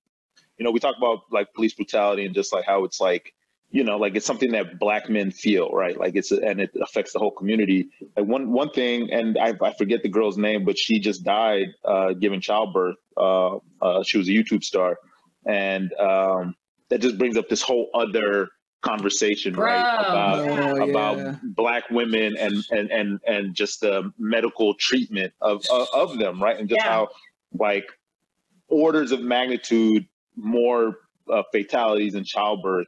you 0.59 0.64
know, 0.64 0.70
we 0.70 0.80
talk 0.80 0.96
about 0.96 1.20
like 1.30 1.52
police 1.54 1.74
brutality 1.74 2.26
and 2.26 2.35
just 2.35 2.52
like 2.52 2.64
how 2.64 2.85
it's 2.85 3.00
like, 3.00 3.33
you 3.74 3.82
know, 3.82 3.96
like 3.96 4.14
it's 4.14 4.24
something 4.24 4.52
that 4.52 4.78
black 4.78 5.10
men 5.10 5.32
feel, 5.32 5.68
right? 5.70 5.98
Like 5.98 6.14
it's 6.14 6.30
and 6.30 6.60
it 6.60 6.70
affects 6.80 7.12
the 7.12 7.18
whole 7.18 7.32
community. 7.32 7.88
Like 8.16 8.26
one 8.26 8.52
one 8.52 8.70
thing, 8.70 9.10
and 9.10 9.37
I, 9.37 9.52
I 9.60 9.74
forget 9.74 10.04
the 10.04 10.08
girl's 10.08 10.38
name, 10.38 10.64
but 10.64 10.78
she 10.78 11.00
just 11.00 11.24
died 11.24 11.74
uh, 11.84 12.12
giving 12.12 12.40
childbirth. 12.40 12.94
Uh, 13.16 13.56
uh, 13.82 14.04
she 14.04 14.16
was 14.16 14.28
a 14.28 14.30
YouTube 14.30 14.62
star, 14.62 14.96
and 15.44 15.92
um, 15.94 16.54
that 16.88 17.00
just 17.00 17.18
brings 17.18 17.37
up 17.37 17.48
this 17.48 17.62
whole 17.62 17.90
other 17.94 18.48
conversation, 18.80 19.54
Bro, 19.54 19.64
right? 19.66 20.06
About 20.06 20.46
yeah. 20.46 20.72
Oh, 20.78 20.88
about 20.88 21.16
yeah. 21.16 21.34
black 21.42 21.90
women 21.90 22.37
and 22.38 22.54
and 22.70 22.92
and 22.92 23.18
and 23.26 23.56
just 23.56 23.80
the 23.80 24.12
medical 24.20 24.74
treatment 24.74 25.32
of 25.40 25.64
of, 25.72 25.88
of 25.92 26.18
them, 26.20 26.40
right? 26.40 26.56
And 26.60 26.68
just 26.68 26.80
Yeah. 26.80 26.90
how 26.90 27.08
like 27.58 27.87
orders 28.68 29.10
of 29.10 29.20
magnitude 29.20 30.06
more 30.37 30.98
uh, 31.28 31.42
fatalities 31.52 32.14
in 32.14 32.22
childbirth 32.22 32.87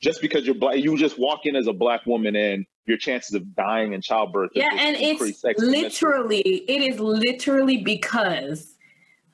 just 0.00 0.20
because 0.20 0.46
you're 0.46 0.54
black. 0.54 0.76
You 0.76 0.96
just 0.96 1.18
walk 1.18 1.40
in 1.44 1.56
as 1.56 1.66
a 1.66 1.72
black 1.72 2.06
woman, 2.06 2.36
and 2.36 2.66
your 2.86 2.96
chances 2.96 3.34
of 3.34 3.54
dying 3.54 3.92
in 3.92 4.00
childbirth 4.00 4.50
Yeah, 4.54 4.70
and 4.72 4.96
it's 4.98 5.44
literally, 5.58 6.40
it 6.40 6.82
is 6.82 6.98
literally 6.98 7.78
because 7.78 8.74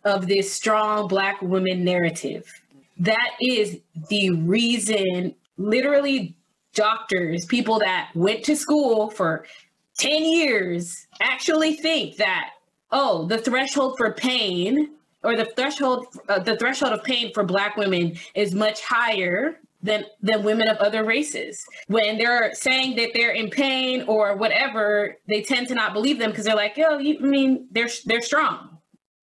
of 0.05 0.27
this 0.27 0.53
strong 0.53 1.09
black 1.09 1.40
woman 1.40 1.85
narrative. 1.85 2.53
That 2.98 3.31
is 3.40 3.79
the 4.09 4.31
reason, 4.31 5.35
literally, 5.57 6.37
doctors, 6.74 7.46
people 7.46 7.79
that 7.79 8.11
went 8.14 8.44
to 8.44 8.57
school 8.57 9.11
for 9.11 9.46
10 9.98 10.24
years 10.24 11.07
actually 11.20 11.77
think 11.77 12.16
that, 12.16 12.50
oh, 12.90 13.27
the 13.27 13.38
threshold 13.38 13.96
for 13.96 14.12
pain 14.12 14.90
or 15.22 15.37
the 15.37 15.46
threshold 15.57 16.07
uh, 16.29 16.38
the 16.38 16.57
threshold 16.57 16.92
of 16.92 17.03
pain 17.03 17.33
for 17.33 17.42
black 17.44 17.77
women 17.77 18.14
is 18.35 18.55
much 18.55 18.83
higher 18.83 19.59
than 19.85 20.05
than 20.23 20.42
women 20.42 20.66
of 20.66 20.79
other 20.79 21.05
races 21.05 21.64
when 21.88 22.16
they're 22.16 22.55
saying 22.55 22.97
that 22.97 23.11
they're 23.12 23.33
in 23.33 23.51
pain 23.51 24.03
or 24.09 24.35
whatever 24.35 25.16
they 25.29 25.42
tend 25.42 25.68
to 25.68 25.75
not 25.75 25.92
believe 25.92 26.18
them 26.18 26.31
because 26.31 26.47
they're 26.47 26.57
like 26.57 26.77
yo 26.77 26.99
you 26.99 27.18
I 27.18 27.23
mean 27.23 27.68
they're 27.70 27.90
they're 28.07 28.23
strong 28.23 28.79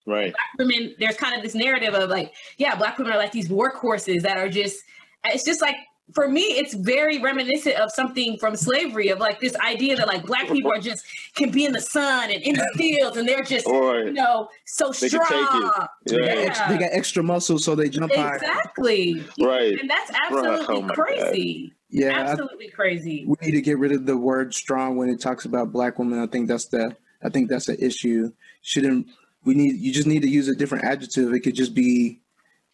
right. 0.06 0.32
black 0.32 0.60
women 0.60 0.96
there's 1.00 1.18
kind 1.18 1.36
of 1.36 1.42
this 1.42 1.56
narrative 1.56 1.96
of 1.96 2.10
like 2.12 2.32
yeah 2.58 2.76
black 2.76 3.00
women 3.00 3.12
are 3.12 3.18
like 3.18 3.32
these 3.32 3.50
workhorses 3.50 4.22
that 4.22 4.38
are 4.38 4.50
just 4.50 4.84
it's 5.26 5.44
just 5.44 5.62
like 5.62 5.76
for 6.14 6.28
me 6.28 6.42
it's 6.42 6.74
very 6.74 7.20
reminiscent 7.20 7.76
of 7.78 7.92
something 7.92 8.38
from 8.38 8.56
slavery 8.56 9.10
of 9.10 9.20
like 9.20 9.40
this 9.40 9.56
idea 9.58 9.96
that 9.96 10.08
like 10.08 10.26
black 10.26 10.48
people 10.50 10.72
are 10.72 10.80
just 10.80 11.06
can 11.36 11.50
be 11.52 11.66
in 11.66 11.72
the 11.72 11.82
sun 11.82 12.30
and 12.32 12.42
in 12.44 12.56
the 12.56 12.70
fields 12.76 13.18
and 13.18 13.28
they're 13.28 13.44
just 13.44 13.66
you 13.68 14.12
know 14.14 14.48
so 14.66 14.92
They 14.92 15.10
can 15.10 15.20
take 15.20 15.22
it. 15.22 15.26
strong 15.26 15.88
Yeah. 16.06 16.18
They 16.36 16.46
got, 16.48 16.70
they 16.70 16.78
got 16.78 16.90
extra 16.92 17.24
muscles, 17.24 17.64
so 17.64 17.76
they 17.76 17.90
jump 17.90 18.14
high. 18.14 18.36
exactly 18.36 19.24
Right. 19.42 19.80
and 19.80 19.90
that's 19.90 20.12
Right. 20.12 20.20
absolutely 20.26 20.76
Oh 20.76 20.82
my 20.82 20.88
God. 20.88 20.96
crazy 20.96 21.74
Yeah, 21.90 22.18
I- 22.18 22.22
absolutely 22.32 22.70
crazy 22.70 23.26
we 23.28 23.36
need 23.42 23.52
to 23.52 23.62
get 23.62 23.78
rid 23.80 23.92
of 23.92 24.06
the 24.06 24.18
word 24.18 24.54
strong 24.54 24.98
when 24.98 25.10
it 25.10 25.20
talks 25.22 25.46
about 25.46 25.72
black 25.72 26.00
women. 26.00 26.20
I 26.20 26.28
think 26.28 26.48
that's 26.48 26.66
the 26.66 26.96
I 27.24 27.30
think 27.30 27.50
that's 27.50 27.70
an 27.70 27.78
issue. 27.80 28.32
Shouldn't 28.64 29.08
we 29.46 29.54
need 29.54 29.76
you 29.80 29.92
just 29.94 30.08
need 30.08 30.22
to 30.24 30.28
use 30.30 30.48
a 30.48 30.56
different 30.56 30.84
adjective. 30.86 31.34
It 31.34 31.42
could 31.42 31.56
just 31.56 31.74
be 31.76 32.20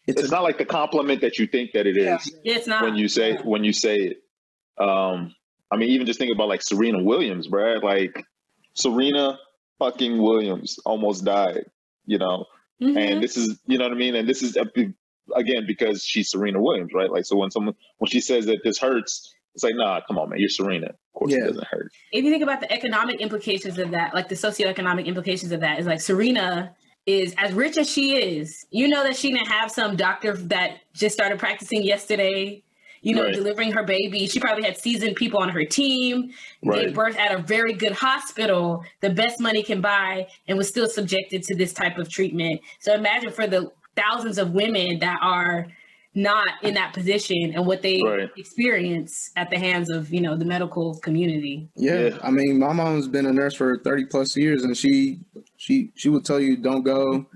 it's, 0.08 0.20
It's 0.22 0.30
a, 0.30 0.34
not 0.34 0.42
like 0.42 0.58
the 0.58 0.64
compliment 0.64 1.20
that 1.20 1.38
you 1.38 1.46
think 1.46 1.72
that 1.72 1.86
it 1.86 1.96
is 1.96 2.32
Yeah. 2.44 2.54
it's 2.56 2.66
not 2.66 2.82
when 2.82 2.96
you 2.96 3.08
say 3.08 3.36
when 3.44 3.62
you 3.64 3.72
say 3.72 3.94
it. 3.96 4.22
Um, 4.82 5.34
I 5.70 5.76
mean, 5.76 5.90
even 5.90 6.06
just 6.06 6.18
think 6.18 6.32
about 6.34 6.48
like 6.48 6.62
Serena 6.62 7.02
Williams, 7.02 7.46
bruh. 7.48 7.82
Like 7.82 8.24
Serena 8.74 9.38
fucking 9.78 10.20
Williams 10.20 10.78
almost 10.84 11.24
died. 11.24 11.64
You 12.06 12.18
know, 12.18 12.46
Mhm. 12.82 12.96
and 12.96 13.22
this 13.22 13.36
is 13.36 13.58
you 13.66 13.76
know 13.78 13.84
what 13.84 13.92
I 13.92 13.96
mean. 13.96 14.14
And 14.14 14.28
this 14.28 14.42
is 14.42 14.56
uh, 14.56 14.64
again 15.36 15.64
because 15.66 16.02
she's 16.04 16.30
Serena 16.30 16.60
Williams, 16.60 16.92
right? 16.94 17.10
Like 17.10 17.24
so 17.26 17.36
when 17.36 17.50
someone 17.50 17.74
when 17.98 18.08
she 18.10 18.20
says 18.20 18.46
that 18.46 18.60
this 18.64 18.78
hurts, 18.78 19.34
it's 19.54 19.62
like 19.64 19.74
nah, 19.76 20.00
come 20.06 20.18
on, 20.18 20.30
man, 20.30 20.38
you're 20.38 20.48
Serena. 20.48 20.86
Of 20.86 21.12
course 21.12 21.32
Yeah. 21.32 21.44
it 21.44 21.48
doesn't 21.48 21.66
hurt. 21.66 21.92
if 22.12 22.24
you 22.24 22.30
think 22.30 22.42
about 22.42 22.60
the 22.60 22.72
economic 22.72 23.20
implications 23.20 23.76
of 23.78 23.90
that, 23.90 24.14
like 24.14 24.28
the 24.28 24.36
socioeconomic 24.36 25.04
implications 25.04 25.52
of 25.52 25.60
that, 25.60 25.78
is 25.80 25.86
like 25.86 26.00
Serena 26.00 26.74
is 27.08 27.34
as 27.38 27.52
rich 27.54 27.78
as 27.78 27.90
she 27.90 28.16
is. 28.16 28.66
You 28.70 28.86
know 28.86 29.02
that 29.02 29.16
she 29.16 29.32
didn't 29.32 29.48
have 29.48 29.70
some 29.70 29.96
doctor 29.96 30.36
that 30.36 30.80
just 30.92 31.14
started 31.14 31.38
practicing 31.38 31.82
yesterday. 31.82 32.62
You 33.00 33.14
know, 33.14 33.24
Right. 33.24 33.34
delivering 33.34 33.70
her 33.72 33.84
baby. 33.84 34.26
She 34.26 34.40
probably 34.40 34.64
had 34.64 34.76
seasoned 34.76 35.14
people 35.16 35.40
on 35.40 35.48
her 35.50 35.64
team. 35.64 36.30
Right. 36.64 36.86
Gave 36.86 36.94
birth 36.94 37.16
at 37.16 37.32
a 37.32 37.38
very 37.38 37.72
good 37.72 37.92
hospital, 37.92 38.82
the 39.00 39.10
best 39.10 39.40
money 39.40 39.62
can 39.62 39.80
buy, 39.80 40.26
and 40.48 40.58
was 40.58 40.68
still 40.68 40.88
subjected 40.88 41.44
to 41.44 41.54
this 41.54 41.72
type 41.72 41.96
of 41.96 42.10
treatment. 42.10 42.60
So 42.80 42.92
imagine 42.94 43.30
for 43.30 43.46
the 43.46 43.70
thousands 43.96 44.36
of 44.36 44.50
women 44.50 44.98
that 44.98 45.18
are 45.22 45.68
not 46.14 46.48
in 46.62 46.74
that 46.74 46.92
position 46.92 47.52
and 47.54 47.64
what 47.66 47.82
they 47.82 48.02
Right. 48.02 48.28
experience 48.36 49.30
at 49.36 49.48
the 49.50 49.58
hands 49.58 49.90
of 49.90 50.12
you 50.12 50.20
know 50.20 50.36
the 50.36 50.44
medical 50.44 50.98
community. 50.98 51.68
yeah. 51.76 52.08
Yeah. 52.08 52.18
I 52.22 52.30
mean, 52.32 52.58
my 52.58 52.72
mom's 52.72 53.06
been 53.08 53.26
a 53.26 53.32
nurse 53.32 53.54
for 53.54 53.78
thirty 53.84 54.04
plus 54.06 54.36
years, 54.36 54.64
and 54.64 54.76
she 54.76 55.20
she 55.58 55.90
she 55.94 56.08
would 56.08 56.24
tell 56.24 56.40
you 56.40 56.56
don't 56.56 56.84
go. 56.84 57.26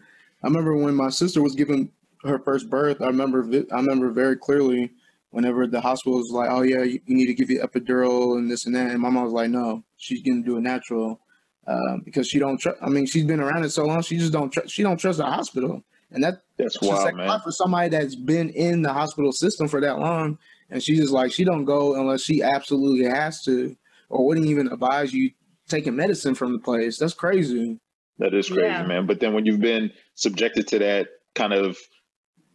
I 0.42 0.46
remember 0.46 0.76
when 0.76 0.94
my 0.94 1.10
sister 1.10 1.42
was 1.42 1.54
giving 1.54 1.90
her 2.24 2.38
first 2.38 2.70
birth. 2.70 3.02
I 3.02 3.06
remember 3.06 3.42
vi- 3.42 3.66
I 3.70 3.76
remember 3.76 4.10
very 4.10 4.36
clearly. 4.36 4.90
Whenever 5.30 5.66
the 5.66 5.80
hospital 5.80 6.18
was 6.18 6.30
like, 6.30 6.50
"Oh 6.50 6.62
yeah, 6.62 6.82
you, 6.82 7.00
need 7.06 7.26
to 7.26 7.34
give 7.34 7.50
you 7.50 7.60
epidural 7.60 8.36
and 8.36 8.50
this 8.50 8.66
and 8.66 8.74
that," 8.74 8.90
and 8.90 9.00
my 9.00 9.08
mom 9.08 9.24
was 9.24 9.32
like, 9.32 9.50
"No, 9.50 9.82
she's 9.96 10.22
gonna 10.22 10.42
do 10.42 10.58
it 10.58 10.60
natural," 10.60 11.20
um, 11.66 12.02
because 12.04 12.28
she 12.28 12.38
don't 12.38 12.58
trust. 12.58 12.78
I 12.82 12.90
mean, 12.90 13.06
she's 13.06 13.24
been 13.24 13.40
around 13.40 13.64
it 13.64 13.70
so 13.70 13.84
long, 13.84 14.02
she 14.02 14.18
just 14.18 14.32
don't 14.32 14.50
trust. 14.50 14.70
She 14.70 14.82
don't 14.82 14.98
trust 14.98 15.18
the 15.18 15.24
hospital, 15.24 15.82
and 16.10 16.22
that 16.22 16.42
That's 16.58 16.80
wild, 16.82 17.04
like 17.04 17.14
man. 17.14 17.40
for 17.40 17.50
somebody 17.50 17.88
that's 17.88 18.14
been 18.14 18.50
in 18.50 18.82
the 18.82 18.92
hospital 18.92 19.32
system 19.32 19.68
for 19.68 19.80
that 19.80 19.98
long, 19.98 20.38
and 20.70 20.82
she 20.82 20.96
just 20.96 21.12
like 21.12 21.32
she 21.32 21.44
don't 21.44 21.64
go 21.64 21.94
unless 21.94 22.20
she 22.20 22.42
absolutely 22.42 23.06
has 23.06 23.42
to, 23.44 23.74
or 24.10 24.26
wouldn't 24.26 24.46
even 24.46 24.70
advise 24.70 25.14
you 25.14 25.30
taking 25.66 25.96
medicine 25.96 26.34
from 26.34 26.52
the 26.52 26.58
place. 26.58 26.98
That's 26.98 27.14
crazy. 27.14 27.80
That 28.18 28.34
is 28.34 28.48
crazy, 28.48 28.62
Yeah. 28.62 28.86
man. 28.86 29.06
But 29.06 29.20
then 29.20 29.32
when 29.34 29.46
you've 29.46 29.60
been 29.60 29.92
subjected 30.14 30.68
to 30.68 30.78
that 30.80 31.08
kind 31.34 31.52
of, 31.52 31.78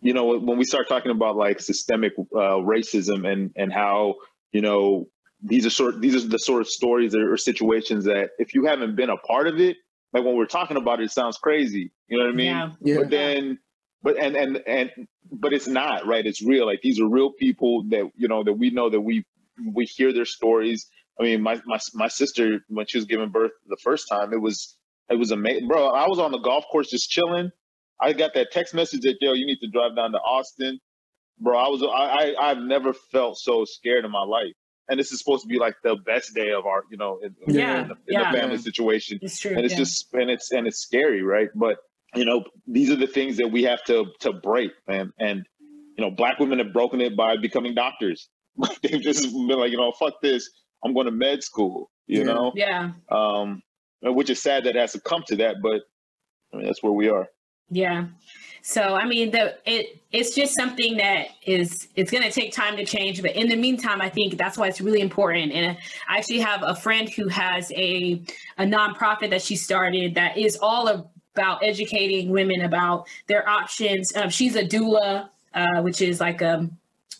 you 0.01 0.13
know, 0.13 0.37
when 0.37 0.57
we 0.57 0.65
start 0.65 0.87
talking 0.87 1.11
about 1.11 1.35
like 1.35 1.59
systemic 1.59 2.13
uh, 2.17 2.57
racism 2.61 3.27
and 3.31 3.51
and 3.55 3.73
how 3.73 4.15
you 4.51 4.61
know 4.61 5.07
these 5.41 5.65
are 5.65 5.71
sort 5.71 5.99
these 6.01 6.15
are 6.15 6.27
the 6.27 6.37
sort 6.39 6.61
of 6.61 6.67
stories 6.67 7.15
or, 7.15 7.33
or 7.33 7.37
situations 7.37 8.05
that 8.05 8.31
if 8.37 8.53
you 8.53 8.65
haven't 8.65 8.95
been 8.95 9.09
a 9.09 9.17
part 9.17 9.47
of 9.47 9.59
it, 9.59 9.77
like 10.13 10.23
when 10.23 10.35
we're 10.35 10.45
talking 10.45 10.77
about 10.77 10.99
it, 11.01 11.05
it 11.05 11.11
sounds 11.11 11.37
crazy. 11.37 11.91
You 12.07 12.17
know 12.19 12.25
what 12.25 12.33
I 12.33 12.35
mean? 12.35 12.47
Yeah. 12.47 12.71
Yeah, 12.81 12.97
But 12.99 13.09
then, 13.09 13.59
but 14.03 14.17
and 14.17 14.35
and 14.37 14.63
and 14.67 14.91
but 15.31 15.51
it's 15.53 15.67
not 15.67 16.05
right. 16.05 16.25
It's 16.25 16.41
real. 16.43 16.67
Like 16.67 16.81
these 16.81 16.99
are 17.01 17.07
real 17.09 17.31
people 17.33 17.83
that 17.89 18.09
you 18.15 18.27
know 18.27 18.43
that 18.43 18.53
we 18.53 18.69
know 18.69 18.89
that 18.89 19.01
we 19.01 19.25
we 19.73 19.85
hear 19.85 20.13
their 20.13 20.25
stories. 20.25 20.87
I 21.19 21.23
mean, 21.23 21.41
my 21.41 21.59
my 21.65 21.79
my 21.95 22.07
sister 22.07 22.59
when 22.69 22.85
she 22.87 22.99
was 22.99 23.05
giving 23.05 23.29
birth 23.29 23.51
the 23.67 23.77
first 23.83 24.07
time, 24.07 24.31
it 24.31 24.41
was 24.41 24.76
it 25.09 25.15
was 25.15 25.31
amazing, 25.31 25.67
bro. 25.67 25.87
I 25.89 26.07
was 26.07 26.19
on 26.19 26.31
the 26.31 26.39
golf 26.39 26.65
course 26.71 26.89
just 26.89 27.09
chilling. 27.09 27.51
I 28.01 28.13
got 28.13 28.33
that 28.35 28.51
text 28.51 28.73
message 28.73 29.01
that 29.01 29.15
yo, 29.21 29.33
you 29.33 29.45
need 29.45 29.59
to 29.61 29.67
drive 29.69 29.95
down 29.95 30.11
to 30.11 30.17
Austin, 30.19 30.79
bro. 31.39 31.57
I 31.57 31.67
was 31.69 31.81
I, 31.83 31.87
I 31.87 32.49
I've 32.51 32.59
never 32.59 32.93
felt 32.93 33.37
so 33.37 33.65
scared 33.65 34.05
in 34.05 34.11
my 34.11 34.23
life. 34.23 34.53
And 34.89 34.97
this 34.97 35.11
is 35.11 35.19
supposed 35.19 35.41
to 35.43 35.49
be 35.49 35.59
like 35.59 35.75
the 35.83 35.97
best 36.05 36.33
day 36.33 36.51
of 36.53 36.65
our, 36.65 36.83
you 36.89 36.95
know, 36.97 37.19
in, 37.21 37.35
in 37.45 37.55
Yeah, 37.55 37.83
the, 37.83 37.91
in 37.91 37.97
yeah. 38.21 38.31
the 38.31 38.37
family 38.37 38.57
situation 38.57 39.19
It's 39.21 39.37
true. 39.39 39.51
and 39.51 39.65
it's 39.65 39.73
yeah. 39.73 39.79
just 39.79 40.13
and 40.13 40.29
it's 40.29 40.51
and 40.51 40.65
it's 40.65 40.79
scary 40.79 41.23
right 41.23 41.49
but 41.55 41.77
you 42.15 42.23
know 42.23 42.45
these 42.67 42.89
are 42.89 42.95
the 42.95 43.05
things 43.07 43.35
that 43.37 43.49
we 43.51 43.63
have 43.63 43.83
to 43.85 44.05
to 44.21 44.31
break 44.31 44.71
man 44.87 45.11
and 45.19 45.45
you 45.97 46.05
know 46.05 46.09
black 46.09 46.39
women 46.39 46.59
have 46.59 46.71
broken 46.71 47.01
it 47.01 47.17
by 47.17 47.35
becoming 47.35 47.75
doctors 47.75 48.29
they've 48.81 49.01
just 49.01 49.23
been 49.33 49.59
like 49.59 49.71
you 49.71 49.77
know 49.77 49.91
fuck 49.91 50.13
this 50.21 50.49
i'm 50.85 50.93
going 50.93 51.05
to 51.05 51.11
med 51.11 51.43
school 51.43 51.91
you 52.07 52.19
Yeah. 52.19 52.23
know 52.25 52.51
yeah. 52.55 52.91
um 53.11 53.61
which 54.01 54.29
is 54.29 54.41
sad 54.41 54.63
that 54.63 54.75
it 54.75 54.79
has 54.79 54.93
to 54.93 55.01
come 55.01 55.23
to 55.27 55.35
that 55.35 55.57
but 55.61 55.81
i 56.53 56.57
mean 56.57 56.65
that's 56.65 56.83
where 56.83 56.93
we 56.93 57.09
are 57.09 57.27
Yeah. 57.69 58.05
So 58.61 58.81
I 58.81 59.05
mean 59.05 59.31
the 59.31 59.57
it 59.65 60.01
it's 60.11 60.35
just 60.35 60.55
something 60.55 60.97
that 60.97 61.27
is 61.45 61.87
it's 61.95 62.11
gonna 62.11 62.31
take 62.31 62.53
time 62.53 62.77
to 62.77 62.85
change. 62.85 63.21
But 63.21 63.35
in 63.35 63.49
the 63.49 63.55
meantime, 63.55 64.01
I 64.01 64.09
think 64.09 64.37
that's 64.37 64.57
why 64.57 64.67
it's 64.67 64.81
really 64.81 65.01
important. 65.01 65.51
And 65.51 65.77
I 66.09 66.17
actually 66.17 66.39
have 66.39 66.63
a 66.63 66.75
friend 66.75 67.09
who 67.09 67.27
has 67.27 67.71
a 67.73 68.21
a 68.57 68.63
nonprofit 68.63 69.29
that 69.31 69.41
she 69.41 69.55
started 69.55 70.15
that 70.15 70.37
is 70.37 70.57
all 70.61 70.87
about 71.35 71.63
educating 71.63 72.29
women 72.29 72.61
about 72.61 73.07
their 73.27 73.47
options. 73.47 74.11
Um, 74.15 74.29
she's 74.29 74.55
a 74.55 74.63
doula, 74.63 75.29
uh, 75.53 75.81
which 75.81 76.01
is 76.01 76.19
like 76.19 76.41
a 76.41 76.69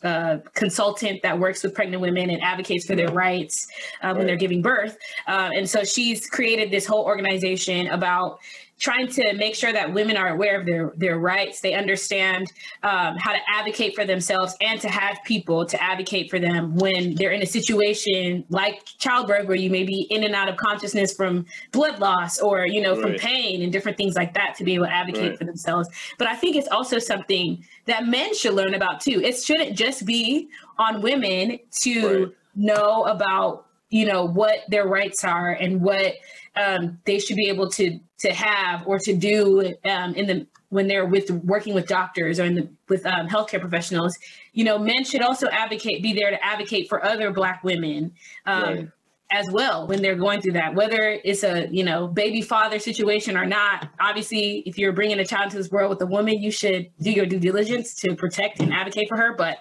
uh, 0.04 0.38
consultant 0.54 1.22
that 1.24 1.38
works 1.38 1.64
with 1.64 1.74
pregnant 1.74 2.02
women 2.02 2.30
and 2.30 2.42
advocates 2.42 2.86
for 2.86 2.96
their 2.96 3.12
rights 3.12 3.68
uh, 4.02 4.14
when 4.14 4.28
they're 4.28 4.36
giving 4.36 4.62
birth. 4.62 4.98
Uh, 5.28 5.50
and 5.56 5.70
so 5.70 5.84
she's 5.84 6.28
created 6.30 6.72
this 6.72 6.86
whole 6.86 7.04
organization 7.06 7.88
about 7.88 8.40
trying 8.80 9.08
to 9.08 9.34
make 9.34 9.56
sure 9.56 9.74
that 9.74 9.94
women 9.94 10.16
are 10.18 10.28
aware 10.30 10.60
of 10.60 10.66
their 10.66 10.94
their 10.98 11.18
rights 11.18 11.62
they 11.62 11.74
understand 11.74 12.46
um, 12.84 13.16
how 13.18 13.32
to 13.34 13.40
advocate 13.54 13.96
for 13.96 14.06
themselves 14.06 14.56
and 14.62 14.80
to 14.80 14.88
have 14.88 15.18
people 15.26 15.66
to 15.66 15.82
advocate 15.82 16.30
for 16.30 16.40
them 16.40 16.76
when 16.76 17.16
they're 17.16 17.32
in 17.32 17.42
a 17.42 17.46
situation 17.46 18.46
like 18.50 18.86
childbirth 19.00 19.48
where 19.48 19.58
you 19.58 19.70
may 19.70 19.84
be 19.84 20.02
in 20.12 20.24
and 20.24 20.36
out 20.36 20.48
of 20.48 20.58
consciousness 20.58 21.14
from 21.14 21.46
blood 21.72 22.00
loss 22.00 22.40
or 22.40 22.68
you 22.68 22.82
know 22.82 22.96
from 22.96 23.14
pain 23.16 23.62
and 23.64 23.72
different 23.72 23.98
things 23.98 24.16
like 24.16 24.34
that 24.34 24.56
to 24.56 24.64
be 24.64 24.76
able 24.76 24.86
to 24.86 24.94
advocate 24.94 25.30
Right. 25.32 25.38
for 25.40 25.46
themselves 25.46 25.90
but 26.20 26.28
i 26.28 26.36
think 26.36 26.56
it's 26.56 26.68
also 26.70 27.00
something 27.00 27.64
that 27.86 28.06
men 28.06 28.36
should 28.36 28.54
learn 28.54 28.74
about 28.76 29.02
too 29.02 29.22
it 29.24 29.36
shouldn't 29.42 29.76
just 29.78 30.06
be 30.06 30.50
on 30.78 31.02
women 31.02 31.60
to 31.82 32.26
Right. 32.26 32.28
know 32.56 33.04
about 33.06 33.66
you 33.90 34.06
know 34.06 34.26
what 34.26 34.60
their 34.68 34.86
rights 34.86 35.24
are 35.24 35.52
and 35.52 35.82
what 35.82 36.14
um, 36.60 37.00
they 37.06 37.20
should 37.20 37.36
be 37.36 37.50
able 37.50 37.70
to 37.72 38.00
to 38.20 38.34
have 38.34 38.88
or 38.88 38.98
to 39.00 39.14
do 39.16 39.74
um, 39.86 40.16
in 40.16 40.26
the 40.28 40.48
when 40.70 40.88
they're 40.88 41.06
with 41.06 41.30
working 41.32 41.74
with 41.74 41.88
doctors 41.88 42.40
or 42.40 42.44
in 42.46 42.56
the 42.56 42.68
with 42.90 43.06
um, 43.06 43.28
healthcare 43.28 43.60
professionals. 43.62 44.18
You 44.54 44.64
know, 44.64 44.78
men 44.80 45.04
should 45.04 45.22
also 45.22 45.48
advocate, 45.50 46.02
be 46.02 46.14
there 46.14 46.32
to 46.32 46.44
advocate 46.44 46.90
for 46.90 47.06
other 47.06 47.32
Black 47.32 47.64
women. 47.64 48.14
Um, 48.46 48.64
Right. 48.64 48.88
As 49.30 49.46
well, 49.52 49.88
when 49.88 50.02
they're 50.02 50.16
going 50.16 50.40
through 50.40 50.54
that, 50.54 50.74
whether 50.74 51.20
it's 51.26 51.44
a 51.44 51.68
you 51.70 51.84
know 51.84 52.08
baby 52.08 52.42
father 52.42 52.80
situation 52.80 53.36
or 53.36 53.46
not, 53.46 53.90
obviously, 54.00 54.64
if 54.66 54.78
you're 54.78 54.94
bringing 54.94 55.20
a 55.20 55.26
child 55.26 55.48
into 55.48 55.58
this 55.58 55.70
world 55.70 55.90
with 55.90 56.02
a 56.02 56.06
woman, 56.06 56.42
you 56.42 56.50
should 56.50 56.90
do 57.02 57.12
your 57.12 57.26
due 57.26 57.38
diligence 57.38 57.94
to 57.96 58.16
protect 58.16 58.62
and 58.62 58.72
advocate 58.74 59.10
for 59.10 59.18
her. 59.18 59.36
But 59.36 59.58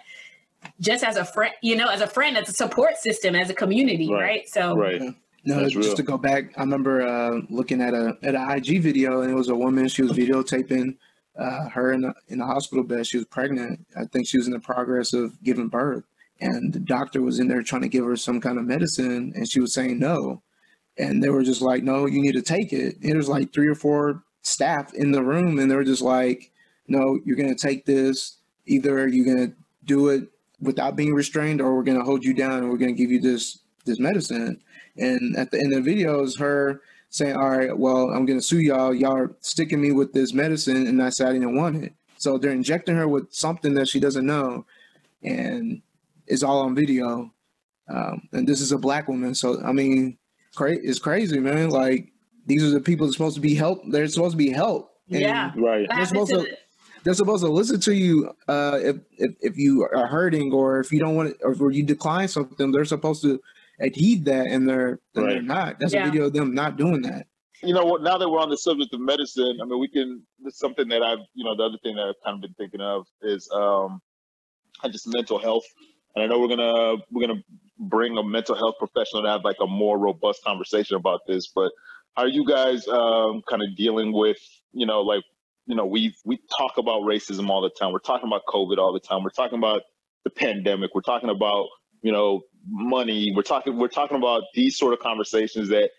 just 0.81 1.03
as 1.03 1.17
a 1.17 1.25
friend, 1.25 1.53
you 1.63 1.75
know, 1.75 1.89
as 1.89 2.01
a 2.01 2.07
friend, 2.07 2.37
as 2.39 2.49
a 2.49 2.53
support 2.53 2.97
system, 2.97 3.35
as 3.35 3.51
a 3.51 3.55
community, 3.55 4.09
Right. 4.09 4.21
right? 4.23 4.49
So, 4.49 4.77
Right. 4.77 5.03
No, 5.47 5.61
That's 5.61 5.75
just 5.75 5.87
real. 5.89 5.97
to 5.97 6.03
go 6.03 6.19
back, 6.19 6.53
I 6.59 6.63
remember 6.63 7.07
uh, 7.07 7.41
looking 7.49 7.81
at 7.81 7.95
a 7.95 8.19
at 8.23 8.35
an 8.35 8.51
IG 8.51 8.83
video, 8.83 9.21
and 9.23 9.31
it 9.31 9.35
was 9.35 9.49
a 9.49 9.55
woman. 9.55 9.87
She 9.87 10.03
was 10.03 10.11
videotaping 10.11 10.97
uh, 11.39 11.69
her 11.69 11.93
in 11.93 12.01
the 12.01 12.15
in 12.29 12.39
the 12.39 12.45
hospital 12.47 12.83
bed. 12.83 13.07
She 13.07 13.17
was 13.19 13.27
pregnant. 13.27 13.87
I 13.97 14.07
think 14.07 14.27
she 14.27 14.39
was 14.39 14.49
in 14.49 14.53
the 14.53 14.59
progress 14.59 15.13
of 15.13 15.41
giving 15.45 15.69
birth, 15.69 16.03
and 16.41 16.73
the 16.73 16.81
doctor 16.81 17.23
was 17.23 17.39
in 17.39 17.47
there 17.47 17.63
trying 17.63 17.83
to 17.83 17.89
give 17.89 18.05
her 18.05 18.17
some 18.17 18.41
kind 18.41 18.59
of 18.59 18.65
medicine, 18.65 19.33
and 19.37 19.49
she 19.49 19.61
was 19.61 19.73
saying 19.73 20.01
no, 20.01 20.43
and 20.99 21.23
they 21.23 21.29
were 21.29 21.45
just 21.45 21.63
like, 21.63 21.85
"No, 21.85 22.07
you 22.07 22.21
need 22.21 22.33
to 22.35 22.43
take 22.43 22.73
it." 22.73 22.97
And 23.01 23.11
there 23.11 23.17
was 23.17 23.29
like 23.29 23.53
three 23.53 23.69
or 23.69 23.77
four 23.77 24.25
staff 24.43 24.95
in 24.95 25.13
the 25.13 25.23
room, 25.23 25.61
and 25.61 25.71
they 25.71 25.77
were 25.77 25.85
just 25.85 26.03
like, 26.03 26.51
"No, 26.89 27.21
you're 27.25 27.37
gonna 27.37 27.55
take 27.55 27.85
this. 27.87 28.39
Either 28.67 29.07
you're 29.07 29.33
gonna 29.33 29.53
do 29.85 30.09
it 30.09 30.29
without 30.61 30.97
being 30.97 31.15
restrained, 31.15 31.61
or 31.61 31.77
we're 31.77 31.85
gonna 31.85 32.03
hold 32.03 32.25
you 32.25 32.35
down, 32.35 32.59
and 32.65 32.69
we're 32.69 32.79
gonna 32.79 32.93
give 32.93 33.13
you 33.13 33.21
this 33.21 33.61
this 33.85 34.01
medicine." 34.01 34.61
And 34.99 35.37
at 35.37 35.51
the 35.51 35.59
end 35.59 35.73
of 35.73 35.85
the 35.85 35.91
video 35.91 36.23
is 36.23 36.37
her 36.39 36.81
saying, 37.11 37.37
All 37.37 37.51
right, 37.51 37.77
well, 37.77 38.11
I'm 38.11 38.27
gonna 38.27 38.41
sue 38.41 38.61
y'all. 38.61 38.95
Y'all 38.95 39.17
are 39.17 39.37
sticking 39.41 39.81
me 39.81 39.93
with 39.93 40.13
this 40.13 40.33
medicine 40.33 40.87
and 40.87 41.03
I 41.03 41.11
said 41.11 41.29
I 41.29 41.33
didn't 41.33 41.57
want 41.57 41.83
it. 41.85 41.93
So 42.19 42.39
they're 42.39 42.51
injecting 42.53 42.97
her 42.97 43.07
with 43.09 43.33
something 43.33 43.75
that 43.75 43.89
she 43.89 44.01
doesn't 44.01 44.27
know 44.27 44.65
and 45.23 45.83
it's 46.27 46.43
all 46.43 46.61
on 46.61 46.75
video. 46.75 47.33
Um, 47.89 48.29
and 48.33 48.49
this 48.49 48.61
is 48.61 48.73
a 48.73 48.79
black 48.79 49.07
woman. 49.09 49.35
So 49.35 49.63
I 49.63 49.73
mean, 49.73 50.19
cra- 50.55 50.73
it's 50.83 50.99
crazy, 50.99 51.39
man. 51.39 51.71
Like 51.71 52.13
these 52.47 52.65
are 52.65 52.71
the 52.71 52.81
people 52.81 53.07
that's 53.07 53.17
supposed 53.17 53.37
to 53.37 53.41
be 53.41 53.55
helped. 53.55 53.91
They're 53.91 54.09
supposed 54.09 54.33
to 54.33 54.39
be 54.39 54.51
helped. 54.51 54.93
And 55.11 55.21
Yeah. 55.21 55.53
Right. 55.57 55.87
They're 55.95 56.07
supposed 56.07 56.33
to 56.33 56.43
to- 56.45 56.57
They're 57.05 57.15
supposed 57.15 57.45
to 57.45 57.51
listen 57.51 57.79
to 57.81 57.95
you 57.95 58.33
uh, 58.49 58.81
if, 58.83 58.97
if 59.19 59.37
if 59.41 59.57
you 59.57 59.85
are 59.95 60.09
hurting 60.09 60.53
or 60.53 60.81
if 60.81 60.91
you 60.91 60.99
don't 60.99 61.15
want 61.15 61.31
it 61.31 61.37
or 61.43 61.53
if 61.53 61.61
you 61.77 61.85
decline 61.85 62.27
something. 62.27 62.73
They're 62.73 62.85
supposed 62.85 63.23
to 63.23 63.41
heed 63.95 64.25
that, 64.27 64.47
and 64.47 64.69
they're 64.69 65.01
and 65.15 65.29
they're 65.29 65.43
not. 65.43 65.79
That's 65.79 65.93
Yeah. 65.93 66.07
a 66.07 66.11
video 66.11 66.27
of 66.27 66.33
them 66.33 66.55
not 66.55 66.77
doing 66.77 67.03
that. 67.03 67.27
you 67.63 67.75
know 67.75 67.85
what? 67.85 68.03
Now 68.03 68.19
that 68.19 68.29
we're 68.29 68.41
on 68.41 68.51
the 68.51 68.57
subject 68.57 68.93
of 68.95 69.01
medicine, 69.01 69.59
I 69.63 69.65
mean, 69.65 69.79
we 69.81 69.89
can. 69.89 70.23
It's 70.45 70.59
something 70.59 70.89
that 70.89 71.03
I've, 71.03 71.19
you 71.35 71.45
know, 71.45 71.57
the 71.57 71.65
other 71.65 71.79
thing 71.83 71.97
that 71.97 72.03
I've 72.09 72.21
kind 72.25 72.35
of 72.37 72.41
been 72.43 72.55
thinking 72.55 72.81
of 72.81 73.07
is 73.23 73.49
um, 73.55 74.01
just 74.91 75.07
mental 75.09 75.39
health. 75.39 75.65
And 76.15 76.23
I 76.25 76.27
know 76.27 76.39
we're 76.39 76.49
gonna 76.49 76.97
we're 77.11 77.27
gonna 77.27 77.43
bring 77.79 78.17
a 78.17 78.23
mental 78.23 78.55
health 78.55 78.77
professional 78.79 79.23
to 79.23 79.29
have 79.29 79.45
like 79.45 79.57
a 79.61 79.67
more 79.67 79.99
robust 79.99 80.43
conversation 80.45 80.97
about 80.97 81.21
this. 81.27 81.49
But 81.55 81.71
how 82.15 82.23
are 82.23 82.29
you 82.29 82.47
guys 82.47 82.89
um, 82.89 83.43
kind 83.49 83.63
of 83.63 83.77
dealing 83.77 84.13
with, 84.13 84.39
you 84.73 84.87
know, 84.87 85.03
like, 85.03 85.23
you 85.67 85.77
know, 85.77 85.85
we 85.85 86.15
we 86.25 86.39
talk 86.57 86.79
about 86.79 87.03
racism 87.03 87.49
all 87.51 87.61
the 87.61 87.71
time. 87.71 87.93
We're 87.93 87.99
talking 87.99 88.29
about 88.29 88.43
COVID 88.49 88.79
all 88.79 88.93
the 88.93 89.01
time. 89.01 89.23
We're 89.23 89.31
talking 89.31 89.59
about 89.59 89.83
the 90.25 90.31
pandemic. 90.31 90.95
We're 90.95 91.03
talking 91.03 91.29
about, 91.29 91.67
you 92.03 92.13
know, 92.13 92.41
money. 92.69 93.33
We're 93.35 93.43
talking 93.43 93.77
we're 93.77 93.89
talking 93.89 94.17
about 94.17 94.43
these 94.55 94.77
sort 94.77 94.93
of 94.93 95.01
conversations 95.01 95.69
that 95.69 95.91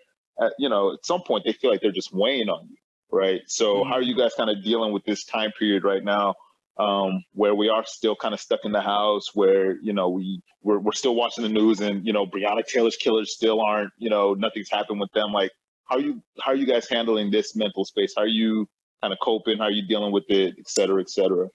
at, 0.42 0.54
you 0.60 0.70
know, 0.70 0.94
at 0.94 1.06
some 1.06 1.22
point 1.22 1.44
they 1.46 1.54
feel 1.54 1.72
like 1.72 1.82
they're 1.82 1.92
just 1.92 2.14
weighing 2.14 2.50
on 2.50 2.68
you, 2.70 2.78
right? 3.12 3.42
So 3.48 3.76
Mhm. 3.84 3.88
how 3.88 3.94
are 3.94 4.02
you 4.02 4.16
guys 4.16 4.34
kind 4.36 4.50
of 4.50 4.64
dealing 4.64 4.92
with 4.94 5.04
this 5.06 5.24
time 5.26 5.52
period 5.58 5.84
right 5.84 6.04
now, 6.04 6.36
um, 6.78 7.24
where 7.34 7.56
we 7.56 7.70
are 7.70 7.84
still 7.86 8.16
kind 8.16 8.34
of 8.34 8.40
stuck 8.40 8.60
in 8.64 8.72
the 8.72 8.82
house, 8.82 9.34
where 9.34 9.78
you 9.82 9.94
know 9.94 10.10
we 10.10 10.42
we're, 10.62 10.80
we're 10.80 10.92
still 10.92 11.16
watching 11.16 11.44
the 11.44 11.50
news, 11.50 11.80
and 11.82 12.06
you 12.06 12.14
know 12.14 12.26
Breonna 12.26 12.66
Taylor's 12.66 12.98
killers 12.98 13.34
still 13.34 13.62
aren't, 13.62 13.92
you 13.98 14.10
know, 14.10 14.34
nothing's 14.34 14.70
happened 14.70 15.00
with 15.00 15.12
them. 15.14 15.32
Like, 15.32 15.52
how 15.86 15.96
are 15.96 16.02
you 16.02 16.22
how 16.42 16.52
are 16.52 16.56
you 16.56 16.66
guys 16.68 16.88
handling 16.90 17.32
this 17.32 17.56
mental 17.56 17.86
space? 17.86 18.14
How 18.16 18.24
are 18.24 18.28
you 18.28 18.68
kind 19.02 19.14
of 19.14 19.20
coping? 19.22 19.58
How 19.60 19.66
are 19.66 19.72
you 19.72 19.88
dealing 19.88 20.12
with 20.12 20.26
it, 20.30 20.56
et 20.60 20.68
cetera, 20.70 21.02
et 21.02 21.10
cetera? 21.10 21.48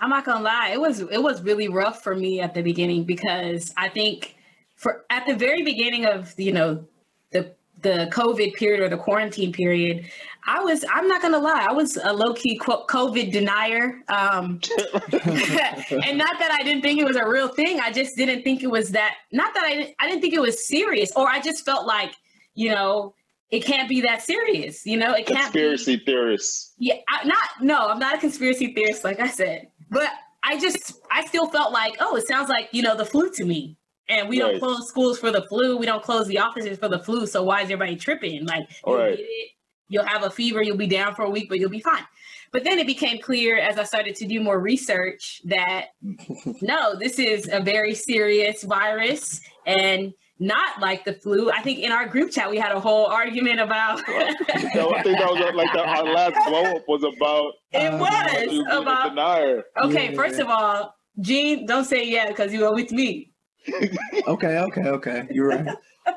I'm 0.00 0.10
not 0.10 0.24
gonna 0.24 0.42
lie, 0.42 0.70
it 0.72 0.80
was 0.80 1.00
it 1.00 1.22
was 1.22 1.42
really 1.42 1.68
rough 1.68 2.02
for 2.02 2.16
me 2.16 2.40
at 2.40 2.54
the 2.54 2.62
beginning 2.62 3.04
because 3.04 3.72
I 3.76 3.88
think 3.88 4.36
for 4.84 5.06
at 5.08 5.26
the 5.26 5.34
very 5.34 5.62
beginning 5.62 6.04
of 6.04 6.38
you 6.38 6.52
know 6.52 6.84
the 7.32 7.50
the 7.80 8.08
COVID 8.12 8.54
period 8.54 8.80
or 8.80 8.88
the 8.88 8.98
quarantine 8.98 9.50
period, 9.50 10.04
I 10.46 10.60
was 10.60 10.84
I'm 10.92 11.08
not 11.08 11.22
gonna 11.22 11.38
lie, 11.38 11.66
I 11.68 11.72
was 11.72 11.96
a 11.96 12.12
low 12.12 12.34
key 12.34 12.58
COVID 12.58 13.32
denier, 13.32 14.02
um, 14.08 14.60
and 15.12 16.18
not 16.18 16.38
that 16.38 16.50
I 16.52 16.62
didn't 16.62 16.82
think 16.82 17.00
it 17.00 17.06
was 17.06 17.16
a 17.16 17.26
real 17.26 17.48
thing. 17.48 17.80
I 17.80 17.90
just 17.90 18.14
didn't 18.16 18.42
think 18.44 18.62
it 18.62 18.70
was 18.70 18.90
that. 18.90 19.14
Not 19.32 19.54
that 19.54 19.64
I 19.64 19.72
didn't, 19.72 19.94
I 19.98 20.06
didn't 20.06 20.20
think 20.20 20.34
it 20.34 20.40
was 20.40 20.68
serious, 20.68 21.10
or 21.16 21.26
I 21.28 21.40
just 21.40 21.64
felt 21.64 21.86
like 21.86 22.12
you 22.54 22.68
know 22.68 23.14
it 23.50 23.64
can't 23.64 23.88
be 23.88 24.02
that 24.02 24.20
serious. 24.20 24.84
You 24.84 24.98
know, 24.98 25.14
it 25.14 25.24
can't 25.26 25.50
be. 25.52 25.60
Conspiracy 25.60 26.02
theorists. 26.04 26.74
Yeah, 26.78 26.96
I, 27.10 27.26
not 27.26 27.48
no, 27.62 27.88
I'm 27.88 27.98
not 27.98 28.16
a 28.16 28.18
conspiracy 28.18 28.74
theorist, 28.74 29.02
like 29.02 29.18
I 29.18 29.28
said, 29.28 29.68
but 29.90 30.10
I 30.42 30.58
just 30.60 31.00
I 31.10 31.24
still 31.24 31.48
felt 31.48 31.72
like, 31.72 31.96
oh, 32.00 32.16
it 32.16 32.26
sounds 32.26 32.50
like 32.50 32.68
you 32.72 32.82
know 32.82 32.94
the 32.94 33.06
flu 33.06 33.30
to 33.30 33.46
me, 33.46 33.78
and 34.08 34.28
we 34.28 34.38
don't 34.38 34.58
close 34.58 34.88
schools 34.88 35.18
for 35.18 35.30
the 35.30 35.42
flu, 35.42 35.76
we 35.76 35.86
don't 35.86 36.02
close 36.02 36.26
the 36.26 36.38
offices 36.38 36.78
for 36.78 36.88
the 36.88 36.98
flu, 36.98 37.26
so 37.26 37.42
why 37.42 37.60
is 37.60 37.64
everybody 37.64 37.96
tripping? 37.96 38.44
Like, 38.46 38.68
you'll 38.86 38.96
Right. 38.98 39.16
get 39.16 39.20
it, 39.26 39.48
you'll 39.88 40.04
have 40.06 40.22
a 40.24 40.30
fever, 40.30 40.62
you'll 40.62 40.76
be 40.76 40.86
down 40.86 41.14
for 41.14 41.22
a 41.24 41.30
week, 41.30 41.48
but 41.48 41.58
you'll 41.58 41.70
be 41.70 41.80
fine. 41.80 42.04
But 42.52 42.64
then 42.64 42.78
it 42.78 42.86
became 42.86 43.18
clear 43.20 43.58
as 43.58 43.78
I 43.78 43.84
started 43.84 44.14
to 44.16 44.26
do 44.26 44.40
more 44.40 44.60
research 44.60 45.40
that 45.46 45.86
no, 46.62 46.96
this 46.98 47.18
is 47.18 47.48
a 47.52 47.60
very 47.60 47.94
serious 47.94 48.62
virus 48.62 49.40
and 49.66 50.12
not 50.38 50.80
like 50.80 51.04
the 51.04 51.14
flu. 51.14 51.50
I 51.50 51.60
think 51.62 51.78
in 51.80 51.90
our 51.92 52.06
group 52.06 52.30
chat 52.30 52.50
we 52.50 52.58
had 52.58 52.72
a 52.72 52.80
whole 52.80 53.06
argument 53.06 53.60
about. 53.60 53.98
So 54.06 54.94
I 54.94 55.02
think 55.02 55.18
that 55.18 55.28
was 55.30 55.54
like 55.54 55.72
the, 55.72 55.84
our 55.86 56.04
last 56.04 56.34
blow 56.48 56.76
up 56.76 56.82
was 56.88 57.02
about 57.04 57.52
It 57.72 57.92
was 57.92 58.42
you 58.52 58.64
being 58.64 58.66
a 58.68 58.80
about. 58.80 59.64
Okay, 59.84 60.10
Yeah. 60.10 60.16
first 60.16 60.38
of 60.40 60.48
all, 60.48 60.94
Gene, 61.20 61.66
don't 61.66 61.84
say 61.84 62.04
yeah 62.08 62.28
because 62.28 62.52
you 62.52 62.60
were 62.60 62.74
with 62.74 62.90
me. 62.92 63.32
Okay, 63.68 64.58
okay, 64.58 64.82
okay. 64.88 65.26
You're 65.30 65.48
right. 65.48 65.76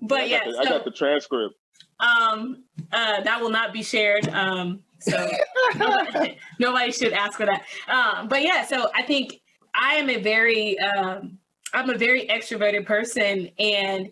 But 0.00 0.20
I 0.20 0.24
yeah, 0.24 0.44
got 0.44 0.52
the, 0.52 0.58
I 0.58 0.64
got 0.64 0.84
the 0.84 0.90
transcript. 0.90 1.54
um, 2.00 2.64
uh, 2.92 3.22
that 3.22 3.40
will 3.40 3.48
not 3.50 3.72
be 3.72 3.82
shared. 3.82 4.28
Um, 4.28 4.80
so 4.98 5.30
nobody, 5.76 6.38
nobody 6.58 6.92
should 6.92 7.12
ask 7.14 7.38
for 7.38 7.46
that. 7.46 7.62
Um, 7.88 8.28
but 8.28 8.42
yeah, 8.42 8.64
so 8.66 8.90
I 8.94 9.02
think 9.02 9.40
I 9.74 9.94
am 9.94 10.10
a 10.10 10.18
very, 10.20 10.78
um, 10.80 11.38
I'm 11.72 11.88
a 11.88 11.96
very 11.96 12.26
extroverted 12.26 12.84
person, 12.84 13.48
and 13.58 14.10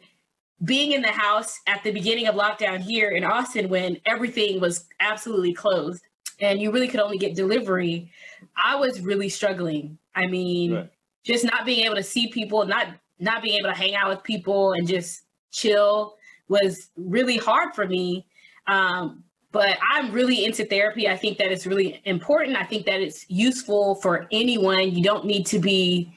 being 0.65 0.93
in 0.93 1.03
the 1.03 1.09
house 1.13 1.61
at 1.67 1.83
the 1.83 1.91
beginning 1.91 2.27
of 2.29 2.35
lockdown 2.37 2.81
here 2.81 3.11
in 3.11 3.25
Austin, 3.25 3.69
when 3.69 3.99
everything 4.07 4.61
was 4.61 4.87
absolutely 5.01 5.53
closed 5.53 6.03
and 6.41 6.61
you 6.63 6.71
really 6.71 6.89
could 6.89 7.01
only 7.01 7.19
get 7.19 7.35
delivery, 7.35 8.11
I 8.57 8.77
was 8.77 9.01
really 9.01 9.29
struggling. 9.29 9.99
I 10.15 10.27
mean, 10.27 10.75
Right. 10.75 10.91
Just 11.25 11.45
not 11.45 11.65
being 11.65 11.85
able 11.85 11.97
to 11.97 12.03
see 12.03 12.29
people, 12.29 12.67
not 12.67 12.89
not 13.19 13.43
being 13.43 13.59
able 13.59 13.69
to 13.69 13.77
hang 13.77 13.95
out 13.95 14.09
with 14.09 14.23
people 14.25 14.73
and 14.73 14.87
just 14.87 15.23
chill 15.53 16.17
was 16.49 16.91
really 16.97 17.37
hard 17.37 17.75
for 17.75 17.87
me. 17.87 18.27
Um, 18.67 19.23
but 19.53 19.79
I'm 19.93 20.13
really 20.13 20.45
into 20.45 20.65
therapy. 20.65 21.09
I 21.09 21.17
think 21.17 21.39
that 21.39 21.53
it's 21.53 21.67
really 21.67 22.01
important. 22.05 22.57
I 22.57 22.65
think 22.65 22.87
that 22.87 23.01
it's 23.01 23.27
useful 23.29 23.97
for 23.97 24.27
anyone. 24.33 24.93
You 24.93 25.05
don't 25.05 25.27
need 25.27 25.47
to 25.47 25.59
be, 25.59 26.13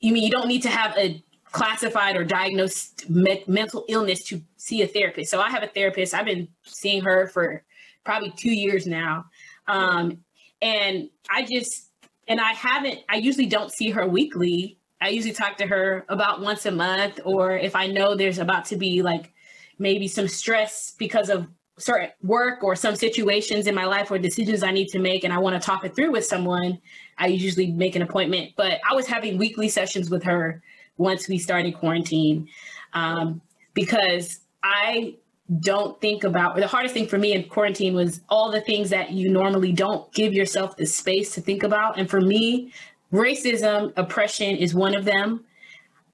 you 0.00 0.12
mean 0.12 0.24
you 0.24 0.30
don't 0.30 0.48
need 0.48 0.62
to 0.62 0.68
have 0.68 0.96
a 0.98 1.22
classified 1.52 2.16
or 2.16 2.24
diagnosed 2.24 3.08
me- 3.08 3.44
mental 3.46 3.84
illness 3.88 4.24
to 4.24 4.42
see 4.56 4.82
a 4.82 4.86
therapist. 4.86 5.30
So 5.30 5.40
I 5.40 5.48
have 5.48 5.62
a 5.62 5.68
therapist. 5.68 6.12
I've 6.12 6.26
been 6.26 6.48
seeing 6.64 7.02
her 7.04 7.28
for 7.28 7.62
probably 8.04 8.32
two 8.36 8.52
years 8.52 8.86
now. 8.86 9.26
Um, 9.68 10.18
and 10.60 11.08
I 11.30 11.44
just, 11.44 11.91
and 12.28 12.40
I 12.40 12.52
haven't. 12.52 13.00
I 13.08 13.16
usually 13.16 13.46
don't 13.46 13.72
see 13.72 13.90
her 13.90 14.06
weekly. 14.06 14.78
I 15.00 15.08
usually 15.08 15.34
talk 15.34 15.56
to 15.56 15.66
her 15.66 16.04
about 16.08 16.40
once 16.40 16.64
a 16.66 16.70
month, 16.70 17.20
or 17.24 17.56
if 17.56 17.74
I 17.74 17.86
know 17.88 18.14
there's 18.14 18.38
about 18.38 18.64
to 18.66 18.76
be 18.76 19.02
like 19.02 19.32
maybe 19.78 20.06
some 20.06 20.28
stress 20.28 20.92
because 20.96 21.28
of 21.28 21.48
certain 21.78 22.10
work 22.22 22.62
or 22.62 22.76
some 22.76 22.94
situations 22.94 23.66
in 23.66 23.74
my 23.74 23.84
life 23.84 24.10
or 24.10 24.18
decisions 24.18 24.62
I 24.62 24.70
need 24.70 24.88
to 24.88 24.98
make, 24.98 25.24
and 25.24 25.32
I 25.32 25.38
want 25.38 25.60
to 25.60 25.66
talk 25.66 25.84
it 25.84 25.96
through 25.96 26.12
with 26.12 26.24
someone. 26.24 26.80
I 27.18 27.26
usually 27.26 27.72
make 27.72 27.96
an 27.96 28.02
appointment. 28.02 28.52
But 28.56 28.80
I 28.88 28.94
was 28.94 29.06
having 29.06 29.38
weekly 29.38 29.68
sessions 29.68 30.10
with 30.10 30.22
her 30.22 30.62
once 30.98 31.28
we 31.28 31.38
started 31.38 31.74
quarantine 31.74 32.48
um, 32.92 33.40
because 33.74 34.40
I 34.62 35.16
don't 35.60 36.00
think 36.00 36.24
about 36.24 36.56
the 36.56 36.66
hardest 36.66 36.94
thing 36.94 37.06
for 37.06 37.18
me 37.18 37.32
in 37.32 37.48
quarantine 37.48 37.94
was 37.94 38.20
all 38.28 38.50
the 38.50 38.60
things 38.60 38.90
that 38.90 39.10
you 39.10 39.28
normally 39.30 39.72
don't 39.72 40.10
give 40.12 40.32
yourself 40.32 40.76
the 40.76 40.86
space 40.86 41.34
to 41.34 41.40
think 41.40 41.62
about. 41.62 41.98
And 41.98 42.08
for 42.08 42.20
me, 42.20 42.72
racism, 43.12 43.92
oppression 43.96 44.56
is 44.56 44.74
one 44.74 44.94
of 44.94 45.04
them. 45.04 45.44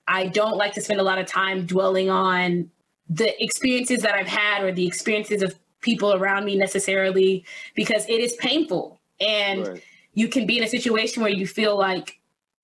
I 0.06 0.26
don't 0.26 0.56
like 0.56 0.72
to 0.74 0.80
spend 0.80 1.00
a 1.00 1.02
lot 1.02 1.18
of 1.18 1.26
time 1.26 1.66
dwelling 1.66 2.08
on 2.08 2.70
the 3.08 3.42
experiences 3.42 4.02
that 4.02 4.14
I've 4.14 4.26
had 4.26 4.64
or 4.64 4.72
the 4.72 4.86
experiences 4.86 5.42
of 5.42 5.58
people 5.80 6.14
around 6.14 6.44
me 6.44 6.56
necessarily 6.56 7.44
because 7.74 8.06
it 8.08 8.20
is 8.20 8.34
painful. 8.36 8.98
And 9.20 9.66
right. 9.66 9.82
you 10.14 10.28
can 10.28 10.46
be 10.46 10.58
in 10.58 10.64
a 10.64 10.68
situation 10.68 11.22
where 11.22 11.30
you 11.30 11.46
feel 11.46 11.76
like 11.76 12.18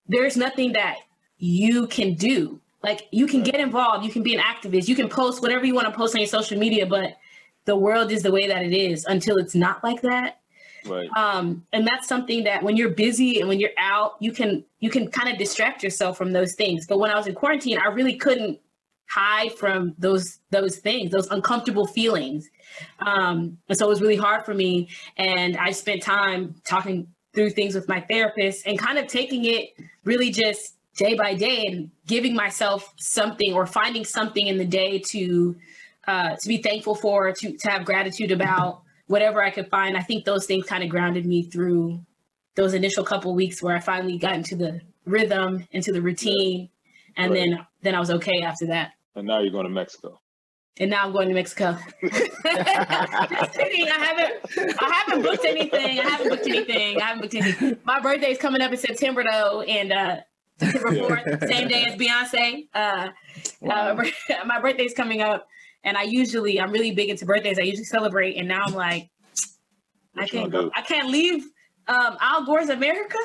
there's 0.06 0.36
nothing 0.36 0.72
that 0.72 0.96
you 1.38 1.86
can 1.86 2.14
do 2.14 2.60
like 2.84 3.08
you 3.10 3.26
can 3.26 3.42
get 3.42 3.56
involved, 3.56 4.04
you 4.04 4.12
can 4.12 4.22
be 4.22 4.34
an 4.34 4.42
activist, 4.42 4.88
you 4.88 4.94
can 4.94 5.08
post 5.08 5.40
whatever 5.40 5.64
you 5.64 5.74
want 5.74 5.86
to 5.86 5.92
post 5.92 6.14
on 6.14 6.20
your 6.20 6.28
social 6.28 6.58
media, 6.58 6.84
but 6.84 7.16
the 7.64 7.74
world 7.74 8.12
is 8.12 8.22
the 8.22 8.30
way 8.30 8.46
that 8.46 8.62
it 8.62 8.74
is 8.74 9.06
until 9.06 9.38
it's 9.38 9.54
not 9.54 9.82
like 9.82 10.02
that. 10.02 10.40
Right. 10.84 11.08
Um, 11.16 11.66
and 11.72 11.86
that's 11.86 12.06
something 12.06 12.44
that 12.44 12.62
when 12.62 12.76
you're 12.76 12.90
busy 12.90 13.40
and 13.40 13.48
when 13.48 13.58
you're 13.58 13.78
out, 13.78 14.16
you 14.20 14.32
can 14.32 14.64
you 14.80 14.90
can 14.90 15.10
kind 15.10 15.30
of 15.32 15.38
distract 15.38 15.82
yourself 15.82 16.18
from 16.18 16.32
those 16.32 16.52
things. 16.54 16.86
But 16.86 16.98
when 16.98 17.10
I 17.10 17.16
was 17.16 17.26
in 17.26 17.34
quarantine, 17.34 17.78
I 17.78 17.88
really 17.88 18.16
couldn't 18.16 18.60
hide 19.08 19.52
from 19.52 19.94
those 19.96 20.40
those 20.50 20.76
things, 20.76 21.10
those 21.10 21.28
uncomfortable 21.28 21.86
feelings. 21.86 22.50
Um, 23.00 23.56
and 23.66 23.78
so 23.78 23.86
it 23.86 23.88
was 23.88 24.02
really 24.02 24.16
hard 24.16 24.44
for 24.44 24.52
me. 24.52 24.90
And 25.16 25.56
I 25.56 25.70
spent 25.70 26.02
time 26.02 26.54
talking 26.64 27.08
through 27.34 27.50
things 27.50 27.74
with 27.74 27.88
my 27.88 28.00
therapist 28.00 28.66
and 28.66 28.78
kind 28.78 28.98
of 28.98 29.06
taking 29.06 29.46
it 29.46 29.70
really 30.04 30.30
just 30.30 30.73
day 30.96 31.14
by 31.14 31.34
day 31.34 31.64
and 31.66 31.90
giving 32.06 32.34
myself 32.34 32.92
something 32.98 33.52
or 33.52 33.66
finding 33.66 34.04
something 34.04 34.46
in 34.46 34.58
the 34.58 34.64
day 34.64 34.98
to 34.98 35.56
uh, 36.06 36.36
to 36.36 36.48
be 36.48 36.58
thankful 36.58 36.94
for, 36.94 37.32
to 37.32 37.56
to 37.56 37.70
have 37.70 37.84
gratitude 37.84 38.30
about 38.30 38.82
whatever 39.06 39.42
I 39.42 39.50
could 39.50 39.68
find. 39.68 39.96
I 39.96 40.02
think 40.02 40.24
those 40.24 40.46
things 40.46 40.66
kind 40.66 40.82
of 40.82 40.90
grounded 40.90 41.26
me 41.26 41.44
through 41.44 42.00
those 42.54 42.74
initial 42.74 43.04
couple 43.04 43.34
weeks 43.34 43.62
where 43.62 43.74
I 43.74 43.80
finally 43.80 44.18
got 44.18 44.34
into 44.34 44.56
the 44.56 44.80
rhythm, 45.06 45.66
into 45.72 45.92
the 45.92 46.02
routine, 46.02 46.68
and 47.16 47.32
right. 47.32 47.50
then 47.50 47.66
then 47.82 47.94
I 47.94 48.00
was 48.00 48.10
okay 48.10 48.42
after 48.42 48.66
that. 48.66 48.92
And 49.14 49.26
now 49.26 49.40
you're 49.40 49.52
going 49.52 49.64
to 49.64 49.70
Mexico. 49.70 50.20
And 50.78 50.90
now 50.90 51.04
I'm 51.04 51.12
going 51.12 51.28
to 51.28 51.34
Mexico. 51.34 51.78
Kidding. 52.02 52.18
I 53.88 53.98
haven't 53.98 54.82
I 54.82 55.02
haven't 55.06 55.22
booked 55.22 55.44
anything. 55.44 56.00
I 56.00 56.02
haven't 56.02 56.28
booked 56.28 56.46
anything. 56.46 57.00
I 57.00 57.04
haven't 57.04 57.22
booked 57.22 57.34
anything. 57.34 57.76
My 57.84 58.00
birthday's 58.00 58.38
coming 58.38 58.60
up 58.60 58.72
in 58.72 58.78
September 58.78 59.22
though, 59.30 59.62
and 59.62 59.92
uh, 59.92 60.16
4th, 60.60 61.48
same 61.52 61.68
day 61.68 61.84
as 61.84 61.94
Beyonce. 61.96 62.68
Uh, 62.74 63.10
wow. 63.60 63.96
uh, 63.96 64.04
my 64.46 64.60
birthday's 64.60 64.94
coming 64.94 65.20
up, 65.20 65.46
and 65.82 65.96
I 65.96 66.02
usually 66.02 66.60
I'm 66.60 66.70
really 66.70 66.92
big 66.92 67.08
into 67.10 67.26
birthdays. 67.26 67.58
I 67.58 67.62
usually 67.62 67.84
celebrate, 67.84 68.36
and 68.36 68.48
now 68.48 68.62
I'm 68.66 68.74
like, 68.74 69.10
I 70.16 70.26
can't 70.26 70.50
go. 70.50 70.70
I 70.74 70.82
can't 70.82 71.08
leave 71.08 71.44
um, 71.88 72.16
Al 72.20 72.44
Gore's 72.44 72.68
America. 72.68 73.18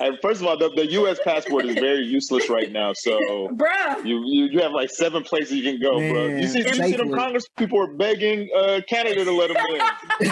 and 0.00 0.18
first 0.20 0.40
of 0.40 0.48
all, 0.48 0.58
the, 0.58 0.68
the, 0.74 0.90
U.S. 0.92 1.18
passport 1.22 1.64
is 1.64 1.76
very 1.76 2.04
useless 2.04 2.50
right 2.50 2.72
now. 2.72 2.92
So, 2.92 3.48
bruh, 3.52 4.04
you, 4.04 4.20
you, 4.24 4.46
you 4.46 4.60
have 4.62 4.72
like 4.72 4.90
seven 4.90 5.22
places 5.22 5.52
you 5.52 5.62
can 5.62 5.80
go, 5.80 5.96
Man, 5.98 6.12
bro. 6.12 6.26
You 6.26 6.48
see, 6.48 6.58
you 6.60 6.74
see 6.74 6.96
them 6.96 7.12
Congress 7.12 7.46
people 7.56 7.80
are 7.80 7.92
begging 7.92 8.50
uh, 8.56 8.80
Canada 8.88 9.24
to 9.24 9.32
let 9.32 9.48
them 9.48 9.58
in. 9.58 9.78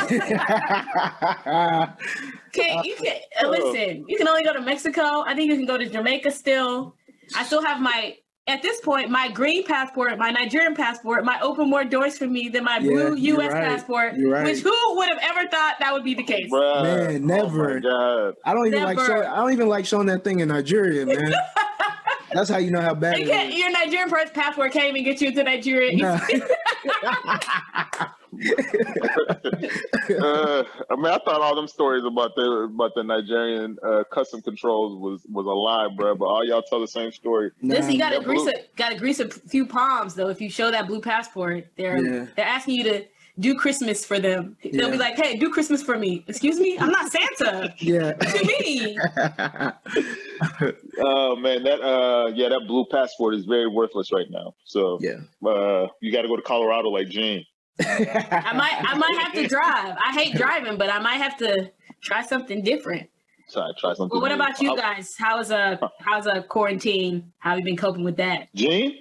can 2.52 2.84
you 2.84 2.96
can 2.96 3.16
uh, 3.42 3.48
listen? 3.48 4.04
You 4.08 4.16
can 4.16 4.26
only 4.26 4.42
go 4.42 4.52
to 4.52 4.60
Mexico. 4.60 5.22
I 5.24 5.36
think 5.36 5.50
you 5.50 5.56
can 5.56 5.66
go 5.66 5.78
to 5.78 5.88
Jamaica 5.88 6.32
still. 6.32 6.96
I 7.36 7.44
still 7.44 7.62
have 7.62 7.80
my 7.80 8.16
at 8.46 8.60
this 8.60 8.80
point, 8.82 9.08
my 9.08 9.30
green 9.30 9.64
passport, 9.64 10.18
my 10.18 10.30
Nigerian 10.30 10.74
passport, 10.74 11.24
might 11.24 11.40
open 11.40 11.70
more 11.70 11.84
doors 11.84 12.18
for 12.18 12.26
me 12.26 12.50
than 12.50 12.64
my 12.64 12.76
yeah, 12.76 12.90
blue 12.90 13.14
U.S. 13.16 13.52
Right. 13.52 13.64
passport. 13.64 14.14
Right. 14.22 14.44
Which 14.44 14.58
who 14.60 14.96
would 14.96 15.08
have 15.08 15.18
ever 15.22 15.48
thought 15.48 15.76
that 15.80 15.92
would 15.92 16.04
be 16.04 16.14
the 16.14 16.24
case? 16.24 16.50
Bruh. 16.50 16.82
Man, 16.82 17.30
oh 17.30 17.42
never. 17.42 17.80
Oh 17.82 18.32
I 18.44 18.52
don't 18.52 18.66
even 18.66 18.80
never. 18.80 18.94
like 18.94 19.06
showing. 19.06 19.26
I 19.26 19.36
don't 19.36 19.52
even 19.52 19.68
like 19.68 19.86
showing 19.86 20.06
that 20.08 20.24
thing 20.24 20.40
in 20.40 20.48
Nigeria, 20.48 21.06
man. 21.06 21.32
That's 22.34 22.50
how 22.50 22.58
you 22.58 22.70
know 22.70 22.82
how 22.82 22.94
bad. 22.94 23.18
You 23.18 23.26
your 23.26 23.70
Nigerian 23.70 24.10
passport 24.10 24.72
can't 24.72 24.88
even 24.88 25.04
get 25.04 25.22
you 25.22 25.28
into 25.28 25.42
Nigeria. 25.42 25.96
Nah. 25.96 26.20
uh, 30.22 30.64
I 30.90 30.96
mean, 30.96 31.06
I 31.06 31.18
thought 31.24 31.40
all 31.40 31.54
them 31.54 31.68
stories 31.68 32.04
about 32.04 32.34
the 32.34 32.68
about 32.72 32.94
the 32.94 33.02
Nigerian 33.02 33.76
uh, 33.82 34.04
custom 34.12 34.42
controls 34.42 34.98
was 35.00 35.22
was 35.30 35.46
a 35.46 35.50
lie, 35.50 35.88
bro. 35.96 36.14
But 36.14 36.26
all 36.26 36.44
y'all 36.44 36.62
tell 36.62 36.80
the 36.80 36.88
same 36.88 37.12
story. 37.12 37.50
Listen, 37.62 37.92
you 37.92 37.98
gotta 37.98 38.20
grease 38.20 38.46
a 38.46 38.54
gotta 38.76 38.96
grease 38.96 39.20
a 39.20 39.28
few 39.28 39.66
palms 39.66 40.14
though. 40.14 40.28
If 40.28 40.40
you 40.40 40.50
show 40.50 40.70
that 40.70 40.86
blue 40.86 41.00
passport, 41.00 41.68
they're 41.76 41.98
yeah. 41.98 42.26
they're 42.36 42.46
asking 42.46 42.74
you 42.76 42.84
to 42.84 43.04
do 43.38 43.56
Christmas 43.56 44.04
for 44.04 44.20
them. 44.20 44.56
They'll 44.62 44.86
yeah. 44.86 44.90
be 44.90 44.98
like, 44.98 45.16
"Hey, 45.16 45.36
do 45.36 45.50
Christmas 45.50 45.82
for 45.82 45.98
me." 45.98 46.24
Excuse 46.28 46.60
me, 46.60 46.78
I'm 46.78 46.90
not 46.90 47.10
Santa. 47.10 47.74
Yeah. 47.78 48.12
to 48.12 48.44
me. 48.44 48.96
oh 50.98 51.36
man, 51.36 51.64
that 51.64 51.80
uh, 51.82 52.28
yeah, 52.34 52.48
that 52.48 52.64
blue 52.66 52.86
passport 52.90 53.34
is 53.34 53.44
very 53.44 53.66
worthless 53.66 54.12
right 54.12 54.30
now. 54.30 54.54
So 54.64 54.98
yeah, 55.00 55.18
uh, 55.48 55.88
you 56.00 56.12
got 56.12 56.22
to 56.22 56.28
go 56.28 56.36
to 56.36 56.42
Colorado 56.42 56.90
like 56.90 57.08
Gene. 57.08 57.44
I 57.80 58.52
might 58.54 58.74
I 58.78 58.96
might 58.96 59.18
have 59.22 59.32
to 59.34 59.48
drive. 59.48 59.96
I 60.02 60.12
hate 60.12 60.34
driving, 60.36 60.78
but 60.78 60.90
I 60.90 60.98
might 61.00 61.16
have 61.16 61.36
to 61.38 61.70
try 62.00 62.22
something 62.22 62.62
different. 62.62 63.08
Try 63.50 63.70
try 63.78 63.94
something. 63.94 64.10
Well, 64.10 64.20
what 64.20 64.28
new. 64.28 64.34
about 64.36 64.60
you 64.60 64.76
guys? 64.76 65.16
How's 65.18 65.50
a 65.50 65.78
how's 65.98 66.26
a 66.26 66.42
quarantine? 66.42 67.32
How 67.38 67.50
have 67.50 67.58
you 67.58 67.64
been 67.64 67.76
coping 67.76 68.04
with 68.04 68.16
that? 68.16 68.54
Gene? 68.54 69.00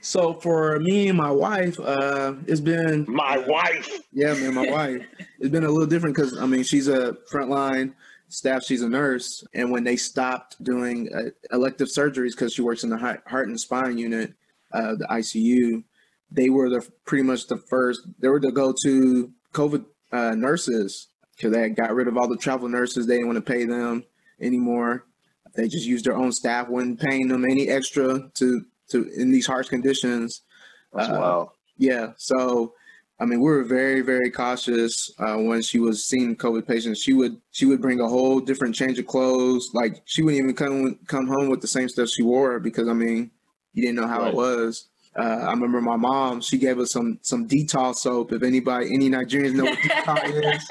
So 0.00 0.34
for 0.34 0.80
me 0.80 1.08
and 1.08 1.16
my 1.16 1.30
wife, 1.30 1.78
uh, 1.78 2.34
it's 2.46 2.60
been 2.60 3.06
my 3.08 3.38
wife. 3.38 3.88
Yeah, 4.12 4.34
man, 4.34 4.54
my 4.54 4.68
wife. 4.68 5.06
It's 5.38 5.50
been 5.50 5.64
a 5.64 5.70
little 5.70 5.86
different 5.86 6.16
because 6.16 6.36
I 6.36 6.46
mean 6.46 6.62
she's 6.62 6.88
a 6.88 7.16
frontline 7.30 7.94
staff. 8.28 8.62
She's 8.64 8.82
a 8.82 8.88
nurse, 8.88 9.44
and 9.54 9.70
when 9.70 9.84
they 9.84 9.96
stopped 9.96 10.62
doing 10.62 11.08
uh, 11.14 11.30
elective 11.54 11.88
surgeries 11.88 12.32
because 12.32 12.52
she 12.52 12.62
works 12.62 12.84
in 12.84 12.90
the 12.90 12.98
heart 12.98 13.48
and 13.48 13.60
spine 13.60 13.98
unit, 13.98 14.32
uh, 14.72 14.94
the 14.96 15.06
ICU, 15.10 15.84
they 16.34 16.48
were 16.48 16.68
the 16.68 16.86
pretty 17.04 17.24
much 17.24 17.46
the 17.46 17.56
first. 17.56 18.02
They 18.18 18.28
were 18.28 18.40
the 18.40 18.52
go-to 18.52 19.30
COVID 19.52 19.84
uh, 20.12 20.34
nurses 20.34 21.08
because 21.36 21.52
they 21.52 21.68
got 21.70 21.94
rid 21.94 22.08
of 22.08 22.16
all 22.16 22.28
the 22.28 22.36
travel 22.36 22.68
nurses. 22.68 23.06
They 23.06 23.14
didn't 23.14 23.28
want 23.28 23.44
to 23.44 23.52
pay 23.52 23.64
them 23.64 24.04
anymore. 24.40 25.04
They 25.54 25.68
just 25.68 25.86
used 25.86 26.06
their 26.06 26.16
own 26.16 26.32
staff, 26.32 26.68
wasn't 26.68 27.00
paying 27.00 27.28
them 27.28 27.44
any 27.44 27.68
extra 27.68 28.30
to 28.34 28.64
to 28.88 29.10
in 29.16 29.30
these 29.30 29.46
harsh 29.46 29.68
conditions. 29.68 30.42
That's 30.92 31.10
uh, 31.10 31.18
wild. 31.18 31.50
Yeah. 31.76 32.12
So, 32.16 32.74
I 33.20 33.24
mean, 33.26 33.40
we 33.40 33.50
were 33.50 33.64
very 33.64 34.00
very 34.00 34.30
cautious 34.30 35.10
uh, 35.18 35.36
when 35.36 35.60
she 35.60 35.78
was 35.78 36.08
seeing 36.08 36.36
COVID 36.36 36.66
patients. 36.66 37.02
She 37.02 37.12
would 37.12 37.38
she 37.50 37.66
would 37.66 37.82
bring 37.82 38.00
a 38.00 38.08
whole 38.08 38.40
different 38.40 38.74
change 38.74 38.98
of 38.98 39.06
clothes. 39.06 39.70
Like 39.74 40.02
she 40.06 40.22
wouldn't 40.22 40.42
even 40.42 40.54
come 40.54 40.98
come 41.06 41.26
home 41.26 41.50
with 41.50 41.60
the 41.60 41.68
same 41.68 41.88
stuff 41.88 42.08
she 42.08 42.22
wore 42.22 42.58
because 42.58 42.88
I 42.88 42.94
mean, 42.94 43.30
you 43.74 43.82
didn't 43.82 43.96
know 43.96 44.08
how 44.08 44.20
right. 44.20 44.28
it 44.28 44.34
was. 44.34 44.88
Uh, 45.14 45.44
I 45.46 45.50
remember 45.50 45.80
my 45.80 45.96
mom; 45.96 46.40
she 46.40 46.56
gave 46.56 46.78
us 46.78 46.92
some 46.92 47.18
some 47.22 47.46
Dettol 47.46 47.94
soap. 47.94 48.32
If 48.32 48.42
anybody, 48.42 48.94
any 48.94 49.10
Nigerians 49.10 49.54
know 49.54 49.64
what 49.64 49.78
Dettol 49.78 50.54
is, 50.54 50.68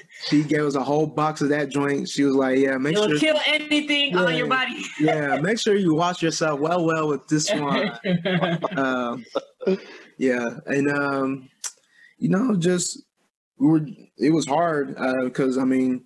she 0.28 0.42
gave 0.42 0.60
us 0.60 0.74
a 0.74 0.82
whole 0.82 1.06
box 1.06 1.40
of 1.40 1.48
that 1.48 1.70
joint. 1.70 2.08
She 2.08 2.24
was 2.24 2.34
like, 2.34 2.58
"Yeah, 2.58 2.76
make 2.76 2.94
It'll 2.94 3.08
sure 3.08 3.18
kill 3.18 3.38
anything 3.46 4.12
yeah, 4.12 4.20
on 4.20 4.36
your 4.36 4.46
body. 4.46 4.82
yeah, 5.00 5.40
make 5.40 5.58
sure 5.58 5.74
you 5.74 5.94
wash 5.94 6.22
yourself 6.22 6.60
well, 6.60 6.84
well 6.84 7.08
with 7.08 7.26
this 7.28 7.50
one. 7.50 7.92
um, 8.76 9.24
yeah, 10.18 10.50
and 10.66 10.90
um, 10.90 11.48
you 12.18 12.28
know, 12.28 12.56
just 12.56 13.02
we 13.58 13.68
were. 13.68 13.86
It 14.18 14.30
was 14.30 14.46
hard 14.46 14.96
because 15.24 15.56
uh, 15.56 15.62
I 15.62 15.64
mean, 15.64 16.04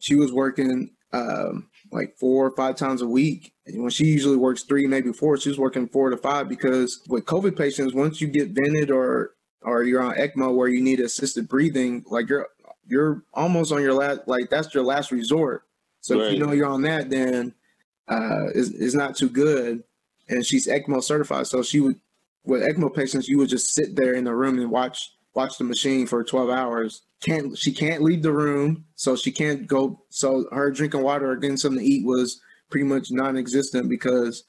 she 0.00 0.16
was 0.16 0.32
working 0.32 0.90
um, 1.12 1.67
like 1.90 2.16
four 2.18 2.46
or 2.46 2.56
five 2.56 2.76
times 2.76 3.02
a 3.02 3.08
week. 3.08 3.52
And 3.66 3.82
when 3.82 3.90
she 3.90 4.06
usually 4.06 4.36
works 4.36 4.62
three, 4.62 4.86
maybe 4.86 5.12
four, 5.12 5.36
she's 5.36 5.58
working 5.58 5.88
four 5.88 6.10
to 6.10 6.16
five 6.16 6.48
because 6.48 7.00
with 7.08 7.24
COVID 7.24 7.56
patients, 7.56 7.94
once 7.94 8.20
you 8.20 8.28
get 8.28 8.50
vented 8.50 8.90
or 8.90 9.34
or 9.62 9.82
you're 9.82 10.02
on 10.02 10.14
ECMO 10.14 10.54
where 10.54 10.68
you 10.68 10.82
need 10.82 11.00
assisted 11.00 11.48
breathing, 11.48 12.04
like 12.08 12.28
you're 12.28 12.48
you're 12.86 13.22
almost 13.34 13.72
on 13.72 13.82
your 13.82 13.94
last 13.94 14.20
like 14.26 14.50
that's 14.50 14.72
your 14.74 14.84
last 14.84 15.12
resort. 15.12 15.64
So 16.00 16.18
right. 16.18 16.26
if 16.26 16.32
you 16.32 16.38
know 16.44 16.52
you're 16.52 16.66
on 16.66 16.82
that, 16.82 17.10
then 17.10 17.54
uh, 18.08 18.46
it's, 18.54 18.70
it's 18.70 18.94
not 18.94 19.16
too 19.16 19.28
good. 19.28 19.82
And 20.30 20.44
she's 20.44 20.68
ECMO 20.68 21.02
certified, 21.02 21.46
so 21.46 21.62
she 21.62 21.80
would 21.80 22.00
with 22.44 22.62
ECMO 22.62 22.94
patients, 22.94 23.28
you 23.28 23.38
would 23.38 23.48
just 23.48 23.74
sit 23.74 23.94
there 23.94 24.14
in 24.14 24.24
the 24.24 24.34
room 24.34 24.58
and 24.58 24.70
watch 24.70 25.12
watch 25.38 25.56
the 25.56 25.62
machine 25.62 26.04
for 26.04 26.24
12 26.24 26.50
hours. 26.50 27.02
Can't 27.22 27.56
she 27.56 27.72
can't 27.72 28.02
leave 28.02 28.22
the 28.22 28.32
room, 28.32 28.84
so 28.96 29.14
she 29.14 29.30
can't 29.30 29.68
go. 29.68 30.02
So 30.10 30.46
her 30.50 30.70
drinking 30.72 31.02
water 31.02 31.30
or 31.30 31.36
getting 31.36 31.56
something 31.56 31.80
to 31.80 31.86
eat 31.86 32.04
was 32.04 32.40
pretty 32.70 32.84
much 32.86 33.12
non-existent 33.12 33.88
because 33.88 34.42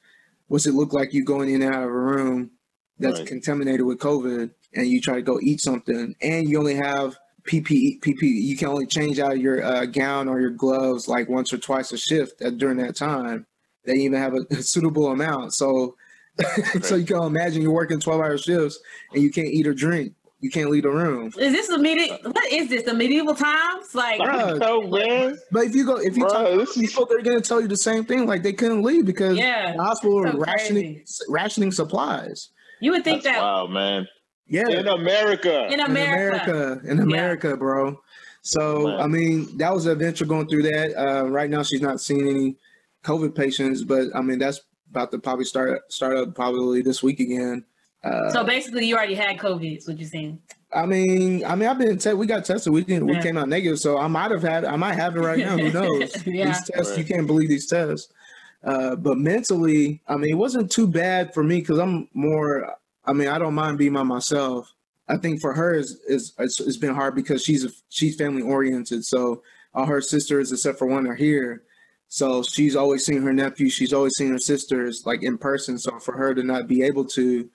what's 0.47 0.65
it 0.65 0.73
look 0.73 0.91
like 0.91 1.13
you 1.13 1.23
going 1.23 1.49
in 1.49 1.61
and 1.61 1.73
out 1.73 1.83
of 1.83 1.89
a 1.89 1.91
room 1.91 2.49
that's 2.97 3.19
Right. 3.19 3.27
contaminated 3.27 3.85
with 3.85 3.99
COVID 3.99 4.49
and 4.73 4.87
you 4.87 4.99
try 4.99 5.15
to 5.15 5.21
go 5.21 5.39
eat 5.41 5.61
something 5.61 6.15
and 6.21 6.49
you 6.49 6.57
only 6.57 6.75
have 6.75 7.17
PPE, 7.43 8.01
PPE, 8.01 8.41
you 8.49 8.57
can 8.57 8.67
only 8.67 8.85
change 8.85 9.19
out 9.19 9.39
your 9.39 9.63
uh, 9.63 9.85
gown 9.85 10.27
or 10.27 10.41
your 10.41 10.49
gloves 10.49 11.07
like 11.07 11.29
once 11.29 11.53
or 11.53 11.57
twice 11.59 11.91
a 11.91 11.97
shift 11.97 12.41
at, 12.41 12.57
during 12.57 12.77
that 12.77 12.95
time. 12.95 13.45
They 13.85 13.93
even 13.95 14.19
have 14.19 14.33
a, 14.33 14.55
suitable 14.61 15.07
amount. 15.07 15.53
So, 15.53 15.95
so 16.81 16.95
you 16.95 17.05
can 17.05 17.23
imagine 17.23 17.61
you're 17.61 17.71
working 17.71 17.99
12 17.99 18.21
hour 18.21 18.37
shifts 18.37 18.79
and 19.13 19.23
you 19.23 19.31
can't 19.31 19.47
eat 19.47 19.67
or 19.67 19.73
drink. 19.73 20.13
You 20.41 20.49
can't 20.49 20.69
leave 20.69 20.83
the 20.83 20.89
room. 20.89 21.27
Is 21.37 21.51
this 21.51 21.67
the 21.67 21.77
medieval? 21.77 22.31
What 22.31 22.51
is 22.51 22.69
this? 22.69 22.83
The 22.83 22.93
medieval 22.93 23.35
times? 23.35 23.93
Like, 23.93 24.21
Bruh. 24.21 24.57
No, 24.57 24.81
man. 24.87 25.37
But 25.51 25.65
if 25.65 25.75
you 25.75 25.85
go, 25.85 25.97
if 25.97 26.15
you 26.15 26.23
Bruh, 26.25 26.29
talk 26.31 26.47
to 26.51 26.57
this 26.57 26.77
is- 26.77 26.89
people, 26.89 27.05
they're 27.05 27.21
going 27.21 27.41
to 27.41 27.45
tell 27.47 27.59
you 27.59 27.67
the 27.67 27.75
same 27.75 28.05
thing. 28.05 28.25
Like 28.25 28.41
they 28.43 28.53
couldn't 28.53 28.81
leave 28.83 29.05
because 29.05 29.37
yeah, 29.37 29.75
the 29.75 29.83
hospital 29.83 30.23
So 30.23 30.37
was 30.37 30.47
rationing, 30.47 31.03
rationing 31.27 31.71
supplies. 31.73 32.49
you 32.79 32.91
would 32.91 33.03
think 33.03 33.23
That's 33.23 33.35
that 33.35 33.41
wild, 33.43 33.71
man. 33.71 34.07
Yeah. 34.47 34.67
In 34.69 34.87
America. 34.87 35.65
in 35.67 35.73
in 35.73 35.79
America. 35.81 36.51
America, 36.51 36.87
in 36.89 36.99
America, 37.01 37.57
bro. 37.57 37.99
So 38.41 38.87
Man. 38.87 38.99
I 39.01 39.07
mean, 39.07 39.57
that 39.57 39.73
was 39.73 39.85
an 39.85 39.91
adventure 39.91 40.25
going 40.25 40.47
through 40.47 40.63
that. 40.63 40.95
Uh, 40.97 41.25
right 41.27 41.49
now, 41.49 41.61
she's 41.63 41.81
not 41.81 41.99
seeing 41.99 42.27
any 42.27 42.55
COVID 43.03 43.35
patients, 43.35 43.83
but 43.83 44.07
I 44.15 44.21
mean, 44.21 44.39
that's 44.39 44.61
about 44.89 45.11
to 45.11 45.19
probably 45.19 45.43
start 45.45 45.91
start 45.91 46.15
up 46.15 46.33
probably 46.33 46.81
this 46.81 47.03
week 47.03 47.19
again. 47.19 47.65
Uh, 48.03 48.31
So 48.31 48.43
basically, 48.43 48.85
you 48.85 48.95
already 48.95 49.15
had 49.15 49.37
COVID. 49.37 49.77
Is 49.77 49.87
what 49.87 49.97
you're 49.99 50.07
saying? 50.09 50.39
I 50.71 50.85
mean, 50.85 51.43
I 51.45 51.55
mean, 51.55 51.67
I've 51.67 51.79
been 51.79 51.97
te- 51.97 52.13
we 52.13 52.27
got 52.27 52.45
tested. 52.45 52.71
We 52.71 52.83
didn't. 52.83 53.07
We 53.07 53.19
came 53.19 53.37
out 53.37 53.49
negative, 53.49 53.79
so 53.79 53.97
I 53.97 54.07
might 54.07 54.29
have 54.31 54.43
had. 54.43 54.65
I 54.65 54.75
might 54.75 54.93
have 54.93 55.15
it 55.15 55.21
right 55.21 55.39
now. 55.39 55.57
Who 55.57 55.71
knows? 55.73 56.25
Yeah. 56.27 56.47
These 56.47 56.69
tests, 56.69 56.97
you 56.97 57.03
can't 57.03 57.25
believe 57.27 57.49
these 57.49 57.67
tests. 57.67 58.13
Uh, 58.63 58.95
but 58.95 59.17
mentally, 59.17 60.01
I 60.07 60.15
mean, 60.17 60.29
it 60.31 60.37
wasn't 60.37 60.69
too 60.71 60.87
bad 60.87 61.33
for 61.33 61.43
me 61.43 61.59
because 61.61 61.79
I'm 61.79 62.07
more. 62.13 62.75
I 63.05 63.13
mean, 63.13 63.27
I 63.29 63.39
don't 63.39 63.55
mind 63.55 63.77
being 63.79 63.93
by 63.93 64.03
myself. 64.03 64.71
I 65.07 65.17
think 65.17 65.41
for 65.41 65.53
her 65.53 65.73
is 65.73 65.99
is 66.07 66.33
it's, 66.37 66.59
it's 66.59 66.77
been 66.77 66.93
hard 66.93 67.15
because 67.15 67.43
she's 67.43 67.65
a, 67.65 67.69
she's 67.89 68.15
family 68.15 68.43
oriented. 68.43 69.03
So 69.05 69.41
all 69.73 69.85
her 69.87 70.01
sisters, 70.01 70.51
except 70.51 70.77
for 70.77 70.85
one, 70.85 71.07
are 71.07 71.15
here. 71.15 71.63
So 72.09 72.43
she's 72.43 72.75
always 72.75 73.05
seeing 73.05 73.21
her 73.23 73.33
nephew. 73.33 73.69
She's 73.69 73.93
always 73.93 74.13
seeing 74.17 74.31
her 74.31 74.39
sisters 74.39 75.03
like 75.05 75.23
in 75.23 75.37
person. 75.37 75.79
So 75.79 75.97
for 75.99 76.15
her 76.15 76.33
to 76.35 76.43
not 76.43 76.67
be 76.67 76.83
able 76.83 77.05
to, 77.05 77.49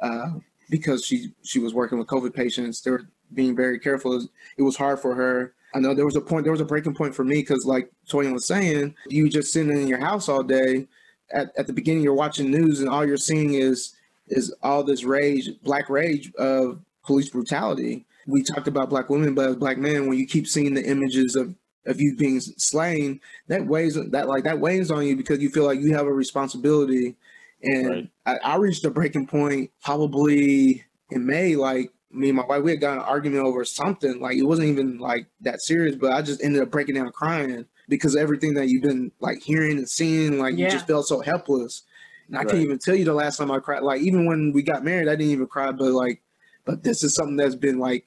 uh, 0.00 0.30
because 0.70 1.04
she 1.04 1.32
she 1.42 1.58
was 1.58 1.74
working 1.74 1.98
with 1.98 2.06
COVID 2.06 2.34
patients, 2.34 2.80
they 2.80 2.90
were 2.90 3.08
being 3.32 3.56
very 3.56 3.78
careful. 3.78 4.12
It 4.12 4.16
was, 4.16 4.28
it 4.58 4.62
was 4.62 4.76
hard 4.76 5.00
for 5.00 5.14
her. 5.14 5.54
I 5.74 5.78
know 5.78 5.94
there 5.94 6.04
was 6.04 6.16
a 6.16 6.20
point, 6.20 6.44
there 6.44 6.52
was 6.52 6.60
a 6.60 6.64
breaking 6.64 6.94
point 6.94 7.14
for 7.14 7.24
me 7.24 7.36
because, 7.36 7.64
like 7.64 7.90
Toyin 8.08 8.32
was 8.32 8.46
saying, 8.46 8.94
you 9.08 9.28
just 9.28 9.52
sitting 9.52 9.76
in 9.76 9.86
your 9.86 10.00
house 10.00 10.28
all 10.28 10.42
day. 10.42 10.88
At, 11.32 11.52
at 11.56 11.68
the 11.68 11.72
beginning, 11.72 12.02
you're 12.02 12.12
watching 12.12 12.50
news, 12.50 12.80
and 12.80 12.88
all 12.88 13.06
you're 13.06 13.16
seeing 13.16 13.54
is 13.54 13.94
is 14.26 14.54
all 14.62 14.82
this 14.82 15.04
rage, 15.04 15.48
black 15.62 15.88
rage 15.88 16.32
of 16.34 16.80
police 17.04 17.28
brutality. 17.28 18.04
We 18.26 18.42
talked 18.42 18.68
about 18.68 18.90
black 18.90 19.10
women, 19.10 19.34
but 19.34 19.48
as 19.48 19.56
black 19.56 19.78
men, 19.78 20.08
when 20.08 20.18
you 20.18 20.26
keep 20.26 20.46
seeing 20.46 20.74
the 20.74 20.84
images 20.84 21.36
of 21.36 21.54
of 21.86 22.00
you 22.00 22.16
being 22.16 22.40
slain, 22.40 23.20
that 23.48 23.66
weighs 23.66 23.94
that 23.94 24.28
like 24.28 24.44
that 24.44 24.58
weighs 24.58 24.90
on 24.90 25.06
you 25.06 25.16
because 25.16 25.38
you 25.38 25.50
feel 25.50 25.64
like 25.64 25.80
you 25.80 25.94
have 25.94 26.06
a 26.06 26.12
responsibility. 26.12 27.16
And 27.62 27.88
Right. 27.88 28.10
I, 28.26 28.36
I 28.38 28.56
reached 28.56 28.84
a 28.84 28.90
breaking 28.90 29.26
point 29.26 29.70
probably 29.82 30.84
in 31.10 31.26
May. 31.26 31.56
Like 31.56 31.92
me 32.10 32.28
and 32.28 32.36
my 32.36 32.44
wife, 32.44 32.62
we 32.62 32.70
had 32.72 32.80
got 32.80 32.98
an 32.98 33.04
argument 33.04 33.44
over 33.44 33.64
something. 33.64 34.20
Like 34.20 34.36
it 34.36 34.44
wasn't 34.44 34.68
even 34.68 34.98
like 34.98 35.26
that 35.42 35.60
serious, 35.60 35.96
but 35.96 36.12
I 36.12 36.22
just 36.22 36.42
ended 36.42 36.62
up 36.62 36.70
breaking 36.70 36.94
down 36.94 37.10
crying 37.12 37.66
because 37.88 38.16
everything 38.16 38.54
that 38.54 38.68
you've 38.68 38.82
been 38.82 39.12
like 39.20 39.42
hearing 39.42 39.78
and 39.78 39.88
seeing. 39.88 40.38
Like 40.38 40.56
you 40.56 40.66
just 40.66 40.86
felt 40.86 41.06
so 41.06 41.20
helpless. 41.20 41.82
And 42.28 42.36
I 42.36 42.44
Right. 42.44 42.52
can't 42.52 42.62
even 42.62 42.78
tell 42.78 42.94
you 42.94 43.04
the 43.04 43.14
last 43.14 43.36
time 43.38 43.50
I 43.50 43.58
cried. 43.58 43.82
Like 43.82 44.00
even 44.02 44.26
when 44.26 44.52
we 44.52 44.62
got 44.62 44.84
married, 44.84 45.08
I 45.08 45.16
didn't 45.16 45.32
even 45.32 45.46
cry. 45.46 45.72
But 45.72 45.92
like, 45.92 46.22
but 46.64 46.82
this 46.82 47.02
is 47.02 47.14
something 47.14 47.36
that's 47.36 47.56
been 47.56 47.78
like, 47.78 48.06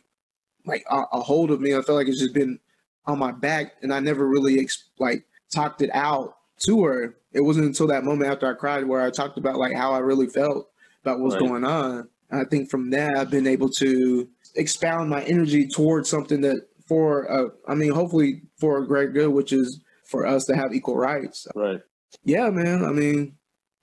like 0.66 0.84
a, 0.89 1.04
a 1.12 1.20
hold 1.20 1.51
of 1.51 1.62
me. 1.62 1.76
I 1.76 1.82
feel 1.82 1.95
like 1.95 2.08
it's 2.08 2.20
just 2.20 2.34
been 2.34 2.60
on 3.06 3.20
my 3.20 3.32
back, 3.32 3.74
and 3.82 3.93
I 3.93 3.99
never 3.99 4.28
really 4.28 4.60
ex- 4.60 4.89
like 4.97 5.26
talked 5.54 5.82
it 5.82 5.89
out 5.93 6.38
to 6.60 6.84
her. 6.86 7.18
It 7.34 7.41
wasn't 7.41 7.65
until 7.65 7.88
that 7.88 8.03
moment 8.03 8.31
after 8.31 8.49
I 8.49 8.53
cried 8.53 8.86
where 8.88 9.01
I 9.01 9.09
talked 9.09 9.38
about 9.38 9.57
like 9.57 9.75
how 9.75 9.91
I 9.91 9.99
really 9.99 10.27
felt 10.27 10.69
about 11.03 11.19
what's 11.19 11.36
Right. 11.36 11.41
going 11.47 11.63
on. 11.63 12.07
And 12.29 12.41
I 12.41 12.45
think 12.45 12.69
from 12.69 12.89
that 12.91 13.17
I've 13.17 13.29
been 13.31 13.47
able 13.47 13.69
to 13.69 14.27
expound 14.55 15.09
my 15.09 15.23
energy 15.23 15.67
towards 15.67 16.09
something 16.09 16.41
that 16.41 16.67
for 16.88 17.31
uh, 17.31 17.49
I 17.67 17.75
mean 17.75 17.91
hopefully 17.91 18.41
for 18.57 18.77
a 18.77 18.88
great 18.88 19.13
good, 19.13 19.29
which 19.29 19.51
is 19.53 19.81
for 20.05 20.25
us 20.25 20.45
to 20.45 20.55
have 20.55 20.73
equal 20.73 20.95
rights. 20.97 21.47
Right. 21.55 21.81
Yeah, 22.23 22.49
man. 22.49 22.86
I 22.86 22.91
mean, 22.91 23.36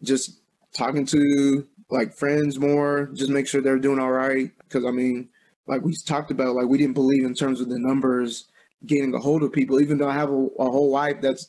just 0.02 0.40
talking 0.72 1.04
to 1.06 1.66
like 1.90 2.14
friends 2.14 2.58
more, 2.58 3.10
just 3.14 3.30
make 3.30 3.48
sure 3.48 3.60
they're 3.60 3.78
doing 3.78 3.98
all 3.98 4.12
right. 4.12 4.50
Because 4.58 4.84
I 4.84 4.90
mean, 4.92 5.28
like 5.66 5.82
we 5.82 5.94
talked 6.06 6.30
about, 6.30 6.54
like 6.54 6.66
we 6.66 6.78
didn't 6.78 6.94
believe 6.94 7.24
in 7.24 7.34
terms 7.34 7.60
of 7.60 7.68
the 7.68 7.78
numbers 7.78 8.46
getting 8.86 9.12
a 9.14 9.18
hold 9.18 9.42
of 9.42 9.52
people, 9.52 9.80
even 9.80 9.98
though 9.98 10.08
I 10.08 10.14
have 10.14 10.30
a, 10.30 10.46
a 10.58 10.70
whole 10.70 10.90
wife 10.90 11.20
that's 11.20 11.48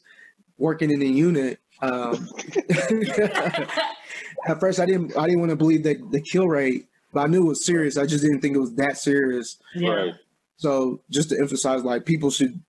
working 0.57 0.91
in 0.91 1.01
a 1.01 1.05
unit. 1.05 1.59
Um, 1.81 2.27
at 4.47 4.59
first, 4.59 4.79
I 4.79 4.85
didn't, 4.85 5.15
I 5.17 5.25
didn't 5.25 5.39
want 5.39 5.49
to 5.51 5.55
believe 5.55 5.83
that 5.83 6.11
the 6.11 6.21
kill 6.21 6.47
rate, 6.47 6.87
but 7.13 7.21
I 7.21 7.27
knew 7.27 7.45
it 7.45 7.49
was 7.49 7.65
serious. 7.65 7.97
I 7.97 8.05
just 8.05 8.23
didn't 8.23 8.41
think 8.41 8.55
it 8.55 8.59
was 8.59 8.73
that 8.75 8.97
serious. 8.97 9.57
yeah. 9.75 9.89
Right. 9.89 10.13
So 10.57 11.01
just 11.09 11.29
to 11.29 11.39
emphasize, 11.39 11.83
like 11.83 12.05
people 12.05 12.29
should 12.29 12.61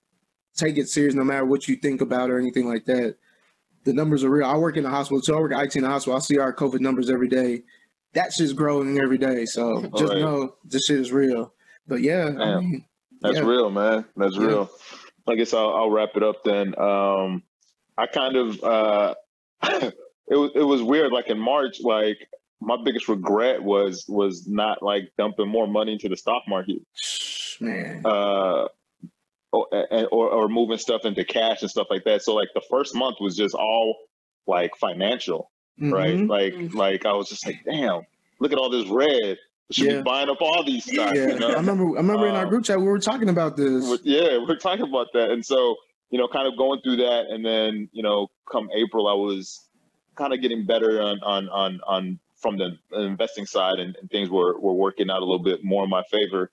take 0.57 0.79
it 0.79 0.89
serious 0.89 1.15
no 1.15 1.25
matter 1.25 1.45
what 1.45 1.69
you 1.69 1.77
think 1.77 2.01
about 2.01 2.31
or 2.31 2.39
anything 2.39 2.67
like 2.67 2.87
that. 2.87 3.17
The 3.85 3.93
numbers 3.93 4.23
are 4.25 4.31
real. 4.31 4.47
I 4.47 4.57
work 4.57 4.77
in 4.77 4.85
the 4.85 4.91
hospital, 4.91 5.21
so 5.21 5.37
I 5.37 5.41
work 5.41 5.53
at 5.53 5.63
IT 5.65 5.77
in 5.77 5.83
the 5.83 5.89
hospital. 5.89 6.17
I 6.17 6.21
see 6.21 6.39
our 6.39 6.55
COVID 6.55 6.81
numbers 6.81 7.11
every 7.11 7.29
day. 7.29 7.63
That 8.15 8.33
shit's 8.33 8.53
growing 8.53 8.99
every 8.99 9.19
day. 9.19 9.45
So 9.45 9.83
just 9.97 10.13
Right. 10.13 10.21
know 10.21 10.55
this 10.65 10.85
shit 10.87 11.01
is 11.01 11.13
real. 11.13 11.53
But 11.87 12.01
yeah, 12.01 12.31
I 12.39 12.61
mean, 12.61 12.85
That's 13.21 13.37
Yeah. 13.37 13.45
real, 13.47 13.71
man. 13.71 14.05
That's 14.17 14.37
Yeah. 14.37 14.47
real. 14.47 14.71
I 15.29 15.35
guess 15.37 15.53
I'll, 15.55 15.71
I'll 15.75 15.91
wrap 15.91 16.11
it 16.17 16.23
up 16.23 16.43
then. 16.45 16.75
Um, 16.79 17.43
I 17.99 18.07
kind 18.07 18.37
of 18.37 18.63
uh, 18.65 19.15
it 19.65 19.95
was 20.37 20.51
it 20.55 20.63
was 20.63 20.83
weird. 20.83 21.13
Like 21.13 21.29
in 21.29 21.39
March, 21.39 21.81
like 21.83 22.19
my 22.61 22.77
biggest 22.85 23.09
regret 23.09 23.63
was 23.63 24.05
was 24.09 24.47
not 24.49 24.83
like 24.83 25.13
dumping 25.19 25.49
more 25.49 25.67
money 25.67 25.93
into 25.93 26.09
the 26.09 26.17
stock 26.17 26.43
market, 26.49 26.79
man. 27.61 28.03
uh, 28.05 28.69
or, 29.53 29.67
or 30.11 30.29
or 30.31 30.49
moving 30.49 30.79
stuff 30.79 31.05
into 31.05 31.25
cash 31.25 31.61
and 31.63 31.71
stuff 31.71 31.89
like 31.91 32.05
that. 32.05 32.23
So 32.23 32.35
like 32.35 32.49
the 32.55 32.63
first 32.71 32.95
month 32.95 33.17
was 33.21 33.37
just 33.37 33.55
all 33.55 33.97
like 34.47 34.71
financial, 34.81 35.51
right? 35.79 36.17
Mhm. 36.17 36.29
Like 36.29 36.55
Mhm. 36.55 36.75
like 36.75 37.05
I 37.07 37.13
was 37.13 37.29
just 37.29 37.45
like, 37.47 37.61
damn, 37.65 38.03
look 38.41 38.53
at 38.53 38.59
all 38.59 38.71
this 38.71 38.89
red. 38.89 39.37
I 39.71 39.75
should 39.75 39.87
Yeah. 39.87 39.97
be 39.99 40.03
buying 40.03 40.29
up 40.31 40.39
all 40.41 40.65
these 40.65 40.85
stocks. 40.85 41.17
Yeah, 41.17 41.29
You 41.29 41.39
know? 41.39 41.49
I 41.49 41.55
remember. 41.55 41.85
I 41.97 42.01
remember 42.01 42.27
in 42.27 42.35
our 42.35 42.45
Um, 42.45 42.49
group 42.51 42.65
chat 42.65 42.79
we 42.79 42.85
were 42.87 42.99
talking 42.99 43.29
about 43.29 43.57
this. 43.57 44.01
Yeah, 44.05 44.39
we're 44.39 44.57
talking 44.57 44.87
about 44.89 45.09
that. 45.15 45.31
And 45.31 45.45
so, 45.45 45.77
you 46.13 46.19
know, 46.19 46.29
kind 46.29 46.47
of 46.47 46.57
going 46.57 46.81
through 46.83 46.97
that 46.97 47.25
and 47.31 47.45
then, 47.45 47.89
you 47.93 48.03
know, 48.03 48.29
come 48.51 48.69
April 48.77 49.09
I 49.09 49.15
was 49.15 49.67
kind 50.15 50.33
of 50.33 50.41
getting 50.43 50.65
better 50.67 51.01
on 51.01 51.19
on 51.23 51.49
on 51.49 51.81
on 51.87 52.19
from 52.37 52.59
the 52.59 52.77
investing 52.93 53.47
side 53.47 53.79
and, 53.79 53.97
and 53.97 54.11
things 54.11 54.29
were 54.31 54.61
were 54.61 54.75
working 54.75 55.11
out 55.11 55.23
a 55.23 55.25
little 55.25 55.43
bit 55.43 55.65
more 55.65 55.85
in 55.85 55.91
my 55.91 56.03
favor. 56.11 56.53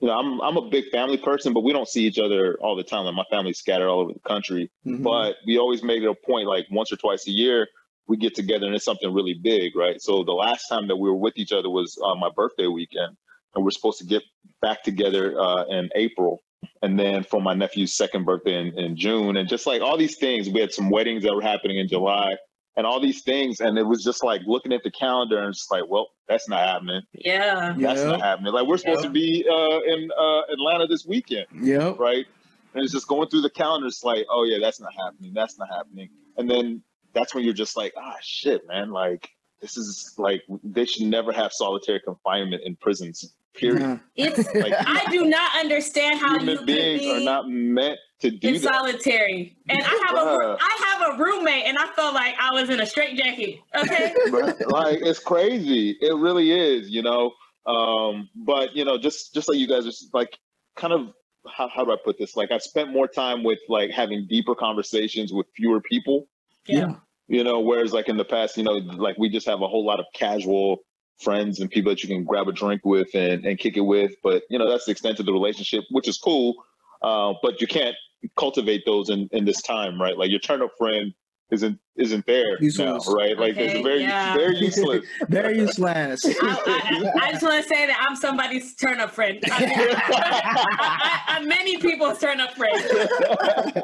You 0.00 0.08
know, 0.08 0.18
I'm 0.18 0.40
I'm 0.40 0.56
a 0.56 0.68
big 0.68 0.90
family 0.90 1.16
person, 1.16 1.52
but 1.52 1.62
we 1.62 1.72
don't 1.72 1.88
see 1.88 2.04
each 2.04 2.18
other 2.18 2.58
all 2.60 2.74
the 2.76 2.82
time. 2.82 3.04
Like 3.04 3.14
my 3.14 3.24
family's 3.30 3.58
scattered 3.58 3.88
all 3.88 4.00
over 4.00 4.12
the 4.12 4.28
country. 4.28 4.70
Mhm. 4.84 5.02
But 5.04 5.36
we 5.46 5.58
always 5.58 5.82
make 5.82 6.02
it 6.02 6.08
a 6.08 6.14
point 6.14 6.48
like 6.48 6.66
once 6.70 6.92
or 6.92 6.96
twice 6.96 7.26
a 7.28 7.30
year 7.30 7.68
we 8.08 8.16
get 8.16 8.34
together 8.34 8.66
and 8.66 8.74
it's 8.74 8.84
something 8.84 9.12
really 9.12 9.34
big, 9.34 9.76
right? 9.76 10.00
So 10.02 10.24
the 10.24 10.32
last 10.32 10.66
time 10.66 10.88
that 10.88 10.96
we 10.96 11.08
were 11.08 11.16
with 11.16 11.34
each 11.36 11.52
other 11.52 11.70
was 11.70 11.98
on 11.98 12.18
my 12.18 12.30
birthday 12.34 12.66
weekend, 12.66 13.16
and 13.54 13.64
we're 13.64 13.70
supposed 13.70 13.98
to 13.98 14.06
get 14.06 14.22
back 14.60 14.82
together 14.82 15.38
uh, 15.38 15.64
in 15.66 15.90
April, 15.94 16.42
and 16.82 16.98
then 16.98 17.22
for 17.24 17.40
my 17.40 17.54
nephew's 17.54 17.94
second 17.94 18.24
birthday 18.24 18.60
in, 18.60 18.78
in 18.78 18.96
June, 18.96 19.36
and 19.36 19.48
just 19.48 19.66
like 19.66 19.82
all 19.82 19.96
these 19.96 20.16
things, 20.16 20.48
we 20.48 20.60
had 20.60 20.72
some 20.72 20.90
weddings 20.90 21.22
that 21.24 21.34
were 21.34 21.42
happening 21.42 21.78
in 21.78 21.88
July, 21.88 22.36
and 22.76 22.86
all 22.86 23.00
these 23.00 23.22
things, 23.22 23.60
and 23.60 23.76
it 23.78 23.82
was 23.82 24.04
just 24.04 24.22
like 24.22 24.40
looking 24.46 24.72
at 24.72 24.82
the 24.84 24.90
calendar 24.90 25.38
and 25.42 25.52
just 25.54 25.70
like, 25.70 25.84
well, 25.88 26.08
that's 26.28 26.48
not 26.48 26.60
happening. 26.60 27.02
Yeah. 27.12 27.74
That's 27.78 28.00
Yep. 28.00 28.06
not 28.08 28.20
happening. 28.20 28.52
Like 28.52 28.66
we're 28.66 28.76
supposed 28.78 29.02
to 29.02 29.10
be 29.10 29.44
uh, 29.50 29.78
in 29.92 30.10
uh, 30.16 30.42
Atlanta 30.52 30.86
this 30.86 31.04
weekend 31.06 31.46
Yeah. 31.60 31.94
right? 31.98 32.26
And 32.74 32.84
it's 32.84 32.92
just 32.92 33.08
going 33.08 33.28
through 33.28 33.40
the 33.40 33.50
calendar. 33.50 33.86
It's 33.88 34.04
like, 34.04 34.26
oh 34.30 34.44
yeah, 34.44 34.58
that's 34.60 34.78
not 34.80 34.92
happening. 34.94 35.32
That's 35.34 35.58
not 35.58 35.68
happening. 35.68 36.10
And 36.36 36.48
then 36.48 36.82
that's 37.14 37.34
when 37.34 37.42
you're 37.44 37.54
just 37.54 37.76
like, 37.76 37.94
ah, 37.96 38.14
shit, 38.20 38.66
man. 38.68 38.90
Like 38.90 39.28
this 39.60 39.76
is 39.76 40.14
like 40.18 40.42
they 40.62 40.84
should 40.84 41.06
never 41.06 41.32
have 41.32 41.52
solitary 41.52 42.00
confinement 42.00 42.62
in 42.64 42.76
prisons. 42.76 43.34
Period. 43.54 43.80
Yeah. 43.80 43.98
It's. 44.26 44.54
Like 44.54 44.74
I 44.76 45.10
do 45.10 45.24
not 45.24 45.50
understand 45.58 46.20
how 46.20 46.34
you 46.34 46.38
human 46.40 46.56
could 46.58 46.66
beings 46.66 47.00
be 47.00 47.10
are 47.10 47.20
not 47.20 47.48
meant 47.48 47.98
to 48.20 48.30
do 48.30 48.48
in 48.48 48.54
that. 48.54 48.62
solitary. 48.62 49.56
And 49.68 49.82
I 49.82 50.04
have 50.06 50.16
a 50.16 50.20
Bruh. 50.20 50.58
I 50.60 50.86
have 50.90 51.14
a 51.18 51.22
roommate, 51.22 51.64
and 51.66 51.76
I 51.78 51.86
felt 51.88 52.14
like 52.14 52.34
I 52.38 52.52
was 52.52 52.70
in 52.70 52.80
a 52.80 52.86
straitjacket. 52.86 53.60
Okay. 53.74 54.14
But, 54.30 54.70
like 54.70 54.98
it's 55.02 55.18
crazy. 55.18 55.96
It 56.00 56.14
really 56.16 56.52
is, 56.52 56.88
you 56.90 57.02
know. 57.02 57.32
Um, 57.66 58.28
but 58.34 58.74
you 58.76 58.84
know, 58.84 58.96
just 58.96 59.34
just 59.34 59.48
like 59.48 59.58
you 59.58 59.66
guys 59.66 59.86
are 59.86 59.92
like 60.12 60.38
kind 60.76 60.92
of 60.92 61.12
how, 61.50 61.68
how 61.68 61.84
do 61.84 61.92
I 61.92 61.96
put 62.02 62.18
this? 62.18 62.36
Like 62.36 62.50
I 62.50 62.58
spent 62.58 62.92
more 62.92 63.08
time 63.08 63.42
with 63.42 63.58
like 63.68 63.90
having 63.90 64.26
deeper 64.28 64.54
conversations 64.54 65.32
with 65.32 65.46
fewer 65.56 65.80
people 65.80 66.28
Yeah. 66.66 66.96
You 67.28 67.44
know 67.44 67.60
whereas 67.60 67.92
like 67.92 68.08
in 68.08 68.16
the 68.16 68.24
past 68.24 68.56
you 68.56 68.64
know 68.64 68.72
like 68.72 69.16
we 69.18 69.28
just 69.28 69.46
have 69.46 69.60
a 69.62 69.68
whole 69.68 69.84
lot 69.84 70.00
of 70.00 70.06
casual 70.14 70.78
friends 71.20 71.60
and 71.60 71.70
people 71.70 71.90
that 71.90 72.02
you 72.02 72.08
can 72.08 72.24
grab 72.24 72.48
a 72.48 72.52
drink 72.52 72.80
with 72.84 73.08
and, 73.14 73.44
and 73.44 73.58
kick 73.58 73.76
it 73.76 73.82
with 73.82 74.12
but 74.22 74.42
you 74.50 74.58
know 74.58 74.68
that's 74.68 74.86
the 74.86 74.92
extent 74.92 75.20
of 75.20 75.26
the 75.26 75.32
relationship 75.32 75.84
which 75.90 76.08
is 76.08 76.18
cool 76.18 76.54
uh, 77.02 77.32
but 77.42 77.60
you 77.60 77.66
can't 77.66 77.94
cultivate 78.36 78.82
those 78.84 79.10
in, 79.10 79.28
in 79.32 79.44
this 79.44 79.62
time 79.62 80.00
right 80.00 80.16
like 80.16 80.30
your 80.30 80.40
turn 80.40 80.62
up 80.62 80.70
friend 80.78 81.12
isn't 81.50 81.78
isn't 81.96 82.26
there 82.26 82.62
Useless. 82.62 83.06
now 83.08 83.14
right 83.14 83.38
like 83.38 83.52
Okay, 83.52 83.72
it's 83.72 83.82
very 83.86 84.02
yeah. 84.02 84.34
very 84.34 84.56
useless 84.58 85.04
Very 85.28 85.58
useless. 85.58 86.24
I, 86.24 86.30
I, 86.42 87.26
I 87.26 87.32
just 87.32 87.42
want 87.42 87.62
to 87.62 87.68
say 87.68 87.86
that 87.86 88.06
I'm 88.06 88.16
somebody's 88.16 88.74
turn 88.76 89.00
up 89.00 89.10
friend. 89.10 89.38
I, 89.50 89.94
I, 91.26 91.36
I'm 91.36 91.48
many 91.48 91.78
people's 91.78 92.18
turn 92.18 92.40
up 92.40 92.54
friend. 92.54 92.82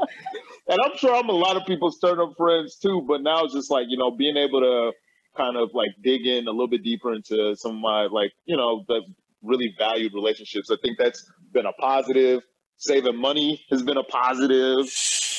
and 0.69 0.81
I'm 0.81 0.97
sure 0.97 1.15
I'm 1.15 1.29
a 1.29 1.33
lot 1.33 1.57
of 1.57 1.67
people's 1.67 1.99
turn 1.99 2.21
up 2.21 2.35
friends 2.37 2.77
too, 2.77 3.05
but 3.07 3.23
now 3.23 3.45
it's 3.45 3.55
just 3.55 3.71
like, 3.71 3.87
you 3.89 3.99
know, 3.99 4.11
being 4.11 4.37
able 4.37 4.61
to 4.61 4.93
kind 5.37 5.57
of 5.57 5.71
like 5.75 5.91
dig 6.03 6.27
in 6.27 6.47
a 6.47 6.51
little 6.51 6.69
bit 6.69 6.83
deeper 6.83 7.13
into 7.13 7.55
some 7.57 7.77
of 7.77 7.81
my 7.81 8.07
like, 8.07 8.33
you 8.47 8.57
know, 8.57 8.85
the 8.89 9.03
really 9.43 9.75
valued 9.79 10.15
relationships. 10.15 10.71
I 10.71 10.77
think 10.83 10.99
that's 10.99 11.31
been 11.53 11.67
a 11.67 11.73
positive. 11.73 12.43
Saving 12.77 13.17
money 13.17 13.65
has 13.71 13.83
been 13.83 13.97
a 13.97 14.03
positive. 14.03 14.87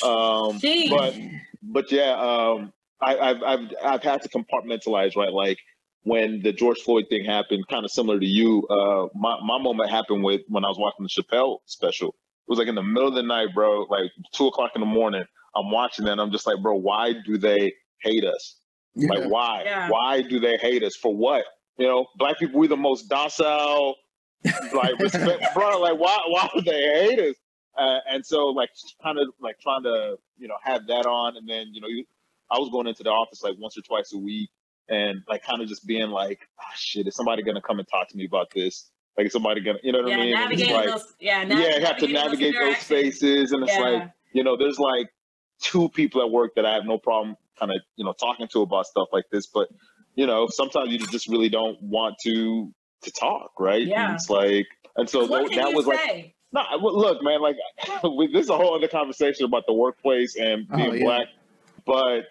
Um, 0.02 0.58
Jeez. 0.58 0.90
but 0.90 1.14
but 1.62 1.92
yeah, 1.92 2.12
um, 2.12 2.72
I, 3.00 3.18
I've 3.18 3.42
I've 3.42 3.72
I've 3.84 4.02
had 4.02 4.22
to 4.22 4.28
compartmentalize, 4.28 5.16
right? 5.16 5.32
Like 5.32 5.58
when 6.02 6.40
the 6.42 6.52
George 6.52 6.78
Floyd 6.78 7.06
thing 7.10 7.24
happened, 7.24 7.68
kind 7.68 7.84
of 7.84 7.90
similar 7.90 8.18
to 8.18 8.26
you. 8.26 8.66
Uh, 8.68 9.08
my 9.14 9.38
my 9.44 9.58
moment 9.58 9.90
happened 9.90 10.24
with 10.24 10.42
when 10.48 10.64
I 10.64 10.68
was 10.68 10.78
watching 10.78 11.04
the 11.04 11.08
Chappelle 11.08 11.58
special. 11.66 12.14
It 12.46 12.50
was 12.50 12.58
like 12.58 12.68
in 12.68 12.76
the 12.76 12.82
middle 12.82 13.08
of 13.08 13.14
the 13.14 13.22
night, 13.22 13.48
bro, 13.54 13.86
like 13.90 14.12
two 14.32 14.46
o'clock 14.46 14.72
in 14.76 14.80
the 14.80 14.86
morning. 14.86 15.24
I'm 15.56 15.70
watching 15.70 16.04
that. 16.04 16.12
And 16.12 16.20
I'm 16.20 16.30
just 16.30 16.46
like, 16.46 16.62
bro, 16.62 16.76
why 16.76 17.14
do 17.24 17.38
they 17.38 17.72
hate 18.02 18.24
us? 18.24 18.56
Yeah. 18.94 19.12
Like, 19.12 19.28
why? 19.28 19.62
Yeah. 19.64 19.88
Why 19.90 20.22
do 20.22 20.38
they 20.38 20.56
hate 20.56 20.82
us 20.82 20.94
for 20.94 21.14
what? 21.14 21.44
You 21.76 21.86
know, 21.86 22.06
black 22.16 22.38
people, 22.38 22.60
we 22.60 22.68
the 22.68 22.76
most 22.76 23.08
docile, 23.08 23.96
like 24.72 24.98
respect, 25.00 25.44
bro. 25.54 25.80
Like, 25.80 25.98
why? 25.98 26.18
Why 26.28 26.48
would 26.54 26.64
they 26.64 26.80
hate 26.80 27.18
us? 27.18 27.36
Uh, 27.76 27.98
and 28.08 28.24
so, 28.24 28.46
like, 28.46 28.70
kind 29.02 29.18
of 29.18 29.28
like 29.40 29.58
trying 29.60 29.82
to, 29.82 30.16
you 30.38 30.48
know, 30.48 30.54
have 30.62 30.86
that 30.86 31.04
on, 31.04 31.36
and 31.36 31.46
then, 31.46 31.66
you 31.72 31.80
know, 31.82 31.88
you, 31.88 32.04
I 32.50 32.58
was 32.58 32.70
going 32.70 32.86
into 32.86 33.02
the 33.02 33.10
office 33.10 33.42
like 33.42 33.56
once 33.58 33.76
or 33.76 33.82
twice 33.82 34.14
a 34.14 34.18
week, 34.18 34.48
and 34.88 35.18
like 35.28 35.42
kind 35.42 35.60
of 35.60 35.68
just 35.68 35.86
being 35.86 36.08
like, 36.08 36.40
ah, 36.58 36.72
shit, 36.74 37.06
is 37.06 37.14
somebody 37.14 37.42
gonna 37.42 37.60
come 37.60 37.78
and 37.78 37.88
talk 37.88 38.08
to 38.08 38.16
me 38.16 38.24
about 38.24 38.50
this? 38.54 38.90
Like, 39.18 39.30
somebody 39.30 39.60
gonna, 39.62 39.78
you 39.82 39.92
know 39.92 40.02
what 40.02 40.10
yeah, 40.10 40.16
I 40.16 40.20
mean? 40.20 40.32
And 40.34 40.52
it's 40.52 40.62
navigating 40.62 40.74
like, 40.74 40.88
those. 40.90 41.14
Yeah, 41.20 41.42
yeah, 41.42 41.78
you 41.78 41.86
have 41.86 41.98
to 41.98 42.06
navigate 42.06 42.54
those 42.58 42.76
interactions. 42.76 43.16
spaces, 43.16 43.52
and 43.52 43.62
it's 43.62 43.78
Yeah. 43.78 43.84
like, 43.84 44.02
you 44.32 44.44
know, 44.44 44.56
there's 44.56 44.78
like 44.78 45.08
two 45.62 45.88
people 45.90 46.22
at 46.22 46.30
work 46.30 46.52
that 46.56 46.66
I 46.66 46.74
have 46.74 46.84
no 46.84 46.98
problem 46.98 47.36
kind 47.58 47.72
of, 47.72 47.80
you 47.96 48.04
know, 48.04 48.12
talking 48.12 48.48
to 48.48 48.62
about 48.62 48.86
stuff 48.86 49.08
like 49.12 49.24
this, 49.32 49.46
but 49.46 49.68
you 50.14 50.26
know, 50.26 50.48
sometimes 50.48 50.90
you 50.90 50.98
just 51.06 51.28
really 51.28 51.48
don't 51.48 51.80
want 51.82 52.16
to 52.24 52.72
to 53.02 53.10
talk, 53.12 53.52
right? 53.60 53.82
And 53.82 53.90
Yeah. 53.90 54.14
it's 54.14 54.28
like, 54.28 54.66
and 54.96 55.08
so 55.08 55.26
what 55.26 55.42
that, 55.42 55.48
can 55.50 55.64
that 55.64 55.70
you 55.70 55.76
was 55.76 55.86
like, 55.86 56.34
no, 56.52 56.62
well, 56.82 56.98
look, 56.98 57.22
man, 57.22 57.40
like 57.40 57.56
this 58.32 58.44
is 58.44 58.48
a 58.50 58.56
whole 58.56 58.74
other 58.74 58.88
conversation 58.88 59.44
about 59.44 59.64
the 59.66 59.74
workplace 59.74 60.36
and 60.36 60.66
Oh, 60.72 60.76
being 60.76 60.94
yeah. 60.96 61.04
black, 61.04 61.26
but 61.86 62.22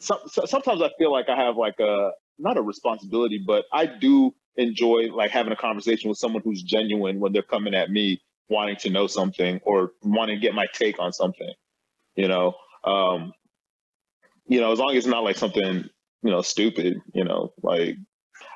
some, 0.00 0.18
so, 0.26 0.44
sometimes 0.44 0.82
I 0.82 0.90
feel 0.98 1.12
like 1.12 1.28
I 1.28 1.36
have 1.36 1.56
like 1.56 1.78
a 1.80 2.10
not 2.38 2.56
a 2.56 2.62
responsibility, 2.62 3.42
but 3.44 3.64
I 3.72 3.86
do 3.86 4.34
enjoy 4.58 5.10
like 5.14 5.32
having 5.32 5.52
a 5.52 5.56
conversation 5.56 6.10
with 6.10 6.18
someone 6.18 6.42
who's 6.44 6.62
genuine 6.62 7.20
when 7.20 7.32
they're 7.32 7.42
coming 7.42 7.74
at 7.74 7.90
me 7.90 8.22
wanting 8.50 8.76
to 8.76 8.90
know 8.90 9.06
something 9.08 9.60
or 9.64 9.92
wanting 10.02 10.36
to 10.36 10.42
get 10.42 10.54
my 10.54 10.66
take 10.74 11.00
on 11.00 11.12
something. 11.14 11.52
You 12.16 12.28
know, 12.28 12.54
um, 12.84 13.32
you 14.46 14.60
know, 14.60 14.72
as 14.72 14.80
long 14.80 14.92
as 14.92 14.98
it's 14.98 15.06
not 15.06 15.24
like 15.24 15.38
something 15.38 15.84
you 16.22 16.30
know 16.30 16.42
stupid. 16.42 17.00
You 17.14 17.24
know, 17.24 17.54
like 17.62 17.96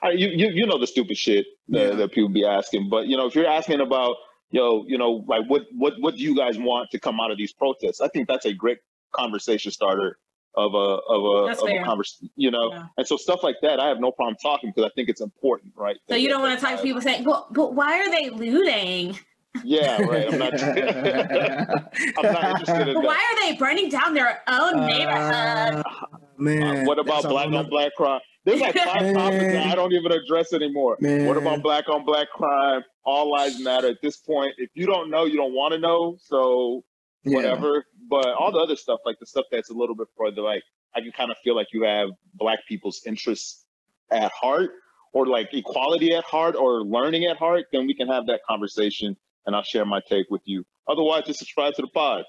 I, 0.03 0.11
you 0.13 0.29
you 0.29 0.51
you 0.53 0.67
know 0.67 0.79
the 0.79 0.89
stupid 0.89 1.17
shit 1.19 1.47
that, 1.71 1.91
Yeah. 1.91 1.97
that 1.97 2.13
people 2.13 2.31
be 2.31 2.45
asking, 2.47 2.91
but 2.91 3.07
you 3.09 3.17
know 3.17 3.27
if 3.27 3.35
you're 3.35 3.47
asking 3.49 3.81
about 3.81 4.17
yo, 4.53 4.85
you 4.87 4.99
know, 4.99 5.25
like 5.29 5.49
what 5.49 5.65
what 5.73 5.95
what 6.01 6.17
do 6.17 6.23
you 6.23 6.37
guys 6.37 6.59
want 6.59 6.91
to 6.93 7.01
come 7.01 7.21
out 7.21 7.31
of 7.33 7.39
these 7.39 7.53
protests? 7.55 8.01
I 8.01 8.09
think 8.09 8.29
that's 8.29 8.47
a 8.47 8.53
great 8.55 8.79
conversation 9.13 9.73
starter 9.73 10.19
of 10.55 10.75
a 10.75 10.77
of 10.77 11.25
a 11.25 11.47
That's 11.49 11.63
of 11.63 11.69
fair. 11.69 11.83
a 11.83 11.85
conversation, 11.85 12.31
you 12.37 12.51
know. 12.51 12.71
Yeah. 12.73 12.85
And 12.99 13.07
so 13.07 13.17
stuff 13.17 13.43
like 13.43 13.57
that, 13.63 13.81
I 13.81 13.89
have 13.89 14.01
no 14.01 14.13
problem 14.13 14.37
talking 14.43 14.71
because 14.75 14.91
I 14.91 14.93
think 14.95 15.09
it's 15.09 15.21
important, 15.21 15.73
right? 15.77 15.97
So 16.09 16.17
you 16.17 16.29
don't 16.29 16.43
want 16.43 16.59
to 16.59 16.65
talk 16.65 16.77
to 16.77 16.83
people 16.83 17.01
saying, 17.01 17.25
"Well, 17.25 17.49
but 17.51 17.75
why 17.75 17.99
are 18.01 18.11
they 18.11 18.31
looting? 18.31 19.19
Yeah, 19.65 20.01
right. 20.03 20.33
I'm 20.33 20.39
not. 20.39 20.55
I'm 20.63 22.33
not 22.33 22.45
interested 22.61 22.89
in 22.89 22.95
But 22.95 23.03
that. 23.03 23.05
why 23.05 23.17
are 23.17 23.51
they 23.51 23.57
burning 23.57 23.89
down 23.91 24.15
their 24.15 24.41
own 24.49 24.87
neighborhood?" 24.87 25.85
Uh, 25.87 26.17
man. 26.39 26.79
Uh, 26.79 26.85
what 26.85 26.99
about 26.99 27.23
black 27.25 27.49
on 27.49 27.69
black 27.69 27.95
crime? 27.95 28.21
There's 28.45 28.61
like 28.61 28.75
five 28.75 29.15
topics 29.15 29.45
that 29.53 29.67
I 29.69 29.75
don't 29.77 29.93
even 29.93 30.11
address 30.11 30.53
anymore. 30.53 30.97
Man. 31.01 31.27
What 31.27 31.37
about 31.37 31.63
black 31.63 31.89
on 31.89 32.05
black 32.05 32.29
crime? 32.31 32.83
All 33.05 33.31
lives 33.31 33.61
matter 33.63 33.89
at 33.89 34.03
this 34.03 34.17
point. 34.17 34.53
If 34.59 34.71
you 34.75 34.87
don't 34.87 35.11
know, 35.11 35.25
you 35.27 35.37
don't 35.37 35.55
want 35.55 35.73
to 35.75 35.79
know. 35.79 36.17
So 36.21 36.83
Yeah. 37.25 37.37
whatever. 37.37 37.85
But 38.09 38.29
all 38.29 38.53
the 38.53 38.59
other 38.59 38.77
stuff, 38.77 39.01
like 39.07 39.19
the 39.19 39.27
stuff 39.27 39.47
that's 39.51 39.71
a 39.71 39.75
little 39.75 39.95
bit 39.95 40.09
further, 40.17 40.43
like 40.43 40.63
I 40.95 41.01
can 41.01 41.13
kind 41.13 41.31
of 41.31 41.37
feel 41.43 41.55
like 41.57 41.69
you 41.73 41.85
have 41.85 42.11
black 42.35 42.61
people's 42.69 43.03
interests 43.07 43.65
at 44.11 44.31
heart, 44.33 44.71
or 45.13 45.27
like 45.27 45.53
equality 45.55 46.13
at 46.15 46.25
heart, 46.25 46.55
or 46.57 46.83
learning 46.83 47.25
at 47.25 47.37
heart. 47.37 47.67
Then 47.73 47.87
we 47.87 47.95
can 47.95 48.09
have 48.09 48.27
that 48.27 48.41
conversation, 48.49 49.17
and 49.47 49.55
I'll 49.57 49.63
share 49.63 49.85
my 49.85 50.01
take 50.09 50.27
with 50.31 50.43
you. 50.45 50.65
Otherwise, 50.89 51.25
just 51.27 51.39
subscribe 51.39 51.75
to 51.75 51.83
the 51.83 51.89
pod, 51.89 52.25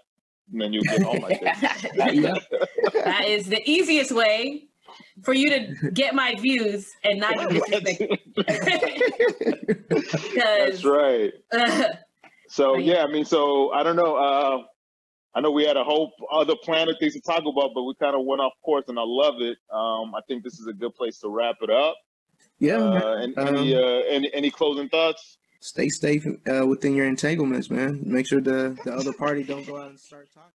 and 0.52 0.62
then 0.62 0.72
you'll 0.74 0.84
get 0.84 1.04
all 1.04 1.20
my 1.20 1.30
takes. 1.34 1.60
That 1.62 3.26
is 3.28 3.48
the 3.48 3.62
easiest 3.70 4.12
way 4.12 4.68
for 5.24 5.34
you 5.34 5.50
to 5.50 5.92
get 5.92 6.14
my 6.14 6.36
views 6.36 6.92
and 7.04 7.20
not 7.20 7.36
get 7.50 7.50
disrespected. 7.50 8.20
That's 9.90 10.82
Because 10.82 10.86
right. 10.86 11.34
So 12.50 12.78
yeah, 12.78 13.04
I 13.04 13.08
mean, 13.12 13.26
so 13.26 13.72
I 13.72 13.82
don't 13.82 13.96
know. 13.96 14.16
Uh, 14.16 14.64
I 15.36 15.42
know 15.42 15.52
we 15.52 15.66
had 15.66 15.78
a 15.78 15.84
whole 15.84 16.12
other 16.32 16.56
plan 16.56 16.90
of 16.90 16.96
things 17.00 17.14
to 17.14 17.22
talk 17.22 17.40
about, 17.42 17.72
but 17.74 17.84
we 17.84 17.96
kind 18.00 18.16
of 18.16 18.24
went 18.26 18.40
off 18.42 18.54
course, 18.64 18.86
and 18.88 19.00
I 19.00 19.04
love 19.06 19.36
it. 19.42 19.58
Um, 19.72 20.14
I 20.14 20.22
think 20.28 20.44
this 20.44 20.60
is 20.60 20.68
a 20.68 20.74
good 20.74 20.94
place 20.96 21.20
to 21.20 21.30
wrap 21.30 21.56
it 21.62 21.70
up. 21.70 21.96
yeah. 22.60 22.78
Uh, 22.78 23.16
and 23.18 23.38
any, 23.38 23.76
Um, 23.76 23.84
uh, 23.84 24.00
any 24.16 24.34
any 24.34 24.50
closing 24.52 24.90
thoughts? 24.90 25.38
Stay 25.60 25.90
safe 25.90 26.26
uh, 26.48 26.66
within 26.68 26.94
your 26.94 27.08
entanglements, 27.08 27.70
man. 27.70 28.02
Make 28.06 28.28
sure 28.28 28.42
the, 28.42 28.78
the 28.84 28.94
other 28.94 29.14
party 29.14 29.44
don't 29.44 29.66
go 29.66 29.78
out 29.78 29.90
and 29.90 30.00
start 30.00 30.28
talking. 30.34 30.52